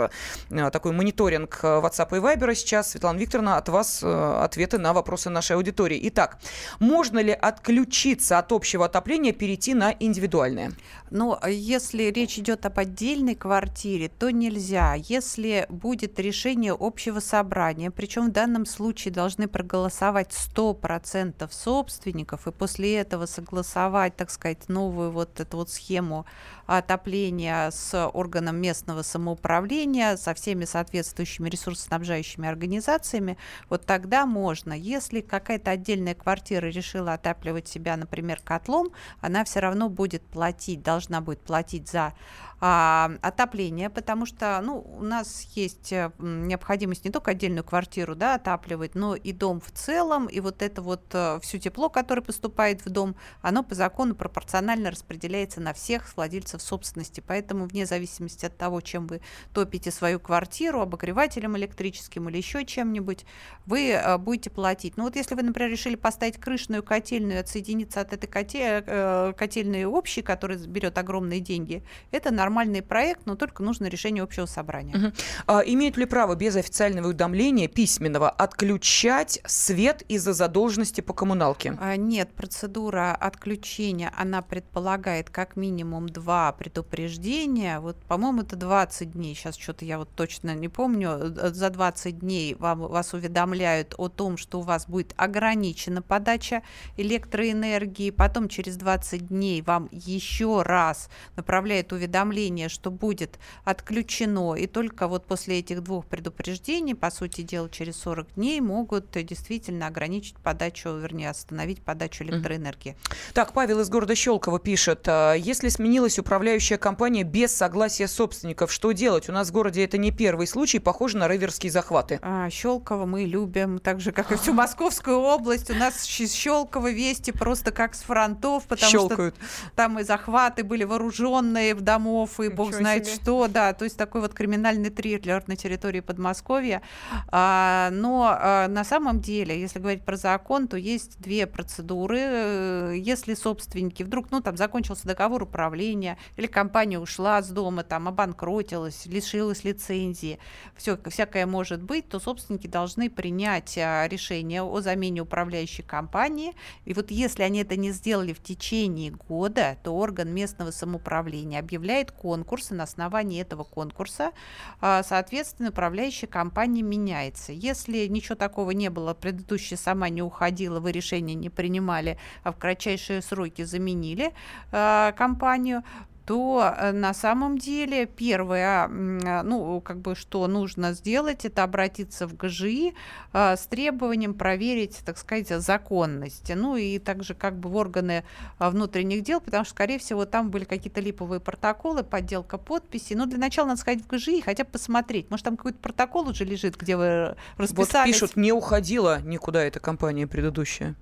такой 0.50 0.92
мониторинг 0.92 1.60
WhatsApp 1.62 2.18
и 2.18 2.20
Viber 2.20 2.54
сейчас. 2.54 2.90
Светлана 2.90 3.16
Викторовна, 3.16 3.56
от 3.56 3.70
вас 3.70 3.93
Э, 4.02 4.40
ответы 4.42 4.78
на 4.78 4.92
вопросы 4.92 5.30
нашей 5.30 5.56
аудитории. 5.56 6.00
Итак, 6.08 6.38
можно 6.78 7.18
ли 7.18 7.32
отключиться 7.32 8.38
от 8.38 8.52
общего 8.52 8.86
отопления, 8.86 9.32
перейти 9.32 9.74
на 9.74 9.94
индивидуальное? 9.98 10.72
Но 11.10 11.38
ну, 11.42 11.48
если 11.48 12.04
речь 12.04 12.38
идет 12.38 12.66
об 12.66 12.78
отдельной 12.78 13.34
квартире, 13.34 14.08
то 14.08 14.30
нельзя. 14.30 14.94
Если 14.94 15.66
будет 15.68 16.18
решение 16.18 16.76
общего 16.78 17.20
собрания, 17.20 17.90
причем 17.90 18.30
в 18.30 18.32
данном 18.32 18.66
случае 18.66 19.12
должны 19.12 19.46
проголосовать 19.46 20.32
100% 20.32 21.48
собственников, 21.52 22.46
и 22.46 22.52
после 22.52 22.96
этого 22.96 23.26
согласовать, 23.26 24.16
так 24.16 24.30
сказать, 24.30 24.68
новую 24.68 25.10
вот 25.10 25.40
эту 25.40 25.58
вот 25.58 25.70
схему 25.70 26.26
отопления 26.66 27.70
с 27.70 28.08
органом 28.08 28.56
местного 28.56 29.02
самоуправления, 29.02 30.16
со 30.16 30.34
всеми 30.34 30.64
соответствующими 30.64 31.48
ресурсоснабжающими 31.48 32.48
организациями, 32.48 33.36
вот 33.68 33.86
тогда 33.86 34.26
можно. 34.26 34.72
Если 34.72 35.20
какая-то 35.20 35.70
отдельная 35.70 36.14
квартира 36.14 36.66
решила 36.66 37.14
отапливать 37.14 37.68
себя, 37.68 37.96
например, 37.96 38.40
котлом, 38.42 38.88
она 39.20 39.44
все 39.44 39.60
равно 39.60 39.88
будет 39.88 40.22
платить, 40.22 40.82
должна 40.82 41.20
будет 41.20 41.40
платить 41.40 41.88
за 41.88 42.14
а, 42.60 43.10
отопление, 43.20 43.90
потому 43.90 44.26
что 44.26 44.60
ну, 44.62 44.78
у 44.78 45.02
нас 45.02 45.42
есть 45.54 45.92
э, 45.92 46.10
необходимость 46.18 47.04
не 47.04 47.10
только 47.10 47.32
отдельную 47.32 47.64
квартиру 47.64 48.14
да, 48.14 48.36
отапливать, 48.36 48.94
но 48.94 49.16
и 49.16 49.32
дом 49.32 49.60
в 49.60 49.70
целом, 49.72 50.26
и 50.26 50.40
вот 50.40 50.62
это 50.62 50.80
вот 50.80 51.02
э, 51.12 51.40
все 51.42 51.58
тепло, 51.58 51.90
которое 51.90 52.22
поступает 52.22 52.84
в 52.84 52.88
дом, 52.90 53.16
оно 53.42 53.62
по 53.64 53.74
закону 53.74 54.14
пропорционально 54.14 54.90
распределяется 54.90 55.60
на 55.60 55.74
всех 55.74 56.16
владельцев 56.16 56.62
собственности, 56.62 57.22
поэтому 57.26 57.66
вне 57.66 57.86
зависимости 57.86 58.46
от 58.46 58.56
того, 58.56 58.80
чем 58.80 59.08
вы 59.08 59.20
топите 59.52 59.90
свою 59.90 60.20
квартиру, 60.20 60.80
обогревателем 60.80 61.56
электрическим 61.56 62.28
или 62.28 62.38
еще 62.38 62.64
чем-нибудь, 62.64 63.26
вы 63.66 63.90
э, 63.90 64.16
будете 64.16 64.50
платить. 64.50 64.96
Ну 64.96 65.04
вот 65.04 65.16
если 65.16 65.34
вы, 65.34 65.42
например, 65.42 65.70
решили 65.70 65.96
поставить 65.96 66.38
крышную 66.38 66.82
котельную 66.82 67.40
отсоединиться 67.40 68.00
от 68.00 68.12
этой 68.12 68.26
котельной 68.26 69.84
общей, 69.84 70.22
которая 70.22 70.58
берет 70.58 70.96
огромные 70.96 71.40
деньги, 71.40 71.82
это 72.10 72.30
нормально 72.30 72.43
нормальный 72.44 72.82
проект, 72.82 73.24
но 73.24 73.36
только 73.36 73.62
нужно 73.62 73.86
решение 73.86 74.22
общего 74.22 74.44
собрания. 74.44 74.94
Угу. 74.94 75.12
А, 75.46 75.60
имеют 75.60 75.96
ли 75.96 76.04
право 76.04 76.34
без 76.34 76.56
официального 76.56 77.06
уведомления 77.06 77.68
письменного 77.68 78.28
отключать 78.28 79.40
свет 79.46 80.02
из-за 80.08 80.34
задолженности 80.34 81.00
по 81.00 81.14
коммуналке? 81.14 81.78
А, 81.80 81.96
нет, 81.96 82.28
процедура 82.34 83.14
отключения, 83.14 84.12
она 84.16 84.42
предполагает 84.42 85.30
как 85.30 85.56
минимум 85.56 86.08
два 86.08 86.52
предупреждения. 86.52 87.80
Вот, 87.80 87.96
по-моему, 88.08 88.42
это 88.42 88.56
20 88.56 89.12
дней. 89.12 89.34
Сейчас 89.34 89.56
что-то 89.56 89.86
я 89.86 89.98
вот 89.98 90.10
точно 90.14 90.54
не 90.54 90.68
помню. 90.68 91.10
Э, 91.12 91.50
за 91.50 91.70
20 91.70 92.18
дней 92.18 92.56
вам, 92.58 92.80
вас 92.80 93.14
уведомляют 93.14 93.94
о 93.96 94.08
том, 94.08 94.36
что 94.36 94.58
у 94.58 94.62
вас 94.62 94.86
будет 94.86 95.14
ограничена 95.16 96.02
подача 96.02 96.62
электроэнергии. 96.98 98.10
Потом 98.10 98.48
через 98.48 98.76
20 98.76 99.28
дней 99.28 99.62
вам 99.62 99.88
еще 99.90 100.60
раз 100.60 101.08
направляют 101.36 101.92
уведомление 101.92 102.33
уведомление, 102.34 102.68
что 102.68 102.90
будет 102.90 103.38
отключено, 103.64 104.54
и 104.54 104.66
только 104.66 105.06
вот 105.08 105.26
после 105.26 105.58
этих 105.60 105.82
двух 105.82 106.06
предупреждений, 106.06 106.94
по 106.94 107.10
сути 107.10 107.42
дела, 107.42 107.68
через 107.68 107.96
40 107.96 108.34
дней 108.34 108.60
могут 108.60 109.10
действительно 109.12 109.86
ограничить 109.86 110.36
подачу, 110.36 110.90
вернее, 110.96 111.30
остановить 111.30 111.82
подачу 111.82 112.24
электроэнергии. 112.24 112.96
Так, 113.32 113.52
Павел 113.52 113.80
из 113.80 113.88
города 113.88 114.14
Щелково 114.14 114.58
пишет, 114.58 115.06
«А, 115.06 115.34
если 115.34 115.68
сменилась 115.68 116.18
управляющая 116.18 116.78
компания 116.78 117.22
без 117.22 117.54
согласия 117.54 118.08
собственников, 118.08 118.72
что 118.72 118.92
делать? 118.92 119.28
У 119.28 119.32
нас 119.32 119.48
в 119.48 119.52
городе 119.52 119.84
это 119.84 119.98
не 119.98 120.10
первый 120.10 120.46
случай, 120.46 120.78
похоже 120.78 121.18
на 121.18 121.28
рейверские 121.28 121.70
захваты. 121.70 122.18
А, 122.22 122.50
Щелково 122.50 123.06
мы 123.06 123.24
любим, 123.24 123.78
так 123.78 124.00
же, 124.00 124.12
как 124.12 124.32
и 124.32 124.36
всю 124.36 124.52
Московскую 124.52 125.18
область. 125.18 125.70
У 125.70 125.74
нас 125.74 126.04
Щелково 126.04 126.90
вести 126.90 127.32
просто 127.32 127.70
как 127.70 127.94
с 127.94 128.02
фронтов, 128.02 128.64
потому 128.64 128.90
Щелкают. 128.90 129.36
что 129.36 129.70
там 129.76 129.98
и 129.98 130.04
захваты 130.04 130.64
были 130.64 130.84
вооруженные 130.84 131.74
в 131.74 131.80
домов, 131.84 132.23
домов 132.24 132.40
и 132.40 132.48
бог 132.48 132.72
знает 132.72 133.06
себе. 133.06 133.16
что, 133.16 133.48
да, 133.48 133.72
то 133.72 133.84
есть 133.84 133.96
такой 133.96 134.20
вот 134.20 134.34
криминальный 134.34 134.90
триллер 134.90 135.42
на 135.46 135.56
территории 135.56 136.00
Подмосковья. 136.00 136.82
А, 137.28 137.90
но 137.92 138.36
а, 138.38 138.68
на 138.68 138.84
самом 138.84 139.20
деле, 139.20 139.58
если 139.60 139.78
говорить 139.78 140.04
про 140.04 140.16
закон, 140.16 140.68
то 140.68 140.76
есть 140.76 141.18
две 141.20 141.46
процедуры. 141.46 142.18
Э, 142.20 142.94
если 142.96 143.34
собственники 143.34 144.02
вдруг, 144.02 144.30
ну, 144.30 144.40
там 144.40 144.56
закончился 144.56 145.06
договор 145.06 145.42
управления, 145.42 146.18
или 146.36 146.46
компания 146.46 146.98
ушла 146.98 147.42
с 147.42 147.48
дома, 147.48 147.82
там, 147.82 148.08
обанкротилась, 148.08 149.06
лишилась 149.06 149.64
лицензии, 149.64 150.38
все, 150.76 150.98
всякое 151.06 151.46
может 151.46 151.82
быть, 151.82 152.08
то 152.08 152.18
собственники 152.18 152.66
должны 152.66 153.10
принять 153.10 153.76
а, 153.78 154.06
решение 154.08 154.62
о 154.62 154.80
замене 154.80 155.22
управляющей 155.22 155.84
компании. 155.84 156.54
И 156.84 156.94
вот 156.94 157.10
если 157.10 157.42
они 157.42 157.60
это 157.60 157.76
не 157.76 157.90
сделали 157.92 158.32
в 158.32 158.42
течение 158.42 159.10
года, 159.10 159.76
то 159.82 159.94
орган 159.94 160.32
местного 160.32 160.70
самоуправления 160.70 161.58
объявляет 161.58 162.13
конкурс, 162.14 162.70
и 162.70 162.74
на 162.74 162.84
основании 162.84 163.40
этого 163.40 163.64
конкурса, 163.64 164.32
а, 164.80 165.02
соответственно, 165.02 165.70
управляющая 165.70 166.28
компания 166.28 166.82
меняется. 166.82 167.52
Если 167.52 168.06
ничего 168.06 168.34
такого 168.34 168.70
не 168.70 168.90
было, 168.90 169.14
предыдущая 169.14 169.76
сама 169.76 170.08
не 170.08 170.22
уходила, 170.22 170.80
вы 170.80 170.92
решения 170.92 171.34
не 171.34 171.50
принимали, 171.50 172.18
а 172.42 172.52
в 172.52 172.56
кратчайшие 172.56 173.22
сроки 173.22 173.62
заменили 173.62 174.32
а, 174.72 175.12
компанию, 175.12 175.82
то 176.24 176.74
э, 176.76 176.92
на 176.92 177.12
самом 177.12 177.58
деле 177.58 178.06
первое, 178.06 178.88
э, 178.88 179.42
ну, 179.42 179.80
как 179.80 179.98
бы, 179.98 180.14
что 180.14 180.46
нужно 180.46 180.92
сделать, 180.92 181.44
это 181.44 181.62
обратиться 181.62 182.26
в 182.26 182.36
ГЖИ 182.36 182.94
э, 183.32 183.56
с 183.56 183.66
требованием 183.66 184.34
проверить, 184.34 185.00
так 185.04 185.18
сказать, 185.18 185.48
законность. 185.48 186.50
Ну, 186.54 186.76
и 186.76 186.98
также 186.98 187.34
как 187.34 187.58
бы 187.58 187.68
в 187.68 187.76
органы 187.76 188.24
внутренних 188.58 189.22
дел, 189.22 189.40
потому 189.40 189.64
что, 189.64 189.74
скорее 189.74 189.98
всего, 189.98 190.24
там 190.24 190.50
были 190.50 190.64
какие-то 190.64 191.00
липовые 191.00 191.40
протоколы, 191.40 192.02
подделка 192.02 192.56
подписи. 192.56 193.14
Но 193.14 193.26
для 193.26 193.38
начала 193.38 193.68
надо 193.68 193.80
сходить 193.80 194.04
в 194.04 194.08
ГЖИ 194.08 194.38
и 194.38 194.40
хотя 194.40 194.64
бы 194.64 194.70
посмотреть. 194.70 195.30
Может, 195.30 195.44
там 195.44 195.56
какой-то 195.56 195.78
протокол 195.78 196.28
уже 196.28 196.44
лежит, 196.44 196.76
где 196.76 196.96
вы 196.96 197.36
расписались. 197.58 198.20
Вот 198.20 198.28
пишут, 198.30 198.36
не 198.36 198.52
уходила 198.52 199.20
никуда 199.20 199.62
эта 199.62 199.80
компания 199.80 200.26
предыдущая. 200.26 200.94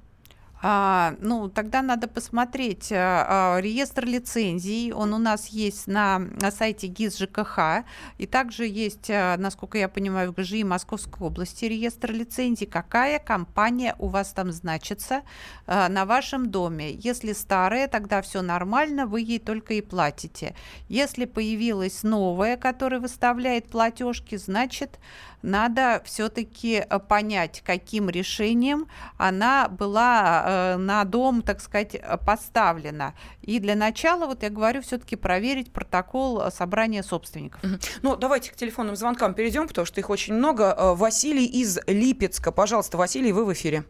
А, 0.65 1.17
ну, 1.19 1.49
тогда 1.49 1.83
надо 1.83 2.07
посмотреть 2.07 2.93
а, 2.93 3.57
а, 3.57 3.61
реестр 3.61 4.05
лицензий. 4.07 4.93
Он 4.93 5.13
у 5.13 5.19
нас 5.19 5.49
есть 5.49 5.89
на, 5.89 6.21
на 6.21 6.53
сайте 6.53 6.87
ГИС 6.87 7.19
ЖКХ. 7.19 7.85
И 8.19 8.27
также 8.27 8.69
есть, 8.69 9.11
а, 9.11 9.37
насколько 9.39 9.77
я 9.77 9.89
понимаю, 9.89 10.31
в 10.31 10.37
ГЖИ 10.37 10.63
Московской 10.63 11.27
области 11.27 11.65
реестр 11.65 12.13
лицензий. 12.13 12.69
Какая 12.69 13.19
компания 13.19 13.97
у 13.99 14.07
вас 14.07 14.33
там 14.33 14.53
значится 14.53 15.23
а, 15.67 15.89
на 15.89 16.07
вашем 16.07 16.49
доме. 16.49 16.93
Если 16.93 17.33
старая, 17.33 17.89
тогда 17.89 18.23
все 18.23 18.41
нормально, 18.41 19.07
вы 19.07 19.23
ей 19.23 19.41
только 19.41 19.75
и 19.75 19.81
платите. 19.81 20.55
Если 20.89 21.25
появилась 21.25 22.05
новая, 22.05 22.57
которая 22.57 23.01
выставляет 23.01 23.69
платежки, 23.69 24.37
значит, 24.37 25.01
надо 25.43 26.03
все-таки 26.05 26.87
понять, 27.09 27.63
каким 27.67 28.09
решением 28.09 28.87
она 29.19 29.67
была 29.69 30.52
э, 30.53 30.77
на 30.77 31.05
дом, 31.05 31.43
так 31.43 31.61
сказать, 31.61 32.01
поставлена. 32.27 33.15
И 33.43 33.59
для 33.61 33.75
начала, 33.75 34.27
вот 34.27 34.43
я 34.43 34.51
говорю, 34.51 34.83
все-таки 34.83 35.17
проверить 35.17 35.73
протокол 35.73 36.51
собрания 36.51 37.03
собственников. 37.03 37.61
Ну, 38.03 38.17
давайте 38.17 38.53
к 38.53 38.57
телефонным 38.57 38.97
звонкам 38.97 39.35
перейдем, 39.35 39.69
потому 39.69 39.87
что 39.87 40.01
их 40.01 40.11
очень 40.11 40.35
много. 40.35 40.75
Василий 40.95 41.47
из 41.47 41.79
Липецка. 41.87 42.53
Пожалуйста, 42.53 42.97
Василий, 42.97 43.33
вы 43.33 43.45
в 43.45 43.53
эфире. 43.53 43.85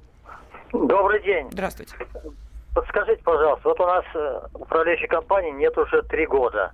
Добрый 0.72 1.22
день. 1.22 1.48
Здравствуйте. 1.50 1.94
Подскажите, 2.74 3.22
пожалуйста, 3.22 3.68
вот 3.68 3.80
у 3.80 3.86
нас 3.86 4.04
управляющей 4.54 5.08
компании 5.08 5.50
нет 5.50 5.76
уже 5.76 6.02
три 6.02 6.26
года. 6.26 6.72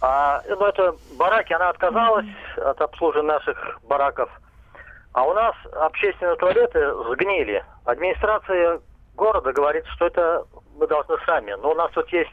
А, 0.00 0.42
ну, 0.48 0.64
это 0.66 0.94
бараки, 1.18 1.52
она 1.52 1.70
отказалась 1.70 2.26
от 2.56 2.80
обслуживания 2.80 3.32
наших 3.32 3.80
бараков. 3.84 4.30
А 5.12 5.24
у 5.24 5.34
нас 5.34 5.54
общественные 5.72 6.36
туалеты 6.36 6.80
сгнили. 7.12 7.64
Администрация 7.84 8.80
города 9.14 9.52
говорит, 9.52 9.84
что 9.94 10.06
это 10.06 10.44
мы 10.76 10.86
должны 10.86 11.16
сами. 11.26 11.52
Но 11.60 11.72
у 11.72 11.74
нас 11.74 11.90
тут 11.92 12.08
есть 12.10 12.30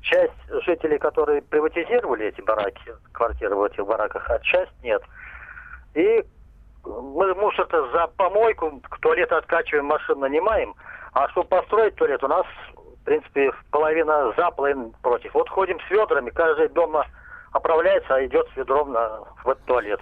часть 0.00 0.32
жителей, 0.64 0.98
которые 0.98 1.42
приватизировали 1.42 2.26
эти 2.26 2.40
бараки, 2.40 2.94
квартиры 3.12 3.54
в 3.54 3.64
этих 3.64 3.86
бараках, 3.86 4.28
а 4.30 4.38
часть 4.40 4.72
нет. 4.82 5.02
И 5.94 6.24
мы 6.84 7.34
мусор-то 7.34 7.90
за 7.90 8.06
помойку, 8.08 8.80
туалет 9.00 9.30
откачиваем, 9.32 9.86
машину 9.86 10.20
нанимаем. 10.20 10.74
А 11.12 11.28
чтобы 11.30 11.48
построить 11.48 11.96
туалет, 11.96 12.22
у 12.24 12.28
нас 12.28 12.46
в 13.00 13.04
принципе, 13.04 13.50
половина 13.70 14.32
за, 14.36 14.50
половина 14.50 14.90
против. 15.02 15.34
Вот 15.34 15.48
ходим 15.48 15.78
с 15.80 15.90
ведрами, 15.90 16.30
каждый 16.30 16.68
дома 16.68 17.06
оправляется, 17.52 18.14
а 18.14 18.24
идет 18.24 18.46
с 18.52 18.56
ведром 18.56 18.92
на, 18.92 19.20
в 19.42 19.48
этот 19.48 19.64
туалет. 19.64 20.00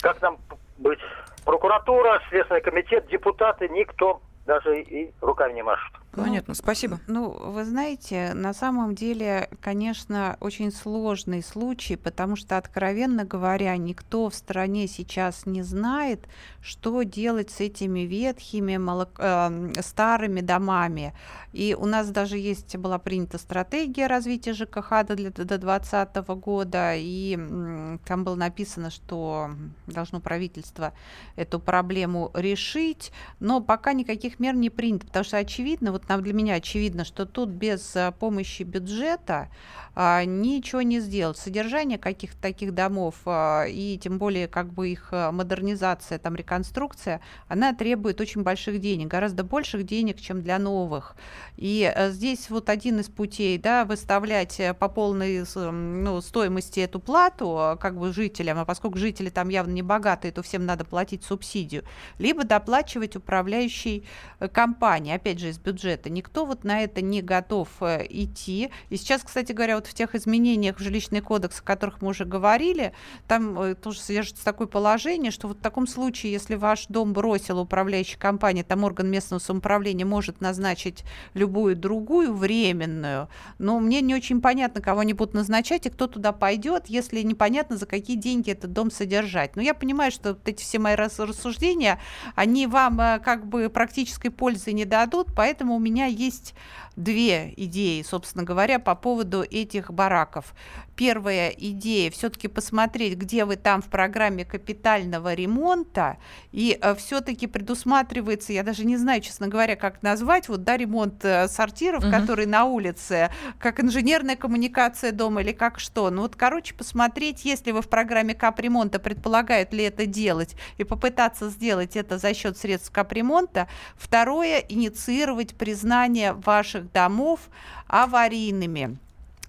Как 0.00 0.20
нам 0.22 0.38
быть? 0.78 1.00
Прокуратура, 1.44 2.20
Следственный 2.28 2.60
комитет, 2.60 3.06
депутаты, 3.08 3.68
никто 3.68 4.20
даже 4.46 4.82
и 4.82 5.12
руками 5.20 5.52
не 5.54 5.62
машут. 5.62 6.01
Понятно, 6.12 6.54
спасибо. 6.54 7.00
Ну, 7.06 7.30
вы 7.30 7.64
знаете, 7.64 8.34
на 8.34 8.52
самом 8.52 8.94
деле, 8.94 9.48
конечно, 9.60 10.36
очень 10.40 10.70
сложный 10.70 11.42
случай, 11.42 11.96
потому 11.96 12.36
что, 12.36 12.58
откровенно 12.58 13.24
говоря, 13.24 13.74
никто 13.78 14.28
в 14.28 14.34
стране 14.34 14.88
сейчас 14.88 15.46
не 15.46 15.62
знает, 15.62 16.28
что 16.60 17.02
делать 17.02 17.50
с 17.50 17.60
этими 17.60 18.00
ветхими, 18.00 18.76
молок... 18.76 19.12
э, 19.18 19.72
старыми 19.80 20.42
домами. 20.42 21.14
И 21.52 21.74
у 21.78 21.86
нас 21.86 22.10
даже 22.10 22.36
есть, 22.36 22.76
была 22.76 22.98
принята 22.98 23.38
стратегия 23.38 24.06
развития 24.06 24.52
ЖКХ 24.52 25.06
до 25.06 25.16
2020 25.16 26.16
года, 26.16 26.92
и 26.94 27.98
там 28.04 28.24
было 28.24 28.34
написано, 28.34 28.90
что 28.90 29.50
должно 29.86 30.20
правительство 30.20 30.92
эту 31.36 31.58
проблему 31.58 32.30
решить, 32.34 33.12
но 33.40 33.60
пока 33.60 33.94
никаких 33.94 34.40
мер 34.40 34.54
не 34.54 34.68
принято, 34.68 35.06
потому 35.06 35.24
что, 35.24 35.38
очевидно, 35.38 35.92
вот 35.92 36.01
вот 36.02 36.08
нам 36.08 36.22
для 36.22 36.32
меня 36.32 36.54
очевидно, 36.54 37.04
что 37.04 37.26
тут 37.26 37.48
без 37.48 37.94
э, 37.94 38.12
помощи 38.18 38.64
бюджета 38.64 39.48
а, 39.94 40.24
ничего 40.24 40.82
не 40.82 41.00
сделать. 41.00 41.36
Содержание 41.36 41.98
каких-то 41.98 42.40
таких 42.40 42.74
домов 42.74 43.16
а, 43.26 43.64
и 43.66 43.98
тем 43.98 44.18
более 44.18 44.48
как 44.48 44.72
бы 44.72 44.88
их 44.88 45.08
э, 45.12 45.30
модернизация, 45.30 46.18
там 46.18 46.34
реконструкция, 46.34 47.20
она 47.46 47.74
требует 47.74 48.20
очень 48.20 48.42
больших 48.42 48.80
денег, 48.80 49.08
гораздо 49.08 49.44
больших 49.44 49.84
денег, 49.84 50.20
чем 50.20 50.42
для 50.42 50.58
новых. 50.58 51.14
И 51.56 51.84
а, 51.84 52.10
здесь 52.10 52.48
вот 52.48 52.68
один 52.70 53.00
из 53.00 53.08
путей, 53.08 53.58
да, 53.58 53.84
выставлять 53.84 54.60
по 54.78 54.88
полной 54.88 55.44
ну, 55.54 56.20
стоимости 56.20 56.80
эту 56.80 56.98
плату 56.98 57.76
как 57.78 57.98
бы 57.98 58.12
жителям, 58.12 58.58
а 58.58 58.64
поскольку 58.64 58.98
жители 58.98 59.28
там 59.28 59.50
явно 59.50 59.72
не 59.72 59.82
богатые, 59.82 60.32
то 60.32 60.42
всем 60.42 60.64
надо 60.64 60.84
платить 60.84 61.22
субсидию, 61.22 61.84
либо 62.18 62.44
доплачивать 62.44 63.14
управляющей 63.14 64.04
компании, 64.52 65.14
опять 65.14 65.38
же, 65.38 65.50
из 65.50 65.58
бюджета. 65.58 65.91
Никто 66.08 66.44
вот 66.44 66.64
на 66.64 66.82
это 66.82 67.00
не 67.00 67.22
готов 67.22 67.68
идти. 67.82 68.70
И 68.90 68.96
сейчас, 68.96 69.22
кстати 69.22 69.52
говоря, 69.52 69.76
вот 69.76 69.86
в 69.86 69.94
тех 69.94 70.14
изменениях 70.14 70.76
в 70.76 70.80
жилищный 70.80 71.20
кодекс, 71.20 71.60
о 71.60 71.62
которых 71.62 72.00
мы 72.02 72.08
уже 72.08 72.24
говорили, 72.24 72.92
там 73.28 73.58
э, 73.60 73.74
тоже 73.74 74.00
содержится 74.00 74.44
такое 74.44 74.66
положение, 74.66 75.30
что 75.30 75.48
вот 75.48 75.58
в 75.58 75.60
таком 75.60 75.86
случае, 75.86 76.32
если 76.32 76.54
ваш 76.54 76.86
дом 76.88 77.12
бросила 77.12 77.60
управляющая 77.60 78.18
компания, 78.18 78.64
там 78.64 78.84
орган 78.84 79.08
местного 79.08 79.40
самоуправления 79.40 80.06
может 80.06 80.40
назначить 80.40 81.04
любую 81.34 81.76
другую 81.76 82.34
временную, 82.34 83.28
но 83.58 83.78
мне 83.78 84.00
не 84.00 84.14
очень 84.14 84.40
понятно, 84.40 84.80
кого 84.80 85.00
они 85.00 85.12
будут 85.12 85.34
назначать 85.34 85.86
и 85.86 85.90
кто 85.90 86.06
туда 86.06 86.32
пойдет, 86.32 86.86
если 86.86 87.22
непонятно, 87.22 87.76
за 87.76 87.86
какие 87.86 88.16
деньги 88.16 88.50
этот 88.50 88.72
дом 88.72 88.90
содержать. 88.90 89.56
Но 89.56 89.62
я 89.62 89.74
понимаю, 89.74 90.10
что 90.12 90.30
вот 90.30 90.48
эти 90.48 90.62
все 90.62 90.78
мои 90.78 90.94
рассуждения, 90.94 92.00
они 92.34 92.66
вам 92.66 93.00
э, 93.00 93.18
как 93.18 93.46
бы 93.46 93.68
практической 93.68 94.30
пользы 94.30 94.72
не 94.72 94.84
дадут, 94.84 95.28
поэтому 95.34 95.78
меня 95.82 96.06
есть 96.06 96.54
две 96.96 97.52
идеи, 97.56 98.02
собственно 98.02 98.44
говоря, 98.44 98.78
по 98.78 98.94
поводу 98.94 99.42
этих 99.42 99.90
бараков. 99.90 100.54
Первая 100.94 101.48
идея 101.48 102.10
все-таки 102.10 102.48
посмотреть, 102.48 103.16
где 103.16 103.44
вы 103.44 103.56
там 103.56 103.80
в 103.80 103.86
программе 103.86 104.44
капитального 104.44 105.32
ремонта, 105.32 106.18
и 106.52 106.78
э, 106.80 106.94
все-таки 106.94 107.46
предусматривается, 107.46 108.52
я 108.52 108.62
даже 108.62 108.84
не 108.84 108.96
знаю, 108.96 109.22
честно 109.22 109.48
говоря, 109.48 109.74
как 109.74 110.02
назвать, 110.02 110.48
вот 110.48 110.64
да, 110.64 110.76
ремонт 110.76 111.24
э, 111.24 111.48
сортиров, 111.48 112.04
угу. 112.04 112.12
которые 112.12 112.46
на 112.46 112.64
улице, 112.64 113.30
как 113.58 113.80
инженерная 113.80 114.36
коммуникация 114.36 115.12
дома 115.12 115.40
или 115.40 115.52
как 115.52 115.80
что. 115.80 116.10
Ну 116.10 116.22
вот, 116.22 116.36
короче, 116.36 116.74
посмотреть, 116.74 117.44
если 117.44 117.70
вы 117.70 117.80
в 117.80 117.88
программе 117.88 118.34
капремонта 118.34 118.98
предполагают 118.98 119.72
ли 119.72 119.84
это 119.84 120.06
делать, 120.06 120.54
и 120.76 120.84
попытаться 120.84 121.48
сделать 121.48 121.96
это 121.96 122.18
за 122.18 122.34
счет 122.34 122.58
средств 122.58 122.90
капремонта. 122.92 123.68
Второе, 123.96 124.58
инициировать 124.58 125.54
признание 125.54 126.34
ваших 126.34 126.81
домов 126.82 127.48
аварийными. 127.86 128.98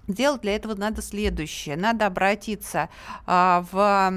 Делать 0.07 0.41
для 0.41 0.55
этого 0.55 0.75
надо 0.75 1.01
следующее. 1.01 1.77
Надо 1.77 2.07
обратиться 2.07 2.89
а, 3.25 3.65
в 3.71 4.09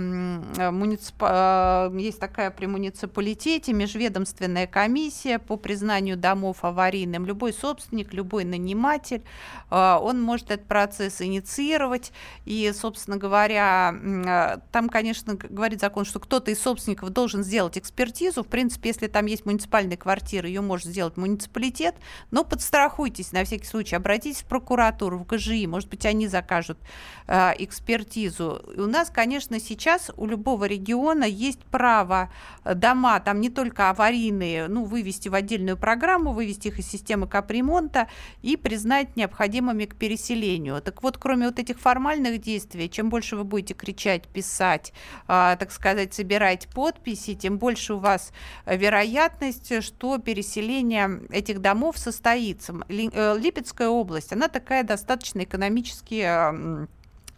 муницип... 0.73 1.15
а, 1.21 1.95
есть 1.97 2.19
такая 2.19 2.51
при 2.51 2.67
муниципалитете 2.67 3.73
межведомственная 3.73 4.67
комиссия 4.67 5.39
по 5.39 5.57
признанию 5.57 6.17
домов 6.17 6.65
аварийным. 6.65 7.25
Любой 7.25 7.53
собственник, 7.53 8.13
любой 8.13 8.43
наниматель, 8.43 9.23
а, 9.71 10.01
он 10.03 10.21
может 10.21 10.51
этот 10.51 10.67
процесс 10.67 11.21
инициировать. 11.23 12.11
И, 12.47 12.73
собственно 12.75 13.17
говоря, 13.17 13.95
а, 14.27 14.61
там, 14.73 14.89
конечно, 14.89 15.35
говорит 15.35 15.81
закон, 15.81 16.05
что 16.05 16.19
кто-то 16.19 16.51
из 16.51 16.61
собственников 16.61 17.11
должен 17.11 17.45
сделать 17.45 17.79
экспертизу. 17.79 18.43
В 18.43 18.49
принципе, 18.49 18.89
если 18.89 19.07
там 19.07 19.27
есть 19.27 19.47
муниципальная 19.47 19.97
квартира, 19.97 20.49
ее 20.49 20.63
может 20.63 20.89
сделать 20.89 21.17
муниципалитет. 21.17 21.95
Но 22.33 22.43
подстрахуйтесь 22.43 23.31
на 23.31 23.45
всякий 23.45 23.67
случай, 23.67 23.95
обратитесь 23.95 24.43
в 24.43 24.47
прокуратуру, 24.47 25.19
в 25.19 25.27
ГЖИ, 25.27 25.67
может 25.77 25.91
быть, 25.91 26.07
они 26.07 26.27
закажут 26.27 26.79
э, 27.27 27.53
экспертизу. 27.59 28.63
И 28.75 28.81
у 28.81 28.87
нас, 28.87 29.11
конечно, 29.11 29.61
сейчас 29.61 30.11
у 30.17 30.27
любого 30.27 30.65
региона 30.65 31.25
есть 31.25 31.63
право 31.65 32.31
э, 32.65 32.75
дома, 32.75 33.21
там 33.21 33.43
не 33.43 33.51
только 33.51 33.91
аварийные, 33.91 34.69
ну, 34.69 34.85
вывести 34.85 35.29
в 35.29 35.35
отдельную 35.35 35.77
программу, 35.77 36.33
вывести 36.33 36.69
их 36.69 36.79
из 36.79 36.89
системы 36.89 37.29
капремонта 37.29 38.09
и 38.41 38.57
признать 38.57 39.17
необходимыми 39.17 39.85
к 39.85 39.97
переселению. 39.97 40.81
Так 40.81 41.03
вот, 41.03 41.19
кроме 41.19 41.47
вот 41.47 41.59
этих 41.59 41.79
формальных 41.79 42.41
действий, 42.41 42.89
чем 42.89 43.11
больше 43.11 43.37
вы 43.37 43.45
будете 43.45 43.75
кричать, 43.75 44.29
писать, 44.29 44.95
э, 45.29 45.57
так 45.59 45.71
сказать, 45.73 46.15
собирать 46.15 46.69
подписи, 46.69 47.35
тем 47.35 47.59
больше 47.59 47.93
у 47.93 47.99
вас 47.99 48.33
вероятность, 48.65 49.83
что 49.83 50.17
переселение 50.17 51.21
этих 51.29 51.61
домов 51.61 51.99
состоится. 51.99 52.73
Э, 52.89 53.37
Липецкая 53.39 53.89
область, 53.89 54.33
она 54.33 54.49
такая 54.49 54.83
достаточно 54.83 55.43
экономическая 55.43 55.66
экономически 55.67 56.23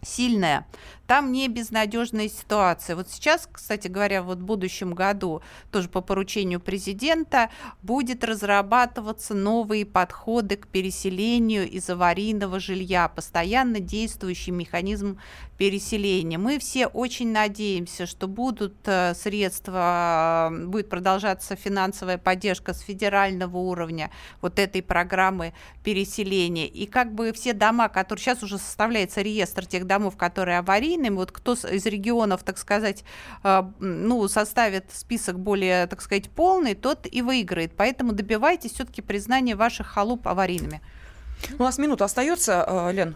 сильная 0.02 0.66
там 1.08 1.32
не 1.32 1.48
безнадежная 1.48 2.28
ситуация. 2.28 2.94
Вот 2.94 3.08
сейчас, 3.08 3.48
кстати 3.50 3.88
говоря, 3.88 4.22
вот 4.22 4.40
в 4.40 4.44
будущем 4.44 4.92
году, 4.92 5.40
тоже 5.72 5.88
по 5.88 6.02
поручению 6.02 6.60
президента, 6.60 7.48
будет 7.82 8.22
разрабатываться 8.24 9.32
новые 9.32 9.86
подходы 9.86 10.58
к 10.58 10.68
переселению 10.68 11.66
из 11.66 11.88
аварийного 11.88 12.60
жилья, 12.60 13.08
постоянно 13.08 13.80
действующий 13.80 14.50
механизм 14.50 15.18
переселения. 15.56 16.36
Мы 16.36 16.58
все 16.58 16.86
очень 16.86 17.32
надеемся, 17.32 18.04
что 18.04 18.28
будут 18.28 18.76
э, 18.84 19.14
средства, 19.14 20.52
будет 20.66 20.90
продолжаться 20.90 21.56
финансовая 21.56 22.18
поддержка 22.18 22.74
с 22.74 22.80
федерального 22.80 23.56
уровня 23.56 24.10
вот 24.42 24.58
этой 24.58 24.82
программы 24.82 25.54
переселения. 25.82 26.66
И 26.66 26.84
как 26.84 27.14
бы 27.14 27.32
все 27.32 27.54
дома, 27.54 27.88
которые 27.88 28.22
сейчас 28.22 28.42
уже 28.42 28.58
составляется 28.58 29.22
реестр 29.22 29.64
тех 29.64 29.86
домов, 29.88 30.16
которые 30.16 30.58
аварийные, 30.58 30.78
аварийными. 30.78 31.16
Вот 31.16 31.32
кто 31.32 31.52
из 31.52 31.86
регионов, 31.86 32.42
так 32.42 32.58
сказать, 32.58 33.04
а, 33.42 33.70
ну, 33.80 34.28
составит 34.28 34.84
список 34.92 35.38
более, 35.38 35.86
так 35.86 36.00
сказать, 36.00 36.30
полный, 36.30 36.74
тот 36.74 37.06
и 37.10 37.22
выиграет. 37.22 37.72
Поэтому 37.76 38.12
добивайтесь 38.12 38.72
все-таки 38.72 39.02
признания 39.02 39.56
ваших 39.56 39.86
халуп 39.86 40.28
аварийными. 40.28 40.80
У 41.56 41.62
нас 41.62 41.78
минута 41.78 42.04
остается, 42.04 42.64
э, 42.66 42.92
Лен. 42.92 43.14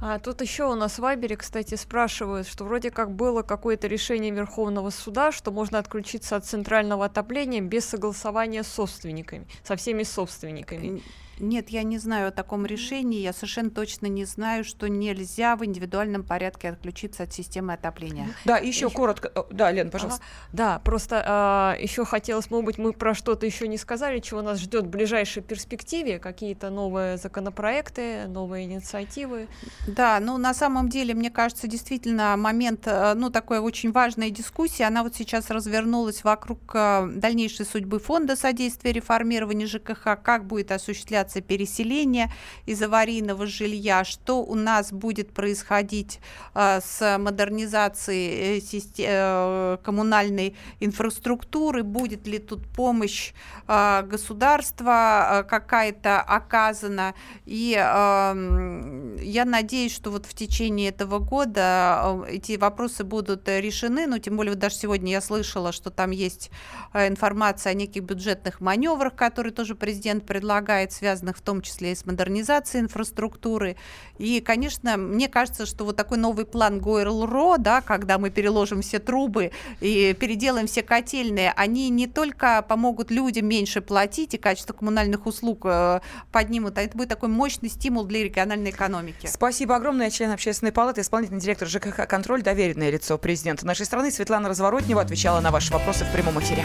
А 0.00 0.20
тут 0.20 0.42
еще 0.42 0.64
у 0.70 0.74
нас 0.74 0.92
в 0.92 0.98
Вайбере, 1.00 1.36
кстати, 1.36 1.74
спрашивают, 1.74 2.46
что 2.46 2.64
вроде 2.64 2.92
как 2.92 3.10
было 3.10 3.42
какое-то 3.42 3.88
решение 3.88 4.30
Верховного 4.30 4.90
суда, 4.90 5.32
что 5.32 5.50
можно 5.50 5.80
отключиться 5.80 6.36
от 6.36 6.44
центрального 6.44 7.06
отопления 7.06 7.60
без 7.60 7.84
согласования 7.84 8.62
с 8.62 8.68
собственниками, 8.68 9.48
со 9.64 9.74
всеми 9.74 10.04
собственниками. 10.04 11.02
Нет, 11.38 11.70
я 11.70 11.82
не 11.82 11.98
знаю 11.98 12.28
о 12.28 12.30
таком 12.30 12.66
решении. 12.66 13.20
Я 13.20 13.32
совершенно 13.32 13.70
точно 13.70 14.06
не 14.06 14.24
знаю, 14.24 14.64
что 14.64 14.88
нельзя 14.88 15.56
в 15.56 15.64
индивидуальном 15.64 16.22
порядке 16.22 16.70
отключиться 16.70 17.24
от 17.24 17.32
системы 17.32 17.72
отопления. 17.72 18.28
Да, 18.44 18.58
еще, 18.58 18.86
еще... 18.86 18.90
коротко. 18.90 19.46
Да, 19.50 19.70
Лен, 19.70 19.90
пожалуйста. 19.90 20.22
Ага. 20.22 20.52
Да, 20.52 20.78
просто 20.78 21.16
э, 21.16 21.22
а, 21.26 21.76
еще 21.78 22.04
хотелось, 22.04 22.50
может 22.50 22.66
быть, 22.66 22.78
мы 22.78 22.92
про 22.92 23.14
что-то 23.14 23.46
еще 23.46 23.68
не 23.68 23.78
сказали, 23.78 24.20
чего 24.20 24.42
нас 24.42 24.60
ждет 24.60 24.84
в 24.84 24.88
ближайшей 24.88 25.42
перспективе, 25.42 26.18
какие-то 26.18 26.70
новые 26.70 27.16
законопроекты, 27.16 28.26
новые 28.28 28.64
инициативы. 28.64 29.48
Да, 29.86 30.18
ну 30.20 30.38
на 30.38 30.54
самом 30.54 30.88
деле, 30.88 31.14
мне 31.14 31.30
кажется, 31.30 31.66
действительно 31.66 32.36
момент, 32.36 32.86
э, 32.86 33.14
ну 33.14 33.30
такой 33.30 33.58
очень 33.58 33.92
важная 33.92 34.30
дискуссия, 34.30 34.84
она 34.84 35.02
вот 35.02 35.14
сейчас 35.14 35.50
развернулась 35.50 36.24
вокруг 36.24 36.60
э, 36.74 37.08
дальнейшей 37.14 37.66
судьбы 37.66 37.98
фонда 37.98 38.36
содействия 38.36 38.92
реформированию 38.92 39.68
ЖКХ, 39.68 40.18
как 40.22 40.46
будет 40.46 40.72
осуществляться 40.72 41.23
осуществляться 41.24 41.40
переселение 41.40 42.30
из 42.66 42.82
аварийного 42.82 43.46
жилья, 43.46 44.04
что 44.04 44.42
у 44.42 44.54
нас 44.54 44.92
будет 44.92 45.32
происходить 45.32 46.20
э, 46.54 46.80
с 46.80 47.18
модернизацией 47.18 48.58
э, 48.58 48.80
э, 48.98 49.78
коммунальной 49.82 50.54
инфраструктуры, 50.80 51.82
будет 51.82 52.26
ли 52.26 52.38
тут 52.38 52.66
помощь 52.68 53.32
государства 53.66 55.46
какая-то 55.48 56.20
оказана. 56.20 57.14
И 57.46 57.70
я 57.70 59.44
надеюсь, 59.46 59.94
что 59.94 60.10
вот 60.10 60.26
в 60.26 60.34
течение 60.34 60.90
этого 60.90 61.18
года 61.18 62.24
эти 62.28 62.58
вопросы 62.58 63.04
будут 63.04 63.48
решены, 63.48 64.06
ну, 64.06 64.18
тем 64.18 64.36
более 64.36 64.52
вот 64.52 64.58
даже 64.58 64.74
сегодня 64.76 65.12
я 65.12 65.20
слышала, 65.20 65.72
что 65.72 65.90
там 65.90 66.10
есть 66.10 66.50
информация 66.94 67.70
о 67.70 67.74
неких 67.74 68.02
бюджетных 68.02 68.60
маневрах, 68.60 69.14
которые 69.14 69.52
тоже 69.52 69.74
президент 69.74 70.26
предлагает, 70.26 70.92
связанных 70.92 71.13
связанных 71.14 71.36
в 71.36 71.42
том 71.42 71.62
числе 71.62 71.92
и 71.92 71.94
с 71.94 72.04
модернизацией 72.04 72.84
инфраструктуры. 72.84 73.76
И, 74.18 74.40
конечно, 74.40 74.96
мне 74.96 75.28
кажется, 75.28 75.64
что 75.64 75.84
вот 75.84 75.96
такой 75.96 76.18
новый 76.18 76.44
план 76.44 76.80
Гойл-Ро, 76.80 77.56
да, 77.58 77.80
когда 77.80 78.18
мы 78.18 78.30
переложим 78.30 78.82
все 78.82 78.98
трубы 78.98 79.52
и 79.80 80.14
переделаем 80.18 80.66
все 80.66 80.82
котельные, 80.82 81.52
они 81.56 81.88
не 81.90 82.06
только 82.06 82.62
помогут 82.62 83.10
людям 83.10 83.46
меньше 83.46 83.80
платить 83.80 84.34
и 84.34 84.38
качество 84.38 84.72
коммунальных 84.72 85.26
услуг 85.26 85.62
э, 85.64 86.00
поднимут, 86.32 86.78
а 86.78 86.82
это 86.82 86.96
будет 86.96 87.08
такой 87.08 87.28
мощный 87.28 87.68
стимул 87.68 88.04
для 88.04 88.24
региональной 88.24 88.70
экономики. 88.70 89.28
Спасибо 89.30 89.76
огромное. 89.76 90.10
Член 90.10 90.32
общественной 90.32 90.72
палаты, 90.72 91.00
исполнительный 91.00 91.40
директор 91.40 91.68
ЖКХ 91.68 92.08
«Контроль», 92.08 92.42
доверенное 92.42 92.90
лицо 92.90 93.18
президента 93.18 93.66
нашей 93.66 93.86
страны 93.86 94.10
Светлана 94.10 94.48
Разворотнева 94.48 95.00
отвечала 95.00 95.40
на 95.40 95.50
ваши 95.50 95.72
вопросы 95.72 96.04
в 96.04 96.12
прямом 96.12 96.40
эфире. 96.40 96.64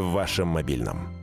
в 0.00 0.12
вашем 0.12 0.48
мобильном. 0.48 1.17